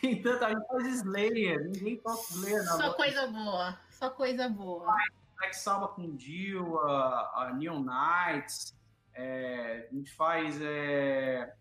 Tem 0.00 0.20
tanta. 0.20 0.46
A 0.46 0.50
gente 0.50 0.66
faz 0.66 0.86
Slayer, 0.88 1.70
ninguém 1.70 1.96
toca 1.98 2.20
Slayer 2.32 2.64
na 2.64 2.72
Só 2.72 2.78
banda. 2.78 2.94
coisa 2.94 3.26
boa, 3.28 3.80
só 3.90 4.10
coisa 4.10 4.48
boa. 4.48 4.96
Black 5.36 5.56
Sabbath 5.56 5.94
com 5.94 6.16
Dio, 6.16 6.80
a, 6.80 7.44
a 7.44 7.54
Neon 7.54 7.84
Knights, 7.84 8.74
é, 9.18 9.88
a 9.90 9.94
gente 9.94 10.14
faz. 10.14 10.60
É... 10.62 11.52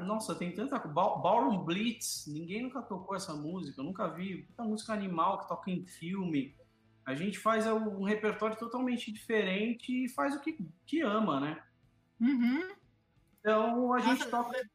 Nossa, 0.00 0.34
tem 0.34 0.54
tanta. 0.54 0.78
Ballroom 0.78 1.64
Blitz, 1.64 2.26
ninguém 2.26 2.62
nunca 2.62 2.82
tocou 2.82 3.16
essa 3.16 3.32
música, 3.32 3.80
eu 3.80 3.84
nunca 3.84 4.08
vi. 4.08 4.44
Muita 4.44 4.64
música 4.64 4.92
animal 4.92 5.40
que 5.40 5.48
toca 5.48 5.70
em 5.70 5.86
filme. 5.86 6.54
A 7.06 7.14
gente 7.14 7.38
faz 7.38 7.66
um 7.66 8.02
repertório 8.02 8.58
totalmente 8.58 9.10
diferente 9.10 10.04
e 10.04 10.08
faz 10.10 10.34
o 10.34 10.40
que, 10.40 10.58
que 10.84 11.00
ama, 11.00 11.40
né? 11.40 11.62
Uhum. 12.20 12.76
Então 13.40 13.94
a 13.94 13.98
gente 14.00 14.18
Nossa, 14.18 14.30
toca 14.30 14.68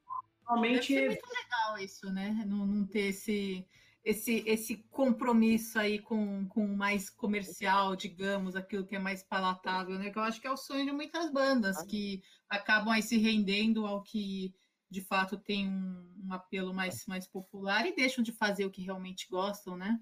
realmente. 0.48 0.98
É 0.98 1.08
muito 1.08 1.28
legal 1.28 1.78
isso, 1.78 2.12
né? 2.12 2.44
Não, 2.48 2.66
não 2.66 2.88
ter 2.88 3.10
esse, 3.10 3.68
esse, 4.04 4.44
esse 4.46 4.78
compromisso 4.92 5.80
aí 5.80 6.00
com, 6.00 6.46
com 6.50 6.68
mais 6.68 7.10
comercial, 7.10 7.96
digamos, 7.96 8.56
aquilo 8.56 8.86
que 8.86 8.96
é 8.96 9.00
mais 9.00 9.24
palatável, 9.24 9.98
né? 9.98 10.10
Que 10.10 10.18
eu 10.18 10.24
acho 10.24 10.42
que 10.42 10.48
é 10.48 10.52
o 10.52 10.58
sonho 10.58 10.86
de 10.86 10.92
muitas 10.92 11.32
bandas 11.32 11.82
que 11.84 12.22
acabam 12.50 12.92
aí 12.92 13.02
se 13.02 13.18
rendendo 13.18 13.86
ao 13.86 14.02
que 14.02 14.54
de 14.90 15.02
fato 15.02 15.38
tem 15.38 15.68
um, 15.68 16.26
um 16.26 16.34
apelo 16.34 16.74
mais, 16.74 17.06
mais 17.08 17.26
popular 17.26 17.86
e 17.88 17.96
deixam 17.96 18.24
de 18.24 18.32
fazer 18.32 18.66
o 18.66 18.72
que 18.72 18.84
realmente 18.84 19.28
gostam, 19.30 19.78
né? 19.78 20.00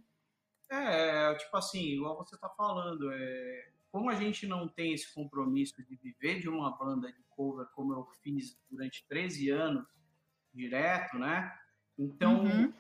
É, 0.70 1.34
tipo 1.36 1.56
assim, 1.56 1.82
igual 1.82 2.18
você 2.18 2.36
está 2.36 2.50
falando, 2.50 3.12
é, 3.12 3.72
como 3.92 4.10
a 4.10 4.16
gente 4.16 4.48
não 4.48 4.68
tem 4.68 4.94
esse 4.94 5.14
compromisso 5.14 5.84
de 5.84 5.96
viver 5.96 6.40
de 6.40 6.50
uma 6.50 6.76
banda 6.76 7.12
de 7.12 7.22
cover 7.30 7.68
como 7.76 7.94
eu 7.94 8.06
fiz 8.24 8.58
durante 8.70 9.06
13 9.08 9.50
anos 9.50 9.86
direto, 10.54 11.20
né? 11.20 11.54
Então, 11.98 12.44
uhum. 12.44 12.74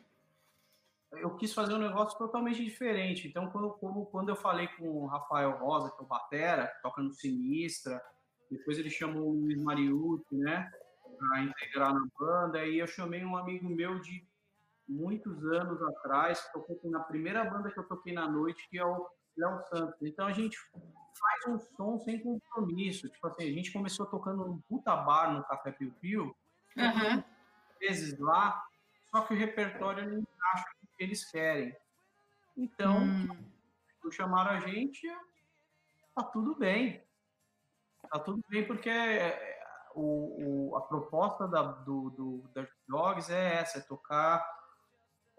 Eu 1.13 1.35
quis 1.35 1.53
fazer 1.53 1.73
um 1.73 1.79
negócio 1.79 2.17
totalmente 2.17 2.63
diferente. 2.63 3.27
Então, 3.27 3.49
quando, 3.49 3.71
como, 3.71 4.05
quando 4.05 4.29
eu 4.29 4.35
falei 4.35 4.67
com 4.69 4.87
o 4.87 5.07
Rafael 5.07 5.57
Rosa, 5.57 5.91
que 5.91 6.01
é 6.01 6.03
o 6.03 6.07
Batera, 6.07 6.67
que 6.67 6.81
toca 6.81 7.01
no 7.01 7.13
Sinistra, 7.13 8.01
depois 8.49 8.77
ele 8.77 8.89
chamou 8.89 9.29
o 9.29 9.33
Luiz 9.33 9.61
Mariucci, 9.61 10.35
né? 10.35 10.71
Para 11.17 11.43
integrar 11.43 11.93
na 11.93 12.05
banda, 12.19 12.59
aí 12.59 12.79
eu 12.79 12.87
chamei 12.87 13.23
um 13.23 13.37
amigo 13.37 13.69
meu 13.69 13.99
de 13.99 14.25
muitos 14.87 15.45
anos 15.45 15.81
atrás, 15.81 16.41
que 16.41 16.53
tocou 16.53 16.79
na 16.91 16.99
primeira 16.99 17.43
banda 17.45 17.71
que 17.71 17.79
eu 17.79 17.87
toquei 17.87 18.13
na 18.13 18.27
noite, 18.27 18.67
que 18.69 18.77
é 18.77 18.85
o 18.85 19.07
Léo 19.37 19.61
Santos. 19.69 20.01
Então 20.01 20.27
a 20.27 20.33
gente 20.33 20.57
faz 21.21 21.47
um 21.47 21.59
som 21.59 21.99
sem 21.99 22.19
compromisso. 22.19 23.09
Tipo 23.09 23.27
assim, 23.27 23.43
a 23.43 23.53
gente 23.53 23.71
começou 23.71 24.05
tocando 24.05 24.45
num 24.45 24.59
puta 24.61 24.95
bar 24.95 25.33
no 25.33 25.43
Café 25.43 25.71
Piu 25.71 25.93
Piu, 26.01 26.35
uhum. 26.75 27.23
vezes 27.79 28.17
lá, 28.19 28.61
só 29.11 29.21
que 29.21 29.33
o 29.33 29.37
repertório 29.37 30.09
não 30.09 30.19
encaixa 30.19 30.65
com 30.79 30.87
o 30.87 30.90
que 31.01 31.05
eles 31.05 31.25
querem. 31.25 31.75
Então, 32.55 32.99
hum. 32.99 34.11
chamaram 34.11 34.51
a 34.51 34.59
gente, 34.59 35.07
tá 36.13 36.23
tudo 36.23 36.55
bem. 36.55 37.03
Tá 38.11 38.19
tudo 38.19 38.43
bem 38.47 38.67
porque 38.67 38.91
o, 39.95 40.69
o 40.69 40.75
a 40.75 40.81
proposta 40.81 41.47
da, 41.47 41.63
do, 41.63 42.11
do 42.11 42.51
Dirt 42.53 42.69
Dogs 42.87 43.33
é 43.33 43.55
essa, 43.55 43.79
é 43.79 43.81
tocar 43.81 44.61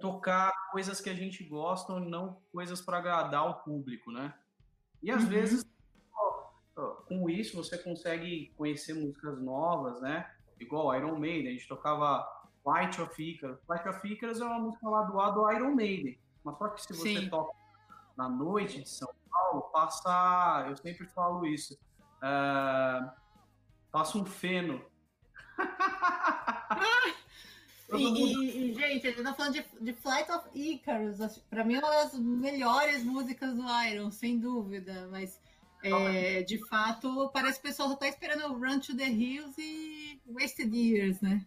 tocar 0.01 0.51
coisas 0.73 1.01
que 1.01 1.09
a 1.09 1.15
gente 1.15 1.45
gosta, 1.45 2.01
não 2.01 2.43
coisas 2.51 2.81
para 2.81 2.99
agradar 2.99 3.49
o 3.49 3.63
público, 3.63 4.11
né? 4.11 4.35
E 5.01 5.13
às 5.13 5.23
uhum. 5.23 5.29
vezes 5.29 5.65
com 7.07 7.31
isso 7.31 7.57
você 7.57 7.79
consegue 7.79 8.53
conhecer 8.57 8.95
músicas 8.95 9.41
novas, 9.41 10.01
né? 10.01 10.29
Igual 10.59 10.97
Iron 10.97 11.21
Maiden, 11.21 11.49
a 11.49 11.53
gente 11.53 11.69
tocava 11.69 12.27
Light 12.65 13.01
of 13.01 13.23
Icarus. 13.23 13.59
Light 13.69 13.89
of 13.89 14.07
Icarus 14.07 14.41
é 14.41 14.45
uma 14.45 14.59
música 14.59 14.89
lá 14.89 15.03
do 15.03 15.33
do 15.33 15.53
Iron 15.53 15.75
Maiden. 15.75 16.19
Mas 16.45 16.59
só 16.59 16.69
que 16.69 16.83
se 16.83 16.95
você 16.95 17.21
Sim. 17.21 17.29
toca 17.29 17.55
na 18.17 18.29
noite 18.29 18.83
de 18.83 18.89
São 18.89 19.09
Paulo, 19.31 19.63
passa, 19.73 20.67
eu 20.69 20.77
sempre 20.77 21.07
falo 21.07 21.47
isso, 21.47 21.75
uh, 22.19 23.11
passa 23.91 24.19
um 24.19 24.25
feno. 24.25 24.85
E, 27.95 28.71
e, 28.71 28.75
gente, 28.75 29.07
ele 29.07 29.23
tá 29.23 29.35
falando 29.35 29.53
de, 29.53 29.65
de 29.81 29.93
Flight 29.93 30.31
of 30.33 30.49
Icarus. 30.55 31.19
Para 31.51 31.63
mim, 31.63 31.75
é 31.75 31.79
uma 31.79 31.91
das 31.91 32.19
melhores 32.19 33.05
músicas 33.05 33.55
do 33.55 33.65
Iron, 33.87 34.11
sem 34.11 34.39
dúvida. 34.39 35.09
Mas, 35.11 35.39
é, 35.83 36.43
de 36.43 36.57
fato, 36.69 37.31
parece 37.35 37.61
que 37.61 37.67
o 37.67 37.71
pessoal 37.71 37.91
só 37.91 37.97
tá 37.97 38.09
esperando 38.09 38.55
Run 38.55 38.81
to 38.81 38.97
the 38.97 39.09
Hills 39.09 39.61
e 39.61 40.23
Wasted 40.27 40.75
Years, 40.75 41.21
né? 41.21 41.45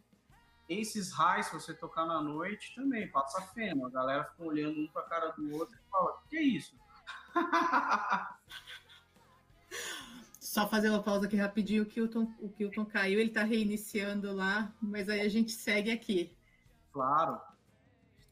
Esses 0.67 1.11
highs, 1.11 1.47
se 1.47 1.53
você 1.53 1.73
tocar 1.73 2.05
na 2.05 2.21
noite, 2.21 2.73
também 2.75 3.07
passa 3.09 3.41
feno. 3.53 3.85
A 3.85 3.89
galera 3.89 4.23
fica 4.23 4.43
olhando 4.43 4.79
um 4.79 4.87
pra 4.87 5.03
cara 5.03 5.29
do 5.29 5.53
outro 5.53 5.75
e 5.75 5.89
fala: 5.89 6.21
que 6.29 6.37
é 6.37 6.41
isso? 6.41 6.75
Só 10.39 10.67
fazer 10.69 10.89
uma 10.89 11.03
pausa 11.03 11.25
aqui 11.27 11.35
rapidinho, 11.35 11.83
o 11.83 11.85
Kilton, 11.85 12.33
o 12.39 12.49
Kilton 12.49 12.85
caiu, 12.85 13.19
ele 13.19 13.27
está 13.29 13.43
reiniciando 13.43 14.33
lá, 14.33 14.73
mas 14.81 15.09
aí 15.09 15.19
a 15.19 15.27
gente 15.27 15.51
segue 15.51 15.91
aqui. 15.91 16.33
Claro. 16.93 17.41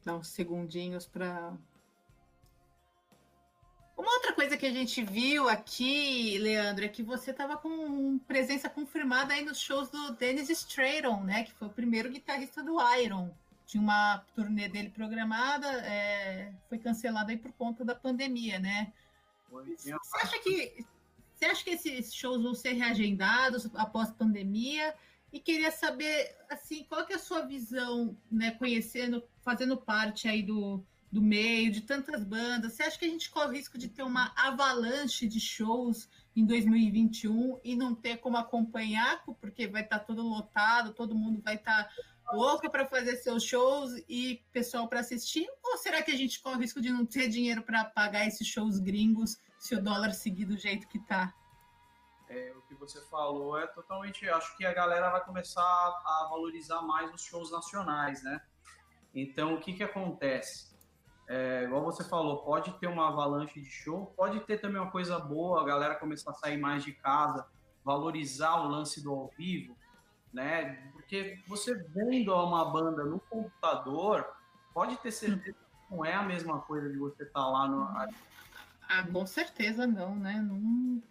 Dá 0.04 0.16
uns 0.16 0.28
segundinhos 0.28 1.06
para. 1.06 1.52
Uma 3.96 4.12
outra 4.12 4.32
coisa 4.32 4.56
que 4.56 4.66
a 4.66 4.72
gente 4.72 5.02
viu 5.04 5.48
aqui, 5.48 6.36
Leandro, 6.38 6.84
é 6.84 6.88
que 6.88 7.02
você 7.02 7.30
estava 7.30 7.56
com 7.56 8.18
presença 8.20 8.68
confirmada 8.68 9.32
aí 9.32 9.44
nos 9.44 9.58
shows 9.60 9.88
do 9.88 10.12
Dennis 10.14 10.50
Stratton, 10.50 11.22
né? 11.22 11.44
Que 11.44 11.52
foi 11.52 11.68
o 11.68 11.72
primeiro 11.72 12.10
guitarrista 12.10 12.62
do 12.62 12.76
Iron. 12.98 13.30
Tinha 13.66 13.82
uma 13.82 14.18
turnê 14.34 14.68
dele 14.68 14.90
programada, 14.90 15.66
é... 15.86 16.52
foi 16.68 16.78
cancelada 16.78 17.30
aí 17.30 17.38
por 17.38 17.52
conta 17.52 17.84
da 17.84 17.94
pandemia, 17.94 18.58
né? 18.58 18.92
Você 19.48 19.92
acha 19.92 20.38
que 20.40 20.84
você 21.34 21.44
acha 21.46 21.64
que 21.64 21.70
esses 21.70 22.14
shows 22.14 22.42
vão 22.42 22.54
ser 22.54 22.72
reagendados 22.72 23.68
após 23.74 24.08
a 24.08 24.14
pandemia? 24.14 24.94
E 25.32 25.40
queria 25.40 25.70
saber, 25.70 26.36
assim, 26.48 26.84
qual 26.84 27.04
que 27.04 27.12
é 27.12 27.16
a 27.16 27.18
sua 27.18 27.40
visão, 27.40 28.16
né, 28.30 28.52
conhecendo, 28.52 29.22
fazendo 29.42 29.76
parte 29.76 30.28
aí 30.28 30.42
do, 30.42 30.84
do 31.14 31.22
meio, 31.22 31.70
de 31.70 31.80
tantas 31.80 32.24
bandas. 32.24 32.72
Você 32.72 32.82
acha 32.82 32.98
que 32.98 33.04
a 33.04 33.08
gente 33.08 33.30
corre 33.30 33.46
o 33.46 33.52
risco 33.52 33.78
de 33.78 33.88
ter 33.88 34.02
uma 34.02 34.32
avalanche 34.36 35.28
de 35.28 35.38
shows 35.38 36.08
em 36.34 36.44
2021 36.44 37.60
e 37.62 37.76
não 37.76 37.94
ter 37.94 38.16
como 38.16 38.36
acompanhar, 38.36 39.22
porque 39.40 39.68
vai 39.68 39.82
estar 39.82 40.00
tá 40.00 40.04
todo 40.04 40.22
lotado, 40.22 40.92
todo 40.92 41.14
mundo 41.14 41.40
vai 41.40 41.54
estar 41.54 41.84
tá 41.84 41.90
louco 42.32 42.68
para 42.68 42.84
fazer 42.84 43.14
seus 43.14 43.44
shows 43.44 43.92
e 44.08 44.42
pessoal 44.52 44.88
para 44.88 44.98
assistir? 44.98 45.46
Ou 45.62 45.78
será 45.78 46.02
que 46.02 46.10
a 46.10 46.16
gente 46.16 46.42
corre 46.42 46.56
o 46.56 46.60
risco 46.60 46.80
de 46.80 46.90
não 46.90 47.06
ter 47.06 47.28
dinheiro 47.28 47.62
para 47.62 47.84
pagar 47.84 48.26
esses 48.26 48.48
shows 48.48 48.80
gringos 48.80 49.38
se 49.56 49.76
o 49.76 49.80
dólar 49.80 50.12
seguir 50.14 50.46
do 50.46 50.58
jeito 50.58 50.88
que 50.88 50.98
está? 50.98 51.32
É, 52.28 52.52
o 52.56 52.62
que 52.62 52.74
você 52.74 53.00
falou 53.02 53.56
é 53.56 53.68
totalmente. 53.68 54.28
Acho 54.28 54.56
que 54.56 54.66
a 54.66 54.74
galera 54.74 55.10
vai 55.10 55.24
começar 55.24 55.62
a, 55.62 56.26
valorizar 56.28 56.82
mais 56.82 57.14
os 57.14 57.22
shows 57.22 57.52
nacionais, 57.52 58.20
né? 58.24 58.40
Então, 59.14 59.54
o 59.54 59.60
que, 59.60 59.74
que 59.74 59.84
acontece? 59.84 60.73
É, 61.26 61.64
igual 61.64 61.82
você 61.82 62.04
falou, 62.04 62.44
pode 62.44 62.72
ter 62.78 62.86
uma 62.86 63.08
avalanche 63.08 63.60
de 63.60 63.70
show, 63.70 64.12
pode 64.16 64.40
ter 64.40 64.58
também 64.58 64.80
uma 64.80 64.90
coisa 64.90 65.18
boa, 65.18 65.62
a 65.62 65.64
galera 65.64 65.94
começar 65.94 66.30
a 66.30 66.34
sair 66.34 66.58
mais 66.58 66.84
de 66.84 66.92
casa, 66.92 67.46
valorizar 67.84 68.56
o 68.60 68.68
lance 68.68 69.02
do 69.02 69.10
ao 69.10 69.28
vivo. 69.36 69.76
né? 70.32 70.90
Porque 70.92 71.38
você 71.46 71.74
vendo 71.74 72.34
uma 72.34 72.70
banda 72.70 73.04
no 73.04 73.20
computador, 73.20 74.26
pode 74.72 74.96
ter 74.98 75.12
certeza 75.12 75.56
que 75.56 75.94
não 75.94 76.04
é 76.04 76.14
a 76.14 76.22
mesma 76.22 76.60
coisa 76.60 76.90
de 76.90 76.98
você 76.98 77.22
estar 77.22 77.40
tá 77.40 77.46
lá 77.46 77.68
no. 77.68 77.82
Ah, 78.86 79.06
com 79.10 79.26
certeza 79.26 79.86
não, 79.86 80.14
né? 80.16 80.34
Não, 80.42 81.02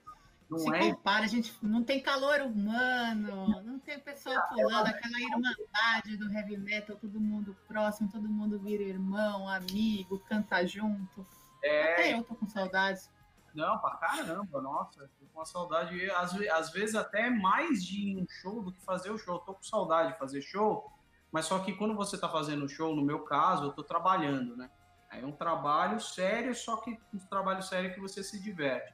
não 0.53 0.59
se 0.59 0.75
é... 0.75 0.79
compara, 0.91 1.25
a 1.25 1.27
gente 1.27 1.53
não 1.61 1.83
tem 1.83 2.01
calor 2.01 2.41
humano, 2.41 3.61
não 3.63 3.79
tem 3.79 3.99
pessoa 3.99 4.39
pulando, 4.41 4.87
aquela 4.87 5.19
irmandade 5.19 6.17
do 6.17 6.31
heavy 6.31 6.57
metal, 6.57 6.95
todo 6.95 7.19
mundo 7.19 7.55
próximo, 7.67 8.09
todo 8.11 8.27
mundo 8.29 8.59
vira 8.59 8.83
irmão, 8.83 9.47
amigo, 9.49 10.19
canta 10.19 10.65
junto. 10.65 11.25
É... 11.63 11.93
Até 11.93 12.13
eu 12.13 12.23
tô 12.23 12.35
com 12.35 12.47
saudades. 12.47 13.09
Não, 13.53 13.77
pra 13.79 13.91
caramba, 13.97 14.61
nossa, 14.61 15.09
tô 15.19 15.25
com 15.31 15.39
uma 15.39 15.45
saudade, 15.45 16.09
às, 16.11 16.33
às 16.49 16.71
vezes 16.71 16.95
até 16.95 17.29
mais 17.29 17.83
de 17.83 18.09
ir 18.09 18.17
um 18.17 18.25
show 18.27 18.63
do 18.63 18.71
que 18.71 18.81
fazer 18.83 19.11
o 19.11 19.17
show. 19.17 19.39
tô 19.39 19.53
com 19.53 19.63
saudade 19.63 20.13
de 20.13 20.19
fazer 20.19 20.41
show, 20.41 20.91
mas 21.31 21.45
só 21.45 21.59
que 21.59 21.73
quando 21.73 21.95
você 21.95 22.17
tá 22.17 22.29
fazendo 22.29 22.69
show, 22.69 22.95
no 22.95 23.03
meu 23.03 23.19
caso, 23.19 23.65
eu 23.65 23.71
tô 23.71 23.83
trabalhando, 23.83 24.55
né? 24.55 24.69
É 25.11 25.23
um 25.23 25.31
trabalho 25.31 25.99
sério, 25.99 26.55
só 26.55 26.77
que 26.77 26.97
um 27.13 27.19
trabalho 27.19 27.61
sério 27.61 27.93
que 27.93 27.99
você 27.99 28.23
se 28.23 28.41
diverte. 28.41 28.93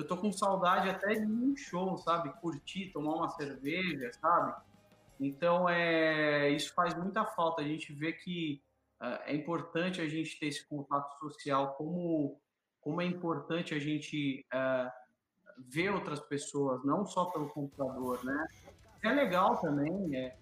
Eu 0.00 0.06
tô 0.06 0.16
com 0.16 0.32
saudade 0.32 0.88
até 0.88 1.14
de 1.14 1.26
um 1.26 1.54
show, 1.56 1.96
sabe? 1.98 2.32
Curtir, 2.40 2.90
tomar 2.92 3.14
uma 3.14 3.28
cerveja, 3.28 4.10
sabe? 4.14 4.54
Então, 5.20 5.68
é, 5.68 6.48
isso 6.50 6.72
faz 6.74 6.94
muita 6.94 7.24
falta. 7.24 7.60
A 7.60 7.64
gente 7.64 7.92
vê 7.92 8.12
que 8.12 8.62
uh, 9.00 9.20
é 9.26 9.34
importante 9.34 10.00
a 10.00 10.08
gente 10.08 10.38
ter 10.38 10.46
esse 10.46 10.66
contato 10.66 11.18
social, 11.18 11.74
como 11.74 12.40
como 12.80 13.02
é 13.02 13.04
importante 13.04 13.74
a 13.74 13.78
gente 13.78 14.46
uh, 14.54 14.90
ver 15.68 15.90
outras 15.90 16.18
pessoas, 16.20 16.82
não 16.84 17.04
só 17.04 17.26
pelo 17.26 17.50
computador, 17.50 18.24
né? 18.24 18.48
É 19.02 19.10
legal 19.12 19.58
também, 19.58 20.16
é, 20.16 20.36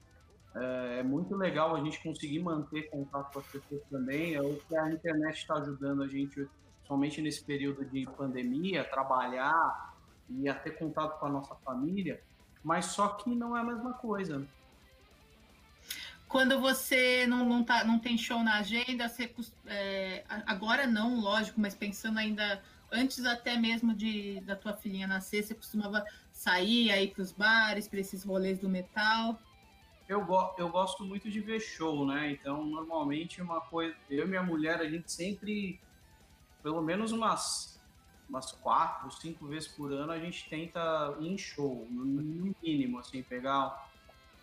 é, 0.55 0.99
é 1.01 1.03
muito 1.03 1.35
legal 1.37 1.75
a 1.75 1.81
gente 1.81 2.03
conseguir 2.03 2.41
manter 2.41 2.89
contato 2.91 3.33
com 3.33 3.39
as 3.41 3.47
pessoas 3.47 3.83
também. 3.91 4.35
É 4.35 4.41
o 4.41 4.57
que 4.57 4.77
a 4.77 4.91
internet 4.91 5.37
está 5.37 5.55
ajudando 5.55 6.03
a 6.03 6.09
gente, 6.09 6.49
somente 6.89 7.23
nesse 7.23 7.45
período 7.45 7.85
de 7.85 8.07
pandemia, 8.17 8.83
trabalhar 8.83 9.95
e 10.29 10.53
ter 10.55 10.73
contato 10.73 11.21
com 11.21 11.27
a 11.27 11.31
nossa 11.31 11.55
família, 11.57 12.21
mas 12.65 12.87
só 12.87 13.09
que 13.11 13.35
não 13.35 13.57
é 13.57 13.61
a 13.61 13.65
mesma 13.65 13.93
coisa. 13.93 14.45
Quando 16.27 16.61
você 16.61 17.27
não, 17.27 17.45
não, 17.47 17.63
tá, 17.63 17.85
não 17.85 17.99
tem 17.99 18.19
show 18.19 18.43
na 18.43 18.59
agenda, 18.59 19.09
você, 19.09 19.33
é, 19.67 20.25
agora 20.47 20.87
não, 20.87 21.21
lógico, 21.21 21.61
mas 21.61 21.75
pensando 21.75 22.19
ainda 22.19 22.63
antes 22.91 23.25
até 23.25 23.57
mesmo 23.57 23.95
de 23.95 24.41
da 24.41 24.57
tua 24.57 24.75
filhinha 24.75 25.07
nascer, 25.07 25.43
você 25.43 25.55
costumava 25.55 26.05
sair 26.33 26.91
aí 26.91 27.09
para 27.09 27.23
os 27.23 27.33
bares, 27.33 27.89
para 27.89 28.01
esses 28.01 28.25
rolês 28.25 28.59
do 28.59 28.69
metal? 28.69 29.39
Eu, 30.09 30.25
go 30.25 30.55
eu 30.57 30.71
gosto 30.71 31.05
muito 31.05 31.31
de 31.31 31.41
ver 31.41 31.61
show, 31.61 32.07
né? 32.07 32.31
Então, 32.31 32.65
normalmente, 32.65 33.43
uma 33.43 33.61
coisa. 33.61 33.95
Eu 34.09 34.25
e 34.25 34.29
minha 34.29 34.43
mulher, 34.43 34.81
a 34.81 34.89
gente 34.89 35.13
sempre, 35.13 35.79
pelo 36.63 36.83
menos 36.83 37.13
umas, 37.13 37.81
umas 38.29 38.53
quatro, 38.53 39.11
cinco 39.11 39.47
vezes 39.47 39.69
por 39.69 39.93
ano, 39.93 40.13
a 40.13 40.19
gente 40.19 40.49
tenta 40.49 41.17
ir 41.21 41.29
em 41.29 41.39
show, 41.39 41.87
no 41.91 42.55
mínimo, 42.63 42.99
assim, 42.99 43.23
pegar 43.23 43.89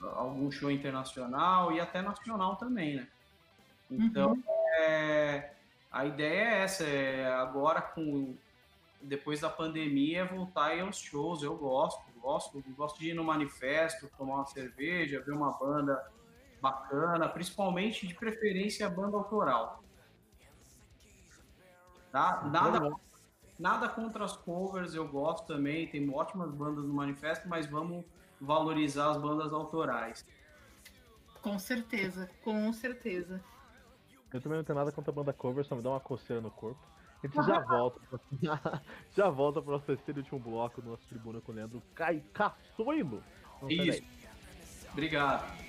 algum 0.01 0.51
show 0.51 0.69
internacional 0.69 1.71
e 1.71 1.79
até 1.79 2.01
nacional 2.01 2.55
também, 2.55 2.95
né? 2.95 3.07
Então, 3.89 4.31
uhum. 4.31 4.43
é, 4.77 5.51
a 5.91 6.05
ideia 6.05 6.41
é 6.41 6.61
essa, 6.63 6.83
é 6.83 7.25
agora 7.33 7.81
com 7.81 8.35
depois 9.01 9.39
da 9.39 9.49
pandemia 9.49 10.21
é 10.21 10.25
voltar 10.25 10.67
aí 10.67 10.79
aos 10.79 10.97
shows, 10.97 11.43
eu 11.43 11.55
gosto, 11.55 12.01
gosto, 12.19 12.63
gosto 12.75 12.99
de 12.99 13.11
ir 13.11 13.13
no 13.13 13.23
manifesto, 13.23 14.09
tomar 14.17 14.35
uma 14.35 14.45
cerveja, 14.45 15.21
ver 15.21 15.31
uma 15.31 15.51
banda 15.51 16.03
bacana, 16.59 17.29
principalmente 17.29 18.07
de 18.07 18.15
preferência 18.15 18.87
a 18.87 18.89
banda 18.89 19.15
autoral. 19.15 19.83
Tá? 22.15 22.43
Nada, 22.45 22.93
nada 23.59 23.89
contra 23.89 24.23
as 24.23 24.37
covers, 24.37 24.95
eu 24.95 25.05
gosto 25.05 25.45
também, 25.45 25.85
tem 25.85 26.09
ótimas 26.09 26.49
bandas 26.49 26.85
no 26.85 26.93
manifesto, 26.93 27.45
mas 27.45 27.65
vamos 27.65 28.05
valorizar 28.39 29.11
as 29.11 29.17
bandas 29.17 29.51
autorais. 29.51 30.25
Com 31.41 31.59
certeza, 31.59 32.29
com 32.41 32.71
certeza. 32.71 33.43
Eu 34.33 34.39
também 34.39 34.57
não 34.57 34.63
tenho 34.63 34.79
nada 34.79 34.93
contra 34.93 35.11
a 35.11 35.13
banda 35.13 35.33
cover, 35.33 35.65
só 35.65 35.75
me 35.75 35.81
dá 35.81 35.89
uma 35.89 35.99
coceira 35.99 36.41
no 36.41 36.49
corpo. 36.49 36.79
A 37.21 37.27
gente 37.27 37.35
já 37.35 37.59
volta, 37.59 37.99
já 39.13 39.29
volta 39.29 39.61
para 39.61 39.71
o 39.71 39.73
nosso 39.73 39.85
terceiro 39.85 40.19
e 40.19 40.21
último 40.21 40.39
bloco 40.39 40.81
do 40.81 40.91
nosso 40.91 41.05
Tribuna 41.09 41.41
com 41.41 41.51
o 41.51 41.55
Leandro 41.55 41.83
Cai 41.93 42.23
Caçoilo. 42.33 43.21
Isso. 43.67 44.03
Obrigado. 44.93 45.64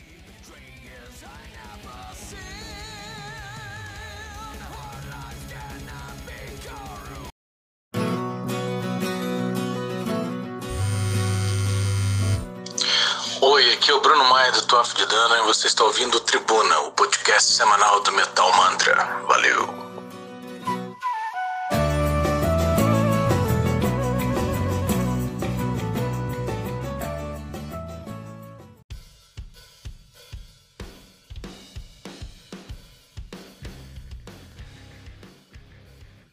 Aqui 13.87 13.93
é 13.93 13.95
o 13.95 14.01
Bruno 14.01 14.25
Maia 14.25 14.51
do 14.51 14.67
Tuaf 14.67 14.97
de 14.97 15.07
Dana 15.07 15.39
e 15.39 15.43
você 15.43 15.69
está 15.69 15.85
ouvindo 15.85 16.19
Tribuna, 16.19 16.81
o 16.81 16.91
podcast 16.91 17.53
semanal 17.53 18.03
do 18.03 18.11
Metal 18.11 18.51
Mantra. 18.57 18.97
Valeu! 19.29 19.65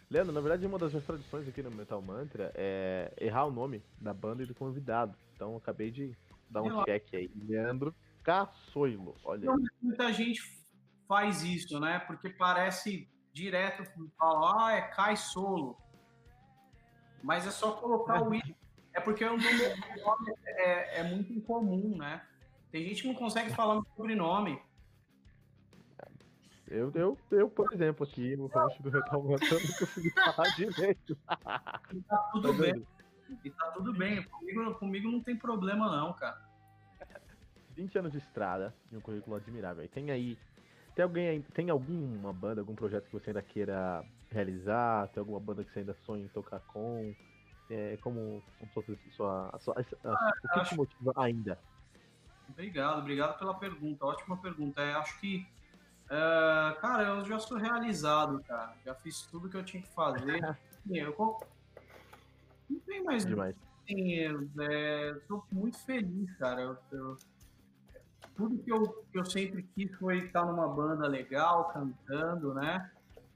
Leandro, 0.10 0.34
na 0.34 0.42
verdade, 0.42 0.66
uma 0.66 0.80
das 0.80 0.92
minhas 0.92 1.06
tradições 1.06 1.48
aqui 1.48 1.62
no 1.62 1.70
Metal 1.70 2.02
Mantra 2.02 2.52
é 2.56 3.14
errar 3.22 3.46
o 3.46 3.52
nome 3.52 3.84
da 4.02 4.12
banda 4.12 4.42
e 4.42 4.48
do 4.48 4.56
convidado. 4.56 5.16
Então, 5.36 5.56
acabei 5.56 5.92
de 5.92 6.18
Dá 6.54 6.62
um 6.62 6.84
check 6.86 7.14
aí. 7.14 7.32
Leandro 7.48 7.94
Caçoilo. 8.24 9.16
Olha 9.26 9.52
aí. 9.52 9.66
Muita 9.82 10.14
gente 10.14 10.42
faz 11.08 11.44
isso, 11.44 11.80
né? 11.80 12.00
Porque 12.00 12.30
parece 12.30 13.10
direto, 13.34 13.84
fala, 14.18 14.68
ah, 14.68 14.74
é 14.74 14.82
Kai 14.82 15.18
Solo. 15.18 15.76
Mas 17.24 17.48
é 17.48 17.52
só 17.52 17.72
colocar 17.72 18.22
o 18.22 18.34
I. 18.36 18.56
É 18.94 19.02
porque 19.02 19.26
o 19.26 19.32
nome 19.32 20.24
é, 20.46 21.00
é 21.00 21.04
muito 21.04 21.34
incomum, 21.34 21.98
né? 21.98 22.22
Tem 22.72 22.86
gente 22.86 23.02
que 23.02 23.08
não 23.08 23.16
consegue 23.16 23.50
falar 23.52 23.80
o 23.80 23.86
sobrenome. 23.96 24.62
Eu, 26.68 26.92
eu, 26.96 27.18
eu, 27.32 27.50
por 27.50 27.72
exemplo, 27.74 28.04
aqui 28.04 28.36
no 28.36 28.48
host 28.48 28.82
do 28.82 28.90
Retal 28.90 29.24
eu 29.24 29.30
não 29.30 29.38
consegui 29.38 30.10
falar 30.12 30.50
direito. 30.56 31.16
Tá 31.28 32.30
tudo 32.32 32.54
bem. 32.54 32.86
E 33.44 33.50
tá 33.50 33.72
tudo 33.72 33.94
bem. 33.94 34.24
Comigo, 34.24 34.76
comigo 34.76 35.12
não 35.12 35.22
tem 35.22 35.36
problema, 35.36 35.90
não, 35.90 36.14
cara. 36.14 36.42
20 37.76 37.98
anos 37.98 38.12
de 38.12 38.20
estrada 38.20 38.74
e 38.92 38.98
um 38.98 39.02
currículo 39.02 39.36
admirável. 39.36 39.84
E 39.84 39.88
tem 39.88 40.12
aí. 40.12 40.38
Tem 40.96 41.04
alguém 41.04 41.42
tem 41.54 41.70
alguma 41.70 42.32
banda, 42.32 42.62
algum 42.62 42.76
projeto 42.76 43.06
que 43.06 43.14
você 43.14 43.32
ainda 43.32 43.42
queira 43.42 44.06
realizar? 44.30 45.08
Tem 45.08 45.22
alguma 45.22 45.40
banda 45.40 45.64
que 45.64 45.72
você 45.72 45.80
ainda 45.80 45.96
sonha 46.06 46.24
em 46.24 46.28
tocar 46.28 46.60
com? 46.60 47.16
É, 47.70 47.98
como, 48.02 48.44
como 48.60 48.72
sua, 49.16 49.60
sua, 49.60 49.60
sua 49.60 49.76
ah, 50.04 50.32
o 50.44 50.48
que 50.48 50.60
acho... 50.60 50.70
te 50.70 50.76
motiva 50.76 51.14
ainda? 51.16 51.58
Obrigado, 52.50 53.00
obrigado 53.00 53.40
pela 53.40 53.54
pergunta. 53.56 54.06
Ótima 54.06 54.38
pergunta. 54.38 54.82
É, 54.82 54.94
acho 54.94 55.20
que, 55.20 55.48
é, 56.10 56.78
cara, 56.80 57.04
eu 57.04 57.26
já 57.26 57.40
sou 57.40 57.58
realizado, 57.58 58.44
cara. 58.44 58.76
Já 58.86 58.94
fiz 58.94 59.22
tudo 59.24 59.50
que 59.50 59.58
eu 59.58 59.64
tinha 59.64 59.82
que 59.82 59.90
fazer. 59.90 60.40
eu, 60.92 61.38
não 62.74 62.80
tem 62.82 63.04
mais. 63.04 63.26
Demais. 63.26 63.56
Sim, 63.88 64.20
é, 64.62 65.16
sou 65.28 65.44
muito 65.52 65.78
feliz, 65.80 66.36
cara. 66.38 66.62
Eu, 66.62 66.78
eu, 66.92 67.18
tudo 68.36 68.58
que 68.58 68.72
eu, 68.72 68.84
que 69.12 69.20
eu 69.20 69.26
sempre 69.26 69.64
quis 69.76 69.94
foi 69.98 70.20
estar 70.20 70.46
numa 70.46 70.68
banda 70.68 71.08
legal, 71.08 71.70
cantando, 71.70 72.54
né? 72.54 72.90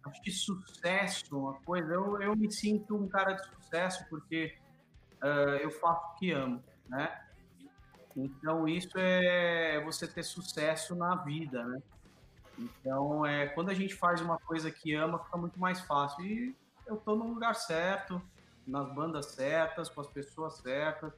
Acho 0.06 0.22
que 0.22 0.32
sucesso, 0.32 1.38
uma 1.38 1.54
coisa. 1.62 1.94
Eu, 1.94 2.22
eu 2.22 2.36
me 2.36 2.52
sinto 2.52 2.96
um 2.96 3.08
cara 3.08 3.34
de 3.34 3.46
sucesso 3.46 4.06
porque 4.10 4.58
uh, 5.22 5.58
eu 5.62 5.70
faço 5.70 6.14
o 6.14 6.16
que 6.16 6.32
amo, 6.32 6.64
né? 6.88 7.24
Então, 8.16 8.68
isso 8.68 8.98
é 8.98 9.80
você 9.84 10.08
ter 10.08 10.24
sucesso 10.24 10.96
na 10.96 11.16
vida, 11.16 11.64
né? 11.64 11.82
Então, 12.58 13.26
é, 13.26 13.48
quando 13.48 13.70
a 13.70 13.74
gente 13.74 13.94
faz 13.94 14.22
uma 14.22 14.40
coisa 14.40 14.72
que 14.72 14.96
ama, 14.96 15.20
fica 15.20 15.38
muito 15.38 15.60
mais 15.60 15.82
fácil. 15.82 16.26
E 16.26 16.56
eu 16.88 16.96
estou 16.96 17.16
no 17.16 17.28
lugar 17.28 17.54
certo, 17.54 18.20
nas 18.68 18.94
bandas 18.94 19.28
certas, 19.28 19.90
com 19.90 20.02
as 20.02 20.08
pessoas 20.08 20.58
certas. 20.58 21.14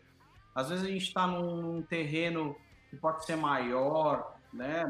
Às 0.54 0.70
vezes 0.70 0.86
a 0.86 0.90
gente 0.90 1.04
está 1.04 1.26
num, 1.26 1.62
num, 1.62 1.82
terreno 1.82 2.56
que 2.90 2.96
pode 2.96 3.26
ser 3.26 3.36
maior, 3.36 4.38
né? 4.54 4.86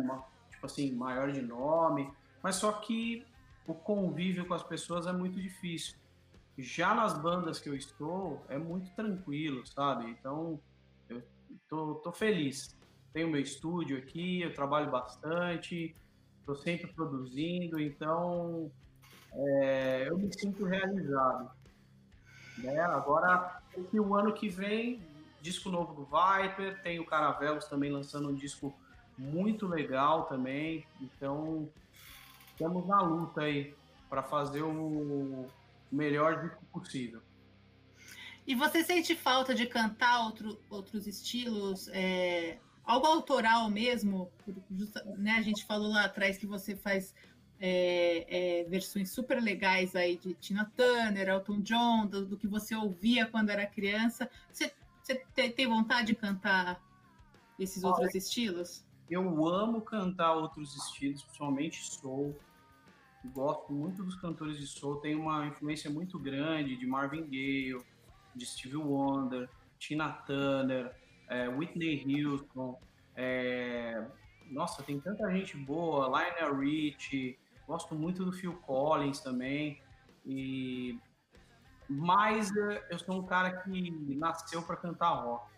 Tipo 0.51 0.65
assim, 0.65 0.91
maior 0.91 1.31
de 1.31 1.41
nome, 1.41 2.11
mas 2.43 2.55
só 2.55 2.71
que 2.71 3.25
o 3.67 3.73
convívio 3.73 4.45
com 4.45 4.53
as 4.53 4.63
pessoas 4.63 5.07
é 5.07 5.13
muito 5.13 5.39
difícil. 5.39 5.95
Já 6.57 6.93
nas 6.93 7.17
bandas 7.17 7.59
que 7.59 7.69
eu 7.69 7.75
estou, 7.75 8.43
é 8.49 8.57
muito 8.57 8.89
tranquilo, 8.93 9.65
sabe? 9.65 10.09
Então, 10.09 10.59
eu 11.07 11.23
tô, 11.69 11.95
tô 11.95 12.11
feliz. 12.11 12.75
tenho 13.13 13.29
meu 13.29 13.39
estúdio 13.39 13.97
aqui, 13.97 14.41
eu 14.41 14.53
trabalho 14.53 14.91
bastante, 14.91 15.95
estou 16.39 16.55
sempre 16.55 16.91
produzindo, 16.93 17.79
então 17.79 18.71
é, 19.31 20.09
eu 20.09 20.17
me 20.17 20.33
sinto 20.33 20.65
realizado. 20.65 21.51
Né? 22.63 22.79
Agora, 22.81 23.61
o 23.93 24.15
ano 24.15 24.33
que 24.33 24.49
vem, 24.49 25.01
disco 25.41 25.69
novo 25.69 25.93
do 25.93 26.05
Viper, 26.05 26.81
tem 26.81 26.99
o 26.99 27.05
Caravelos 27.05 27.65
também 27.65 27.91
lançando 27.91 28.29
um 28.29 28.35
disco 28.35 28.73
muito 29.17 29.67
legal 29.67 30.25
também, 30.25 30.85
então 31.01 31.69
estamos 32.51 32.87
na 32.87 33.01
luta 33.01 33.41
aí 33.41 33.75
para 34.09 34.23
fazer 34.23 34.63
o 34.63 35.47
melhor 35.91 36.41
disco 36.41 36.63
possível. 36.71 37.21
E 38.47 38.55
você 38.55 38.83
sente 38.83 39.15
falta 39.15 39.53
de 39.53 39.67
cantar 39.67 40.25
outro, 40.25 40.59
outros 40.69 41.05
estilos, 41.05 41.87
é, 41.89 42.57
algo 42.83 43.05
autoral 43.05 43.69
mesmo? 43.69 44.31
Justa, 44.71 45.03
né, 45.17 45.31
a 45.31 45.41
gente 45.41 45.65
falou 45.65 45.89
lá 45.89 46.05
atrás 46.05 46.37
que 46.37 46.47
você 46.47 46.75
faz 46.75 47.13
é, 47.59 48.61
é, 48.61 48.63
versões 48.65 49.11
super 49.11 49.41
legais 49.41 49.95
aí 49.95 50.17
de 50.17 50.33
Tina 50.35 50.71
Turner, 50.75 51.27
Elton 51.27 51.59
John, 51.61 52.07
do, 52.07 52.25
do 52.25 52.37
que 52.37 52.47
você 52.47 52.75
ouvia 52.75 53.25
quando 53.25 53.49
era 53.49 53.65
criança. 53.65 54.29
Você, 54.51 54.73
você 55.01 55.49
tem 55.49 55.67
vontade 55.67 56.07
de 56.07 56.15
cantar 56.15 56.81
esses 57.57 57.83
Olha, 57.83 57.93
outros 57.93 58.15
estilos? 58.15 58.85
Eu 59.09 59.45
amo 59.47 59.81
cantar 59.81 60.33
outros 60.33 60.75
estilos, 60.75 61.23
principalmente 61.23 61.83
soul. 61.83 62.37
Gosto 63.33 63.73
muito 63.73 64.01
dos 64.03 64.15
cantores 64.15 64.57
de 64.57 64.65
soul, 64.65 64.97
tem 64.97 65.13
uma 65.15 65.45
influência 65.47 65.89
muito 65.89 66.17
grande 66.17 66.77
de 66.77 66.87
Marvin 66.87 67.27
Gaye, 67.27 67.77
de 68.33 68.45
Stevie 68.45 68.77
Wonder, 68.77 69.49
Tina 69.77 70.09
Turner, 70.09 70.95
é, 71.27 71.49
Whitney 71.49 72.23
Houston, 72.23 72.79
é, 73.15 74.07
nossa, 74.49 74.81
tem 74.81 74.99
tanta 74.99 75.29
gente 75.31 75.57
boa, 75.57 76.07
Lionel 76.07 76.57
Richie, 76.57 77.37
gosto 77.69 77.93
muito 77.93 78.25
do 78.25 78.31
Phil 78.31 78.55
Collins 78.65 79.19
também, 79.19 79.79
e 80.25 80.99
mas 81.87 82.55
é, 82.55 82.87
eu 82.89 82.99
sou 82.99 83.19
um 83.19 83.25
cara 83.25 83.61
que 83.61 84.15
nasceu 84.15 84.61
para 84.63 84.75
cantar 84.75 85.13
rock. 85.13 85.49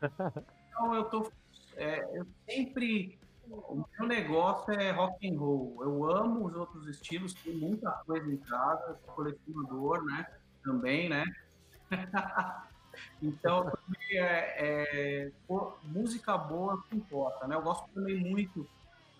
Então 0.76 0.92
eu 0.92 1.04
tô, 1.04 1.30
é, 1.76 2.18
eu 2.18 2.26
sempre 2.48 3.16
o 3.48 3.84
meu 3.96 4.08
negócio 4.08 4.74
é 4.74 4.90
rock 4.90 5.28
and 5.28 5.38
roll. 5.38 5.78
Eu 5.82 6.10
amo 6.10 6.46
os 6.46 6.56
outros 6.56 6.88
estilos, 6.88 7.32
tem 7.32 7.54
muita 7.54 7.92
coisa 8.04 8.28
em 8.28 8.38
casa, 8.38 8.98
sou 9.04 9.14
colecionador, 9.14 10.04
né? 10.04 10.26
Também, 10.64 11.08
né? 11.08 11.24
então, 13.22 13.70
é, 14.10 15.28
é, 15.28 15.32
música 15.84 16.36
boa 16.36 16.82
que 16.88 16.96
importa, 16.96 17.46
né? 17.46 17.54
Eu 17.54 17.62
gosto 17.62 17.88
também 17.94 18.16
muito 18.16 18.68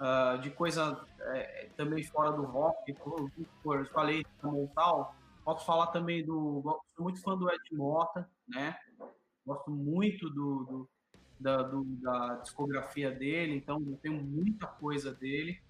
uh, 0.01 0.38
de 0.38 0.51
coisa 0.51 1.05
é, 1.20 1.68
também 1.76 2.03
fora 2.03 2.32
do 2.32 2.42
rock. 2.45 2.92
Por, 3.62 3.78
eu 3.78 3.86
falei 3.86 4.24
do 4.42 4.53
Montal, 4.53 5.14
posso 5.45 5.64
falar 5.64 5.88
também 5.88 6.24
do... 6.24 6.62
Sou 6.97 7.05
muito 7.05 7.20
fã 7.20 7.36
do 7.36 7.51
Ed 7.51 7.62
Mota, 7.72 8.28
né? 8.49 8.76
Gosto 9.47 9.70
muito 9.70 10.30
do, 10.30 10.64
do 10.64 10.88
da, 11.38 11.62
do, 11.62 11.84
da 11.84 12.36
discografia 12.36 13.11
dele, 13.11 13.57
então 13.57 13.82
eu 13.86 13.99
tenho 13.99 14.22
muita 14.22 14.66
coisa 14.66 15.12
dele. 15.12 15.61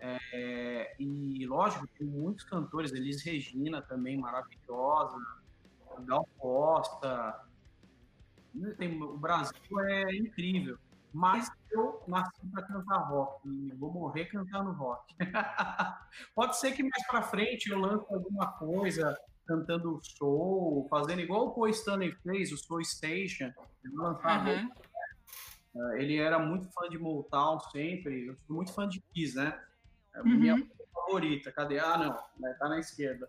É, 0.00 0.96
e 0.98 1.46
lógico, 1.46 1.86
tem 1.96 2.06
muitos 2.06 2.44
cantores, 2.44 2.92
Elis 2.92 3.22
Regina 3.22 3.80
também, 3.80 4.16
maravilhosa, 4.16 5.16
Gal 6.00 6.28
Costa. 6.36 7.40
Tem, 8.76 9.00
o 9.00 9.16
Brasil 9.16 9.80
é 9.80 10.16
incrível. 10.16 10.76
Mas 11.12 11.48
eu 11.70 12.02
nasci 12.08 12.46
para 12.50 12.62
cantar 12.62 12.98
rock 13.08 13.46
e 13.48 13.72
vou 13.74 13.92
morrer 13.92 14.26
cantando 14.26 14.72
rock. 14.72 15.14
Pode 16.34 16.58
ser 16.58 16.72
que 16.72 16.82
mais 16.82 17.06
para 17.06 17.22
frente 17.22 17.70
eu 17.70 17.78
lance 17.78 18.06
alguma 18.12 18.46
coisa 18.52 19.16
cantando 19.46 20.00
soul, 20.02 20.86
fazendo 20.88 21.20
igual 21.20 21.48
o 21.48 21.54
Paul 21.54 21.68
Stanley 21.68 22.12
fez, 22.22 22.52
o 22.52 22.56
Soul 22.56 22.84
Station. 22.84 23.52
Uhum. 23.84 24.70
Ele 25.94 26.16
era 26.16 26.38
muito 26.38 26.70
fã 26.72 26.88
de 26.88 26.98
Motown 26.98 27.58
sempre. 27.60 28.26
Eu 28.26 28.36
sou 28.46 28.56
muito 28.56 28.72
fã 28.72 28.88
de 28.88 29.00
Kiss, 29.12 29.36
né? 29.36 29.58
É 30.14 30.20
uhum. 30.20 30.38
Minha 30.38 30.66
favorita. 30.92 31.50
Cadê? 31.52 31.78
Ah, 31.78 31.98
não. 31.98 32.16
Né? 32.38 32.54
Tá 32.58 32.68
na 32.68 32.78
esquerda. 32.78 33.28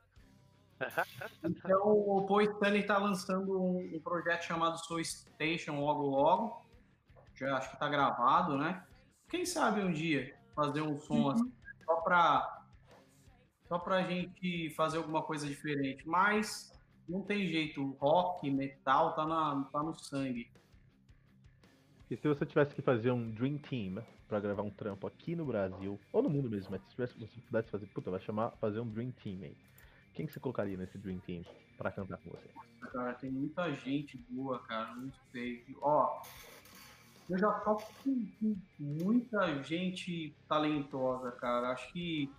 Então, 1.44 1.82
o 1.82 2.26
Paul 2.26 2.42
Stanley 2.42 2.82
está 2.82 2.98
lançando 2.98 3.58
um, 3.58 3.96
um, 3.96 4.02
projeto 4.02 4.44
chamado 4.44 4.78
Soul 4.80 5.04
Station 5.04 5.80
logo 5.80 6.02
logo. 6.02 6.63
Já 7.36 7.58
acho 7.58 7.70
que 7.70 7.76
está 7.76 7.90
gravado, 7.90 8.58
né? 8.58 8.84
Quem 9.30 9.46
sabe 9.46 9.82
um 9.82 9.92
dia 9.92 10.36
fazer 10.56 10.82
um 10.82 11.00
som 11.00 11.16
uhum. 11.16 11.30
assim, 11.30 11.52
só 11.86 11.96
para 12.02 12.64
só 13.68 13.80
pra 13.80 14.04
gente 14.04 14.70
fazer 14.72 14.98
alguma 14.98 15.24
coisa 15.24 15.48
diferente. 15.48 16.08
Mas 16.08 16.72
não 17.08 17.22
tem 17.22 17.48
jeito, 17.48 17.92
rock, 18.00 18.50
metal 18.50 19.14
tá, 19.16 19.26
na, 19.26 19.64
tá 19.72 19.82
no 19.82 19.96
sangue. 19.96 20.50
E 22.10 22.16
se 22.16 22.28
você 22.28 22.46
tivesse 22.46 22.76
que 22.76 22.82
fazer 22.82 23.12
um 23.12 23.32
Dream 23.32 23.58
Team 23.58 24.04
para 24.28 24.40
gravar 24.40 24.62
um 24.62 24.70
trampo 24.70 25.08
aqui 25.08 25.36
no 25.36 25.46
Brasil, 25.46 26.00
ou 26.12 26.22
no 26.22 26.30
mundo 26.30 26.50
mesmo, 26.50 26.72
mas 26.72 26.82
se 26.84 26.90
tivesse, 26.90 27.18
você 27.18 27.42
pudesse 27.42 27.70
fazer, 27.72 27.88
puta, 27.88 28.12
vai 28.12 28.20
chamar, 28.20 28.52
fazer 28.62 28.80
um 28.80 28.88
Dream 28.88 29.12
Team 29.12 29.40
aí. 29.42 29.58
Quem 30.14 30.28
que 30.28 30.34
você 30.34 30.40
colocaria 30.40 30.78
nesse 30.78 30.98
Dream 30.98 31.20
Team 31.20 31.44
pra 31.78 31.92
cantar 31.92 32.18
com 32.18 32.30
você? 32.30 32.50
Cara, 32.92 33.14
tem 33.14 33.32
muita 33.32 33.72
gente 33.74 34.18
boa, 34.30 34.60
cara, 34.60 34.94
muito 34.94 35.18
feio. 35.32 35.64
Ó, 35.82 36.22
eu 37.30 37.38
já 37.38 37.52
toco 37.52 37.84
com, 38.04 38.26
com 38.40 38.56
muita 38.80 39.64
gente 39.64 40.36
talentosa, 40.48 41.32
cara. 41.32 41.72
Acho 41.72 41.92
que 41.92 42.32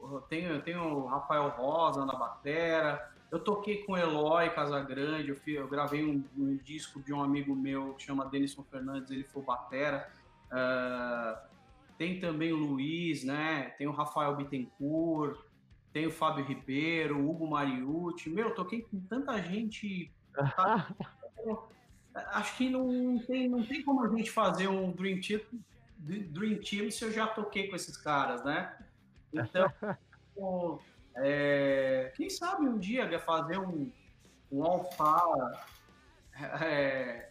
eu 0.00 0.20
tenho, 0.22 0.52
eu 0.52 0.62
tenho 0.62 0.82
o 0.82 1.06
Rafael 1.06 1.48
Rosa 1.50 2.04
na 2.04 2.14
batera. 2.14 3.12
Eu 3.30 3.38
toquei 3.38 3.84
com 3.84 3.96
Eloy 3.96 4.50
Casagrande, 4.50 5.28
eu, 5.28 5.36
fiz, 5.36 5.56
eu 5.56 5.68
gravei 5.68 6.04
um, 6.04 6.24
um, 6.36 6.56
disco 6.56 7.00
de 7.00 7.12
um 7.12 7.22
amigo 7.22 7.54
meu 7.54 7.94
que 7.94 8.02
chama 8.02 8.26
Denison 8.26 8.64
Fernandes, 8.64 9.10
ele 9.10 9.22
foi 9.22 9.42
batera. 9.42 10.10
Uh, 10.46 11.38
tem 11.96 12.18
também 12.18 12.52
o 12.52 12.56
Luiz, 12.56 13.22
né? 13.22 13.70
Tem 13.78 13.86
o 13.86 13.92
Rafael 13.92 14.34
Bittencourt, 14.34 15.38
tem 15.92 16.06
o 16.06 16.10
Fábio 16.10 16.44
Ribeiro, 16.44 17.18
o 17.18 17.30
Hugo 17.30 17.48
Mariucci. 17.48 18.28
Meu, 18.30 18.48
eu 18.48 18.54
toquei 18.54 18.82
com 18.82 18.98
tanta 19.00 19.40
gente. 19.40 20.10
Tá? 20.34 20.88
Acho 22.14 22.56
que 22.56 22.68
não 22.68 23.18
tem, 23.20 23.48
não 23.48 23.64
tem 23.64 23.82
como 23.82 24.04
a 24.04 24.08
gente 24.08 24.30
fazer 24.30 24.68
um 24.68 24.90
Dream 24.92 25.20
Team, 25.20 25.40
Dream 25.98 26.60
Team 26.60 26.90
se 26.90 27.04
eu 27.04 27.12
já 27.12 27.26
toquei 27.26 27.68
com 27.68 27.76
esses 27.76 27.96
caras, 27.96 28.44
né? 28.44 28.76
Então, 29.32 29.70
é, 31.16 32.12
quem 32.16 32.28
sabe 32.28 32.66
um 32.66 32.78
dia 32.78 33.18
fazer 33.20 33.58
um, 33.58 33.90
um 34.50 34.64
alfa 34.64 35.60
é, 36.64 37.30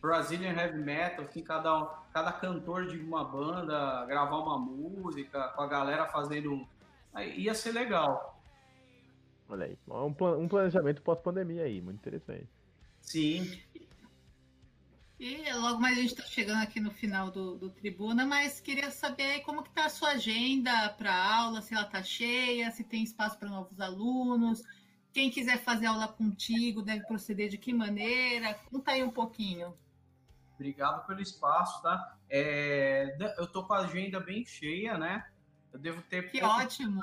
Brazilian 0.00 0.52
Heavy 0.52 0.78
Metal, 0.78 1.24
assim, 1.24 1.42
cada, 1.42 1.84
cada 2.12 2.32
cantor 2.32 2.86
de 2.86 2.98
uma 2.98 3.24
banda 3.24 4.04
gravar 4.06 4.38
uma 4.38 4.58
música, 4.58 5.48
com 5.48 5.62
a 5.62 5.66
galera 5.66 6.06
fazendo 6.06 6.68
Aí 7.12 7.40
ia 7.40 7.54
ser 7.54 7.72
legal. 7.72 8.40
Olha 9.48 9.66
aí, 9.66 9.78
um, 9.86 10.48
planejamento 10.48 11.02
pós-pandemia 11.02 11.64
aí, 11.64 11.80
muito 11.82 11.98
interessante. 11.98 12.48
Sim. 13.02 13.60
E 15.24 15.52
logo 15.52 15.80
mais 15.80 15.96
a 15.96 16.00
gente 16.00 16.14
está 16.14 16.24
chegando 16.24 16.64
aqui 16.64 16.80
no 16.80 16.90
final 16.90 17.30
do, 17.30 17.56
do, 17.56 17.70
Tribuna, 17.70 18.26
mas 18.26 18.58
queria 18.58 18.90
saber 18.90 19.38
como 19.42 19.62
que 19.62 19.68
está 19.68 19.84
a 19.84 19.88
sua 19.88 20.08
agenda 20.10 20.88
para 20.98 21.14
aula, 21.14 21.62
se 21.62 21.72
ela 21.72 21.84
está 21.84 22.02
cheia, 22.02 22.72
se 22.72 22.82
tem 22.82 23.04
espaço 23.04 23.38
para 23.38 23.48
novos 23.48 23.80
alunos, 23.80 24.64
quem 25.12 25.30
quiser 25.30 25.62
fazer 25.62 25.86
aula 25.86 26.08
contigo 26.08 26.82
deve 26.82 27.06
proceder 27.06 27.48
de 27.48 27.56
que 27.56 27.72
maneira, 27.72 28.52
conta 28.68 28.90
aí 28.90 29.04
um 29.04 29.12
pouquinho. 29.12 29.72
Obrigado 30.56 31.06
pelo 31.06 31.20
espaço, 31.20 31.80
tá? 31.82 32.16
É, 32.28 33.16
eu 33.38 33.46
tô 33.46 33.62
com 33.62 33.74
a 33.74 33.82
agenda 33.82 34.18
bem 34.18 34.44
cheia, 34.44 34.98
né? 34.98 35.24
Eu 35.72 35.78
devo 35.78 36.02
ter 36.02 36.32
que 36.32 36.40
poucos, 36.40 36.64
ótimo. 36.64 37.00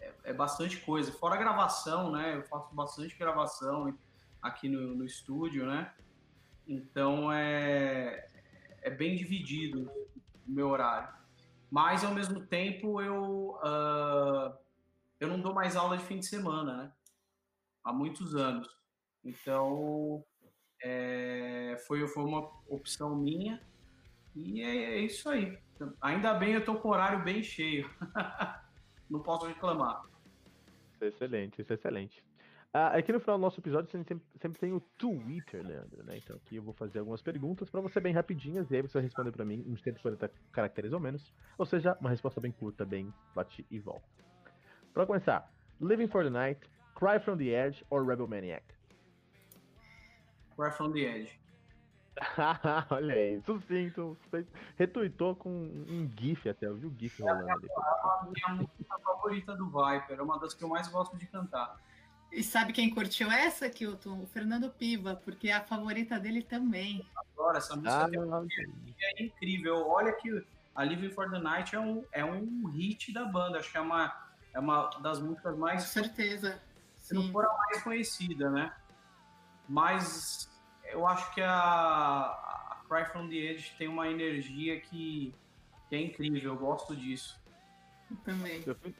é, 0.00 0.12
é, 0.24 0.32
bastante 0.32 0.78
coisa. 0.78 1.10
Fora 1.12 1.34
a 1.34 1.38
gravação, 1.38 2.12
né? 2.12 2.36
Eu 2.36 2.42
faço 2.44 2.72
bastante 2.74 3.18
gravação 3.18 3.92
aqui 4.40 4.68
no, 4.68 4.94
no 4.94 5.04
estúdio, 5.04 5.66
né? 5.66 5.92
Então 6.66 7.32
é, 7.32 8.28
é 8.80 8.90
bem 8.90 9.16
dividido 9.16 9.90
o 10.46 10.50
meu 10.52 10.68
horário. 10.68 11.08
Mas 11.70 12.04
ao 12.04 12.14
mesmo 12.14 12.40
tempo 12.46 13.00
eu, 13.02 13.58
uh, 13.62 14.56
eu 15.18 15.28
não 15.28 15.40
dou 15.40 15.52
mais 15.52 15.76
aula 15.76 15.96
de 15.98 16.04
fim 16.04 16.18
de 16.18 16.26
semana, 16.26 16.76
né? 16.76 16.92
Há 17.88 17.92
muitos 17.92 18.34
anos. 18.34 18.68
Então 19.24 20.22
é, 20.82 21.74
foi, 21.86 22.06
foi 22.06 22.22
uma 22.22 22.50
opção 22.68 23.16
minha 23.16 23.58
e 24.36 24.60
é, 24.60 24.96
é, 24.96 24.98
isso 24.98 25.26
aí. 25.30 25.58
Ainda 26.02 26.34
bem 26.34 26.52
eu 26.52 26.62
tô 26.62 26.74
com 26.74 26.88
o 26.88 26.90
horário 26.90 27.24
bem 27.24 27.42
cheio. 27.42 27.90
não 29.08 29.20
posso 29.20 29.46
reclamar. 29.46 30.02
Isso 30.92 31.04
é 31.04 31.08
excelente, 31.08 31.62
isso 31.62 31.72
é 31.72 31.76
excelente. 31.76 32.22
Ah, 32.74 32.88
aqui 32.88 33.10
no 33.10 33.20
final 33.20 33.38
do 33.38 33.40
nosso 33.40 33.58
episódio 33.58 33.90
sempre, 33.90 34.20
sempre 34.38 34.60
tem 34.60 34.74
o 34.74 34.80
Twitter, 34.98 35.66
Leandro, 35.66 36.04
né? 36.04 36.18
Então 36.18 36.36
aqui 36.36 36.56
eu 36.56 36.62
vou 36.62 36.74
fazer 36.74 36.98
algumas 36.98 37.22
perguntas 37.22 37.70
para 37.70 37.80
você 37.80 38.00
bem 38.00 38.12
rapidinhas 38.12 38.70
e 38.70 38.76
aí 38.76 38.82
você 38.82 38.98
vai 38.98 39.04
responder 39.04 39.32
para 39.32 39.46
mim 39.46 39.64
em 39.66 39.76
140 39.78 40.30
caracteres 40.52 40.92
ou 40.92 41.00
menos. 41.00 41.32
Ou 41.56 41.64
seja, 41.64 41.96
uma 42.02 42.10
resposta 42.10 42.38
bem 42.38 42.52
curta, 42.52 42.84
bem 42.84 43.10
bate 43.34 43.64
e 43.70 43.78
volta. 43.78 44.06
Para 44.92 45.06
começar, 45.06 45.50
Living 45.80 46.08
for 46.08 46.22
the 46.22 46.28
Night, 46.28 46.60
Cry 46.98 47.20
from 47.20 47.36
the 47.36 47.54
Edge 47.54 47.84
ou 47.90 48.04
Rebel 48.04 48.26
Maniac? 48.26 48.64
Cry 50.56 50.70
from 50.72 50.92
the 50.92 51.04
Edge. 51.04 51.38
Olha 52.90 53.14
aí, 53.14 53.40
sucinto. 53.42 54.18
Retuitou 54.76 55.36
com 55.36 55.48
um 55.48 56.10
GIF 56.18 56.48
até, 56.48 56.66
eu 56.66 56.74
vi 56.74 56.86
o 56.86 56.94
GIF 56.98 57.22
rolando 57.22 57.48
ali. 57.52 57.68
É 57.68 57.78
a 57.78 58.26
minha 58.26 58.62
música 58.62 58.98
favorita 58.98 59.54
do 59.54 59.66
Viper, 59.66 60.18
é 60.18 60.22
uma 60.22 60.40
das 60.40 60.54
que 60.54 60.64
eu 60.64 60.68
mais 60.68 60.88
gosto 60.88 61.16
de 61.16 61.26
cantar. 61.26 61.78
E 62.32 62.42
sabe 62.42 62.72
quem 62.72 62.90
curtiu 62.90 63.30
essa, 63.30 63.70
Kilton? 63.70 64.20
O 64.20 64.26
Fernando 64.26 64.68
Piva, 64.68 65.14
porque 65.24 65.48
é 65.50 65.52
a 65.52 65.62
favorita 65.62 66.18
dele 66.18 66.42
também. 66.42 67.06
Adoro 67.16 67.56
essa 67.56 67.76
música. 67.76 68.06
Ah, 68.06 68.44
é 69.16 69.22
incrível. 69.22 69.86
Olha 69.88 70.12
que 70.12 70.44
a 70.74 70.84
Living 70.84 71.10
for 71.10 71.30
the 71.30 71.38
Night 71.38 71.76
é 71.76 71.78
um, 71.78 72.04
é 72.12 72.24
um 72.24 72.66
hit 72.66 73.12
da 73.12 73.24
banda. 73.24 73.58
Acho 73.58 73.70
que 73.70 73.78
é 73.78 73.80
uma, 73.80 74.12
é 74.52 74.58
uma 74.58 74.90
das 75.00 75.20
músicas 75.20 75.56
mais. 75.56 75.84
Com 75.84 75.88
certeza. 75.88 76.60
Se 77.08 77.14
não 77.14 77.32
for 77.32 77.42
a 77.46 77.56
mais 77.56 77.82
conhecida, 77.82 78.50
né? 78.50 78.70
Mas 79.66 80.50
eu 80.84 81.06
acho 81.06 81.32
que 81.34 81.40
a, 81.40 81.50
a 81.50 82.82
Cry 82.86 83.06
from 83.06 83.28
the 83.30 83.34
Edge 83.34 83.74
tem 83.78 83.88
uma 83.88 84.08
energia 84.08 84.78
que, 84.78 85.34
que 85.88 85.96
é 85.96 86.02
incrível. 86.02 86.52
Eu 86.52 86.58
gosto 86.58 86.94
disso. 86.94 87.40
Eu 88.10 88.16
também. 88.18 88.62
Eu 88.66 88.74
fui, 88.74 88.94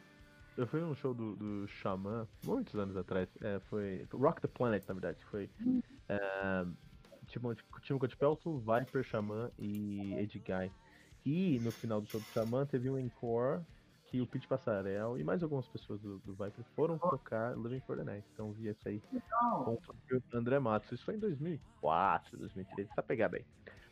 eu 0.57 0.67
fui 0.67 0.81
num 0.81 0.95
show 0.95 1.13
do, 1.13 1.37
do 1.37 1.69
Xamã, 1.69 2.27
muitos 2.43 2.75
anos 2.77 2.97
atrás. 2.97 3.29
É, 3.43 3.61
foi. 3.69 4.07
Rock 4.11 4.41
the 4.41 4.49
Planet, 4.49 4.83
na 4.89 4.95
verdade. 4.95 5.23
Foi. 5.27 5.51
É, 6.09 6.65
Timon 7.27 7.55
Cotipelto, 7.99 8.59
Viper, 8.59 9.05
Xamã 9.05 9.51
e 9.59 10.15
Ed 10.15 10.39
Guy. 10.39 10.73
E 11.27 11.59
no 11.61 11.71
final 11.71 12.01
do 12.01 12.09
show 12.09 12.21
do 12.21 12.27
Xamã 12.29 12.65
teve 12.65 12.89
um 12.89 12.99
encore 12.99 13.63
que 14.11 14.21
o 14.21 14.27
Pete 14.27 14.49
Passarel 14.49 15.19
e 15.19 15.25
mais 15.25 15.43
algumas 15.43 15.69
pessoas 15.69 16.01
do, 16.01 16.19
do 16.19 16.33
Viper 16.33 16.65
foram 16.75 16.99
tocar 16.99 17.57
Living 17.57 17.81
for 17.81 17.97
the 17.97 18.05
Night. 18.05 18.27
Então 18.33 18.53
vi 18.53 18.69
essa 18.69 18.89
aí 18.89 19.03
com 19.65 19.75
o 19.75 20.23
André 20.33 20.59
Matos. 20.59 20.91
Isso 20.93 21.05
foi 21.05 21.15
em 21.15 21.19
2004, 21.19 22.39
2003. 22.39 22.89
Tá 22.95 23.03
pegar 23.03 23.29
bem. 23.29 23.45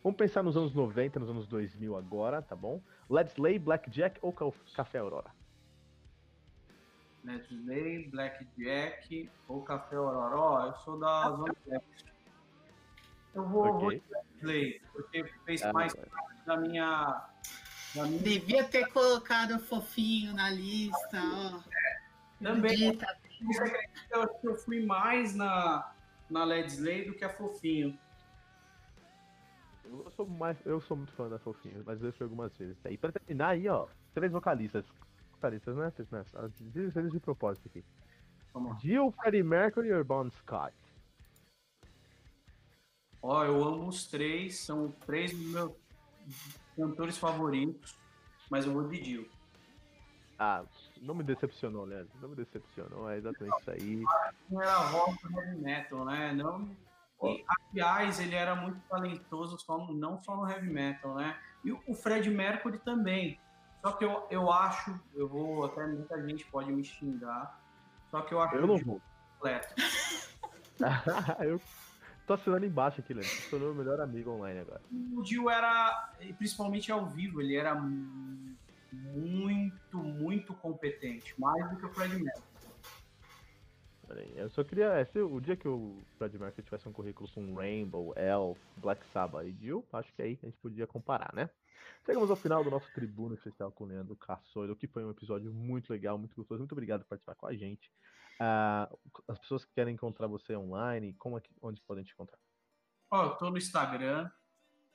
Vamos 0.03 0.17
pensar 0.17 0.43
nos 0.43 0.57
anos 0.57 0.75
90, 0.75 1.21
nos 1.21 1.29
anos 1.29 1.47
2000 1.47 1.97
agora, 1.97 2.41
tá 2.41 2.55
bom? 2.57 2.81
Let's 3.11 3.37
Lay, 3.37 3.59
Blackjack 3.59 4.19
ou 4.23 4.33
Café 4.75 4.99
Aurora? 4.99 5.31
Nedley, 7.27 8.09
Blackjack 8.09 9.29
ou 9.49 9.63
Café 9.63 9.97
Aurora. 9.97 10.69
Eu 10.69 10.75
sou 10.77 10.99
da 10.99 11.31
Zona 11.31 11.55
Leste. 11.67 12.07
Eu 13.35 13.49
vou, 13.49 13.67
okay. 13.67 13.81
vou 13.81 13.91
de 13.91 14.03
Nedley, 14.37 14.81
porque 14.93 15.25
fez 15.45 15.63
ah, 15.63 15.73
mais 15.73 15.93
parte 15.93 16.11
da 16.47 16.57
minha, 16.57 16.57
da 16.57 16.57
minha. 16.57 17.29
Devia 18.23 18.65
ter 18.65 18.89
colocado 18.89 19.59
fofinho 19.59 20.35
na 20.35 20.51
lista, 20.51 21.21
ó. 21.23 21.61
É, 21.71 22.01
também. 22.43 22.99
Eu 24.11 24.23
acho 24.23 24.41
que 24.41 24.49
eu 24.49 24.57
fui 24.57 24.85
mais 24.85 25.35
na, 25.35 25.93
na 26.31 26.45
Ledsley 26.45 27.05
do 27.05 27.15
que 27.15 27.25
a 27.25 27.29
Fofinho. 27.29 27.99
Eu 29.85 30.11
sou, 30.17 30.27
mais, 30.27 30.57
eu 30.65 30.81
sou 30.81 30.97
muito 30.97 31.13
fã 31.13 31.29
da 31.29 31.39
Fofinho, 31.39 31.83
mas 31.87 32.03
eu 32.03 32.13
fui 32.13 32.25
algumas 32.25 32.57
vezes. 32.57 32.77
E 32.91 32.97
pra 32.97 33.13
terminar 33.13 33.51
aí, 33.51 33.69
ó, 33.69 33.87
três 34.15 34.33
vocalistas 34.33 34.85
vocalistas, 35.37 35.77
né? 35.77 35.93
Vocês 36.75 37.13
de 37.13 37.21
propósito 37.21 37.69
aqui. 37.69 37.85
Jill, 38.81 39.13
Freddie 39.13 39.43
Mercury 39.43 39.93
ou 39.93 40.05
Bon 40.05 40.31
Scott? 40.31 40.75
Ó, 43.23 43.45
eu 43.45 43.63
amo 43.63 43.89
os 43.89 44.07
três, 44.07 44.59
são 44.59 44.91
três 45.05 45.33
dos 45.33 45.53
meus 45.53 45.73
cantores 46.77 47.19
favoritos, 47.19 47.99
mas 48.51 48.67
eu 48.67 48.73
vou 48.73 48.89
de 48.89 49.03
Jill. 49.03 49.29
Ah, 50.39 50.63
não 51.01 51.15
me 51.15 51.25
decepcionou, 51.25 51.85
Leandro. 51.85 52.13
Não 52.21 52.29
me 52.29 52.37
decepcionou, 52.37 53.11
é 53.11 53.17
exatamente 53.17 53.59
isso 53.59 53.71
aí. 53.71 54.05
Não 54.51 54.63
era 54.63 54.77
rock 54.77 55.19
heavy 55.35 55.57
metal, 55.57 56.05
né? 56.05 56.33
Não. 56.33 56.77
E, 57.23 57.43
aliás, 57.73 58.21
ele 58.21 58.35
era 58.35 58.55
muito 58.55 58.79
talentoso, 58.89 59.59
só, 59.59 59.79
não 59.91 60.23
só 60.23 60.37
no 60.37 60.49
heavy 60.49 60.69
metal, 60.69 61.15
né? 61.15 61.39
E 61.65 61.73
o 61.73 61.95
Fred 61.95 62.29
Mercury 62.29 62.79
também. 62.79 63.41
Só 63.81 63.93
que 63.93 64.05
eu, 64.05 64.27
eu 64.31 64.53
acho, 64.53 64.99
eu 65.15 65.29
vou, 65.29 65.65
até 65.65 65.87
muita 65.87 66.21
gente 66.27 66.45
pode 66.47 66.71
me 66.73 66.85
xingar, 66.85 67.59
só 68.11 68.21
que 68.21 68.35
eu 68.35 68.41
acho 68.41 68.57
eu 68.57 68.67
não 68.67 68.79
vou. 68.79 69.01
completo. 69.35 69.75
eu 71.41 71.61
tô 72.27 72.35
assinando 72.35 72.67
embaixo 72.67 73.01
aqui, 73.01 73.15
Leandro. 73.15 73.51
Tornou 73.51 73.73
o 73.73 73.75
melhor 73.75 74.01
amigo 74.01 74.31
online 74.31 74.61
agora. 74.61 74.83
O 75.15 75.25
Gil 75.25 75.49
era, 75.49 76.13
principalmente 76.37 76.91
ao 76.91 77.07
vivo, 77.07 77.41
ele 77.41 77.57
era 77.57 77.75
muito, 78.93 79.99
muito 79.99 80.53
competente, 80.55 81.39
mais 81.39 81.71
do 81.71 81.77
que 81.77 81.87
o 81.87 81.89
Fred 81.91 82.15
Mercury. 82.15 82.57
Eu 84.37 84.49
só 84.51 84.63
queria. 84.63 85.05
Se 85.07 85.19
o 85.21 85.41
dia 85.41 85.57
que 85.57 85.67
o 85.67 86.01
Fred 86.17 86.39
Mercury 86.39 86.65
tivesse 86.65 86.89
um 86.89 86.93
currículo 86.93 87.29
com 87.33 87.55
Rainbow, 87.55 88.15
Elf, 88.17 88.59
Black 88.77 89.05
Sabbath 89.07 89.47
e 89.47 89.53
Jill, 89.53 89.85
acho 89.93 90.13
que 90.15 90.23
aí 90.23 90.39
a 90.43 90.47
gente 90.47 90.57
podia 90.59 90.87
comparar, 90.87 91.33
né? 91.35 91.51
Chegamos 92.05 92.31
ao 92.31 92.37
final 92.37 92.63
do 92.63 92.71
nosso 92.71 92.89
Tribuno 92.95 93.35
Especial 93.35 93.73
com 93.73 93.83
o 93.83 93.87
Leandro 93.89 94.15
Caçoiro, 94.15 94.77
que 94.77 94.87
foi 94.87 95.05
um 95.05 95.11
episódio 95.11 95.53
muito 95.53 95.91
legal, 95.91 96.17
muito 96.17 96.37
gostoso. 96.37 96.61
Muito 96.61 96.73
obrigado 96.73 97.01
por 97.01 97.09
participar 97.09 97.35
com 97.35 97.47
a 97.47 97.55
gente. 97.55 97.91
Uh, 98.41 99.13
as 99.29 99.39
pessoas 99.39 99.65
que 99.65 99.73
querem 99.73 99.95
encontrar 99.95 100.27
você 100.27 100.55
online, 100.55 101.15
como 101.15 101.39
é 101.39 101.41
que, 101.41 101.49
onde 101.63 101.81
podem 101.83 102.05
te 102.05 102.13
encontrar? 102.13 102.39
Ó, 103.11 103.21
oh, 103.21 103.25
eu 103.27 103.37
tô 103.37 103.51
no 103.51 103.59
Instagram, 103.59 104.31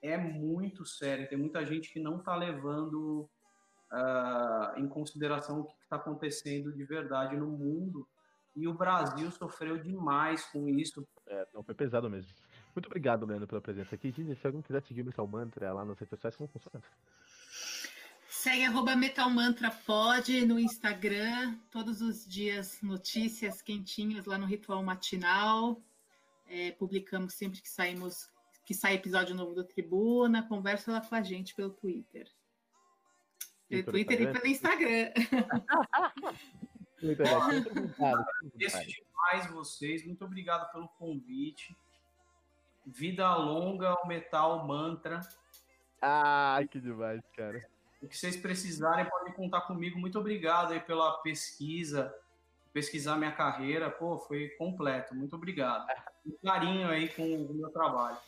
é 0.03 0.19
muito 0.19 0.85
sério. 0.85 1.27
Tem 1.27 1.39
muita 1.39 1.65
gente 1.65 1.91
que 1.91 1.99
não 1.99 2.19
está 2.19 2.37
levando 2.37 3.27
uh, 3.91 4.79
em 4.79 4.87
consideração 4.87 5.61
o 5.61 5.65
que 5.65 5.73
está 5.83 5.97
acontecendo 5.97 6.71
de 6.71 6.85
verdade 6.85 7.39
no 7.39 7.47
mundo. 7.47 8.07
E 8.55 8.69
o 8.69 8.75
Brasil 8.75 9.31
sofreu 9.31 9.79
demais 9.79 10.45
com 10.53 10.69
isso. 10.69 11.03
É, 11.27 11.49
não 11.55 11.63
foi 11.63 11.75
pesado 11.75 12.11
mesmo. 12.11 12.35
Muito 12.77 12.85
obrigado, 12.85 13.25
Leandro, 13.25 13.49
pela 13.49 13.63
presença 13.63 13.95
aqui. 13.95 14.13
se 14.13 14.47
alguém 14.47 14.61
quiser 14.61 14.83
seguir 14.83 15.01
o 15.01 15.07
Missal 15.07 15.27
Mantra 15.27 15.73
lá 15.73 15.87
nas 15.87 15.99
redes 15.99 16.11
sociais, 16.11 16.37
como 16.37 16.51
funciona? 16.51 16.85
Segue 18.29 18.67
arroba 18.67 18.95
metalmantrapod 18.95 20.45
no 20.45 20.59
Instagram, 20.59 21.57
todos 21.71 22.03
os 22.03 22.27
dias 22.27 22.83
notícias 22.83 23.63
quentinhas 23.63 24.27
lá 24.27 24.37
no 24.37 24.45
Ritual 24.45 24.83
Matinal. 24.83 25.81
É, 26.53 26.73
publicamos 26.73 27.35
sempre 27.35 27.63
que 27.63 27.69
saímos, 27.69 28.29
que 28.67 28.75
sai 28.75 28.95
episódio 28.95 29.37
novo 29.37 29.55
do 29.55 29.63
Tribuna, 29.63 30.43
conversa 30.49 30.91
lá 30.91 31.01
com 31.01 31.15
a 31.15 31.23
gente 31.23 31.55
pelo 31.55 31.71
Twitter. 31.71 32.29
Pelo 33.69 33.85
Twitter 33.85 34.21
e 34.21 34.33
pelo 34.33 34.47
Instagram. 34.49 35.13
Agradeço 37.97 38.85
demais 38.85 39.47
vocês, 39.53 40.05
muito 40.05 40.25
obrigado 40.25 40.73
pelo 40.73 40.89
convite. 40.89 41.77
Vida 42.85 43.33
longa 43.37 43.91
ao 43.91 44.09
Metal 44.09 44.67
Mantra 44.67 45.21
Ah, 46.03 46.61
que 46.69 46.81
demais, 46.81 47.23
cara. 47.37 47.65
O 48.03 48.09
que 48.09 48.17
vocês 48.17 48.37
precisarem, 48.37 49.09
podem 49.09 49.33
contar 49.35 49.61
comigo. 49.63 50.01
Muito 50.01 50.19
obrigado 50.19 50.73
aí 50.73 50.81
pela 50.81 51.19
pesquisa, 51.19 52.13
pesquisar 52.73 53.17
minha 53.17 53.33
carreira. 53.33 53.91
Pô, 53.91 54.19
foi 54.19 54.49
completo. 54.51 55.15
Muito 55.15 55.37
obrigado. 55.37 55.87
Um 56.27 56.37
carinho 56.45 56.89
aí 56.89 57.09
com 57.09 57.23
o 57.23 57.55
meu 57.55 57.71
trabalho. 57.71 58.19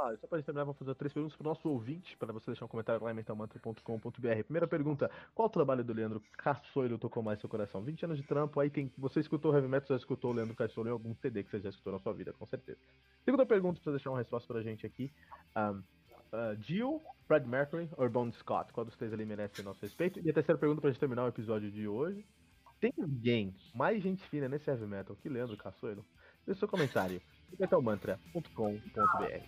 Ah, 0.00 0.16
só 0.18 0.26
para 0.26 0.42
terminar, 0.42 0.64
vou 0.64 0.72
fazer 0.72 0.94
três 0.94 1.12
perguntas 1.12 1.36
para 1.36 1.46
o 1.46 1.48
nosso 1.50 1.68
ouvinte, 1.68 2.16
para 2.16 2.32
você 2.32 2.46
deixar 2.46 2.64
um 2.64 2.68
comentário 2.68 3.04
lá 3.04 3.10
em 3.10 3.14
mentalmantra.com.br. 3.14 4.44
Primeira 4.44 4.66
pergunta: 4.66 5.10
qual 5.34 5.50
trabalho 5.50 5.84
do 5.84 5.92
Leandro 5.92 6.22
Caçoiro 6.38 6.96
tocou 6.96 7.22
mais 7.22 7.38
seu 7.38 7.50
coração? 7.50 7.82
20 7.82 8.06
anos 8.06 8.16
de 8.16 8.22
trampo, 8.22 8.58
aí 8.60 8.70
tem. 8.70 8.90
Você 8.96 9.20
escutou 9.20 9.52
Heavy 9.52 9.68
Metal, 9.68 9.88
já 9.88 9.96
escutou 9.96 10.30
o 10.30 10.34
Leandro 10.34 10.56
Caçoiro 10.56 10.88
em 10.88 10.92
algum 10.92 11.14
CD 11.16 11.44
que 11.44 11.50
você 11.50 11.60
já 11.60 11.68
escutou 11.68 11.92
na 11.92 11.98
sua 11.98 12.14
vida, 12.14 12.32
com 12.32 12.46
certeza. 12.46 12.78
Segunda 13.26 13.44
pergunta, 13.44 13.78
para 13.82 13.92
deixar 13.92 14.08
uma 14.08 14.18
resposta 14.18 14.48
para 14.48 14.60
a 14.60 14.64
gente 14.64 14.86
aqui: 14.86 15.12
um, 15.54 15.82
uh, 16.32 16.56
Jill, 16.62 17.02
Fred 17.26 17.46
Mercury 17.46 17.90
ou 17.98 18.08
Bon 18.08 18.32
Scott? 18.32 18.72
Qual 18.72 18.86
dos 18.86 18.96
três 18.96 19.12
ali 19.12 19.26
merece 19.26 19.62
nosso 19.62 19.82
respeito? 19.82 20.18
E 20.20 20.30
a 20.30 20.32
terceira 20.32 20.58
pergunta, 20.58 20.80
para 20.80 20.88
a 20.88 20.92
gente 20.92 21.00
terminar 21.00 21.24
o 21.24 21.28
episódio 21.28 21.70
de 21.70 21.86
hoje: 21.86 22.24
tem 22.80 22.92
alguém 22.98 23.54
mais 23.74 24.02
gente 24.02 24.26
fina 24.28 24.48
nesse 24.48 24.70
Heavy 24.70 24.86
Metal 24.86 25.14
que 25.14 25.28
Leandro 25.28 25.56
Caçoiro? 25.56 26.04
Deixe 26.46 26.58
seu 26.58 26.66
comentário 26.66 27.20
metalmantra.com.br. 27.58 29.42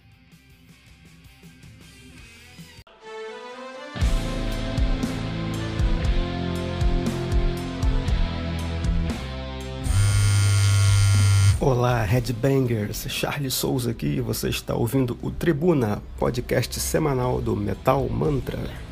Olá, 11.59 12.03
Headbangers! 12.03 13.07
Charles 13.09 13.55
Souza 13.55 13.93
aqui 13.93 14.21
você 14.21 14.49
está 14.49 14.75
ouvindo 14.75 15.17
o 15.23 15.31
Tribuna, 15.31 16.03
podcast 16.19 16.79
semanal 16.81 17.41
do 17.41 17.57
Metal 17.57 18.07
Mantra. 18.09 18.92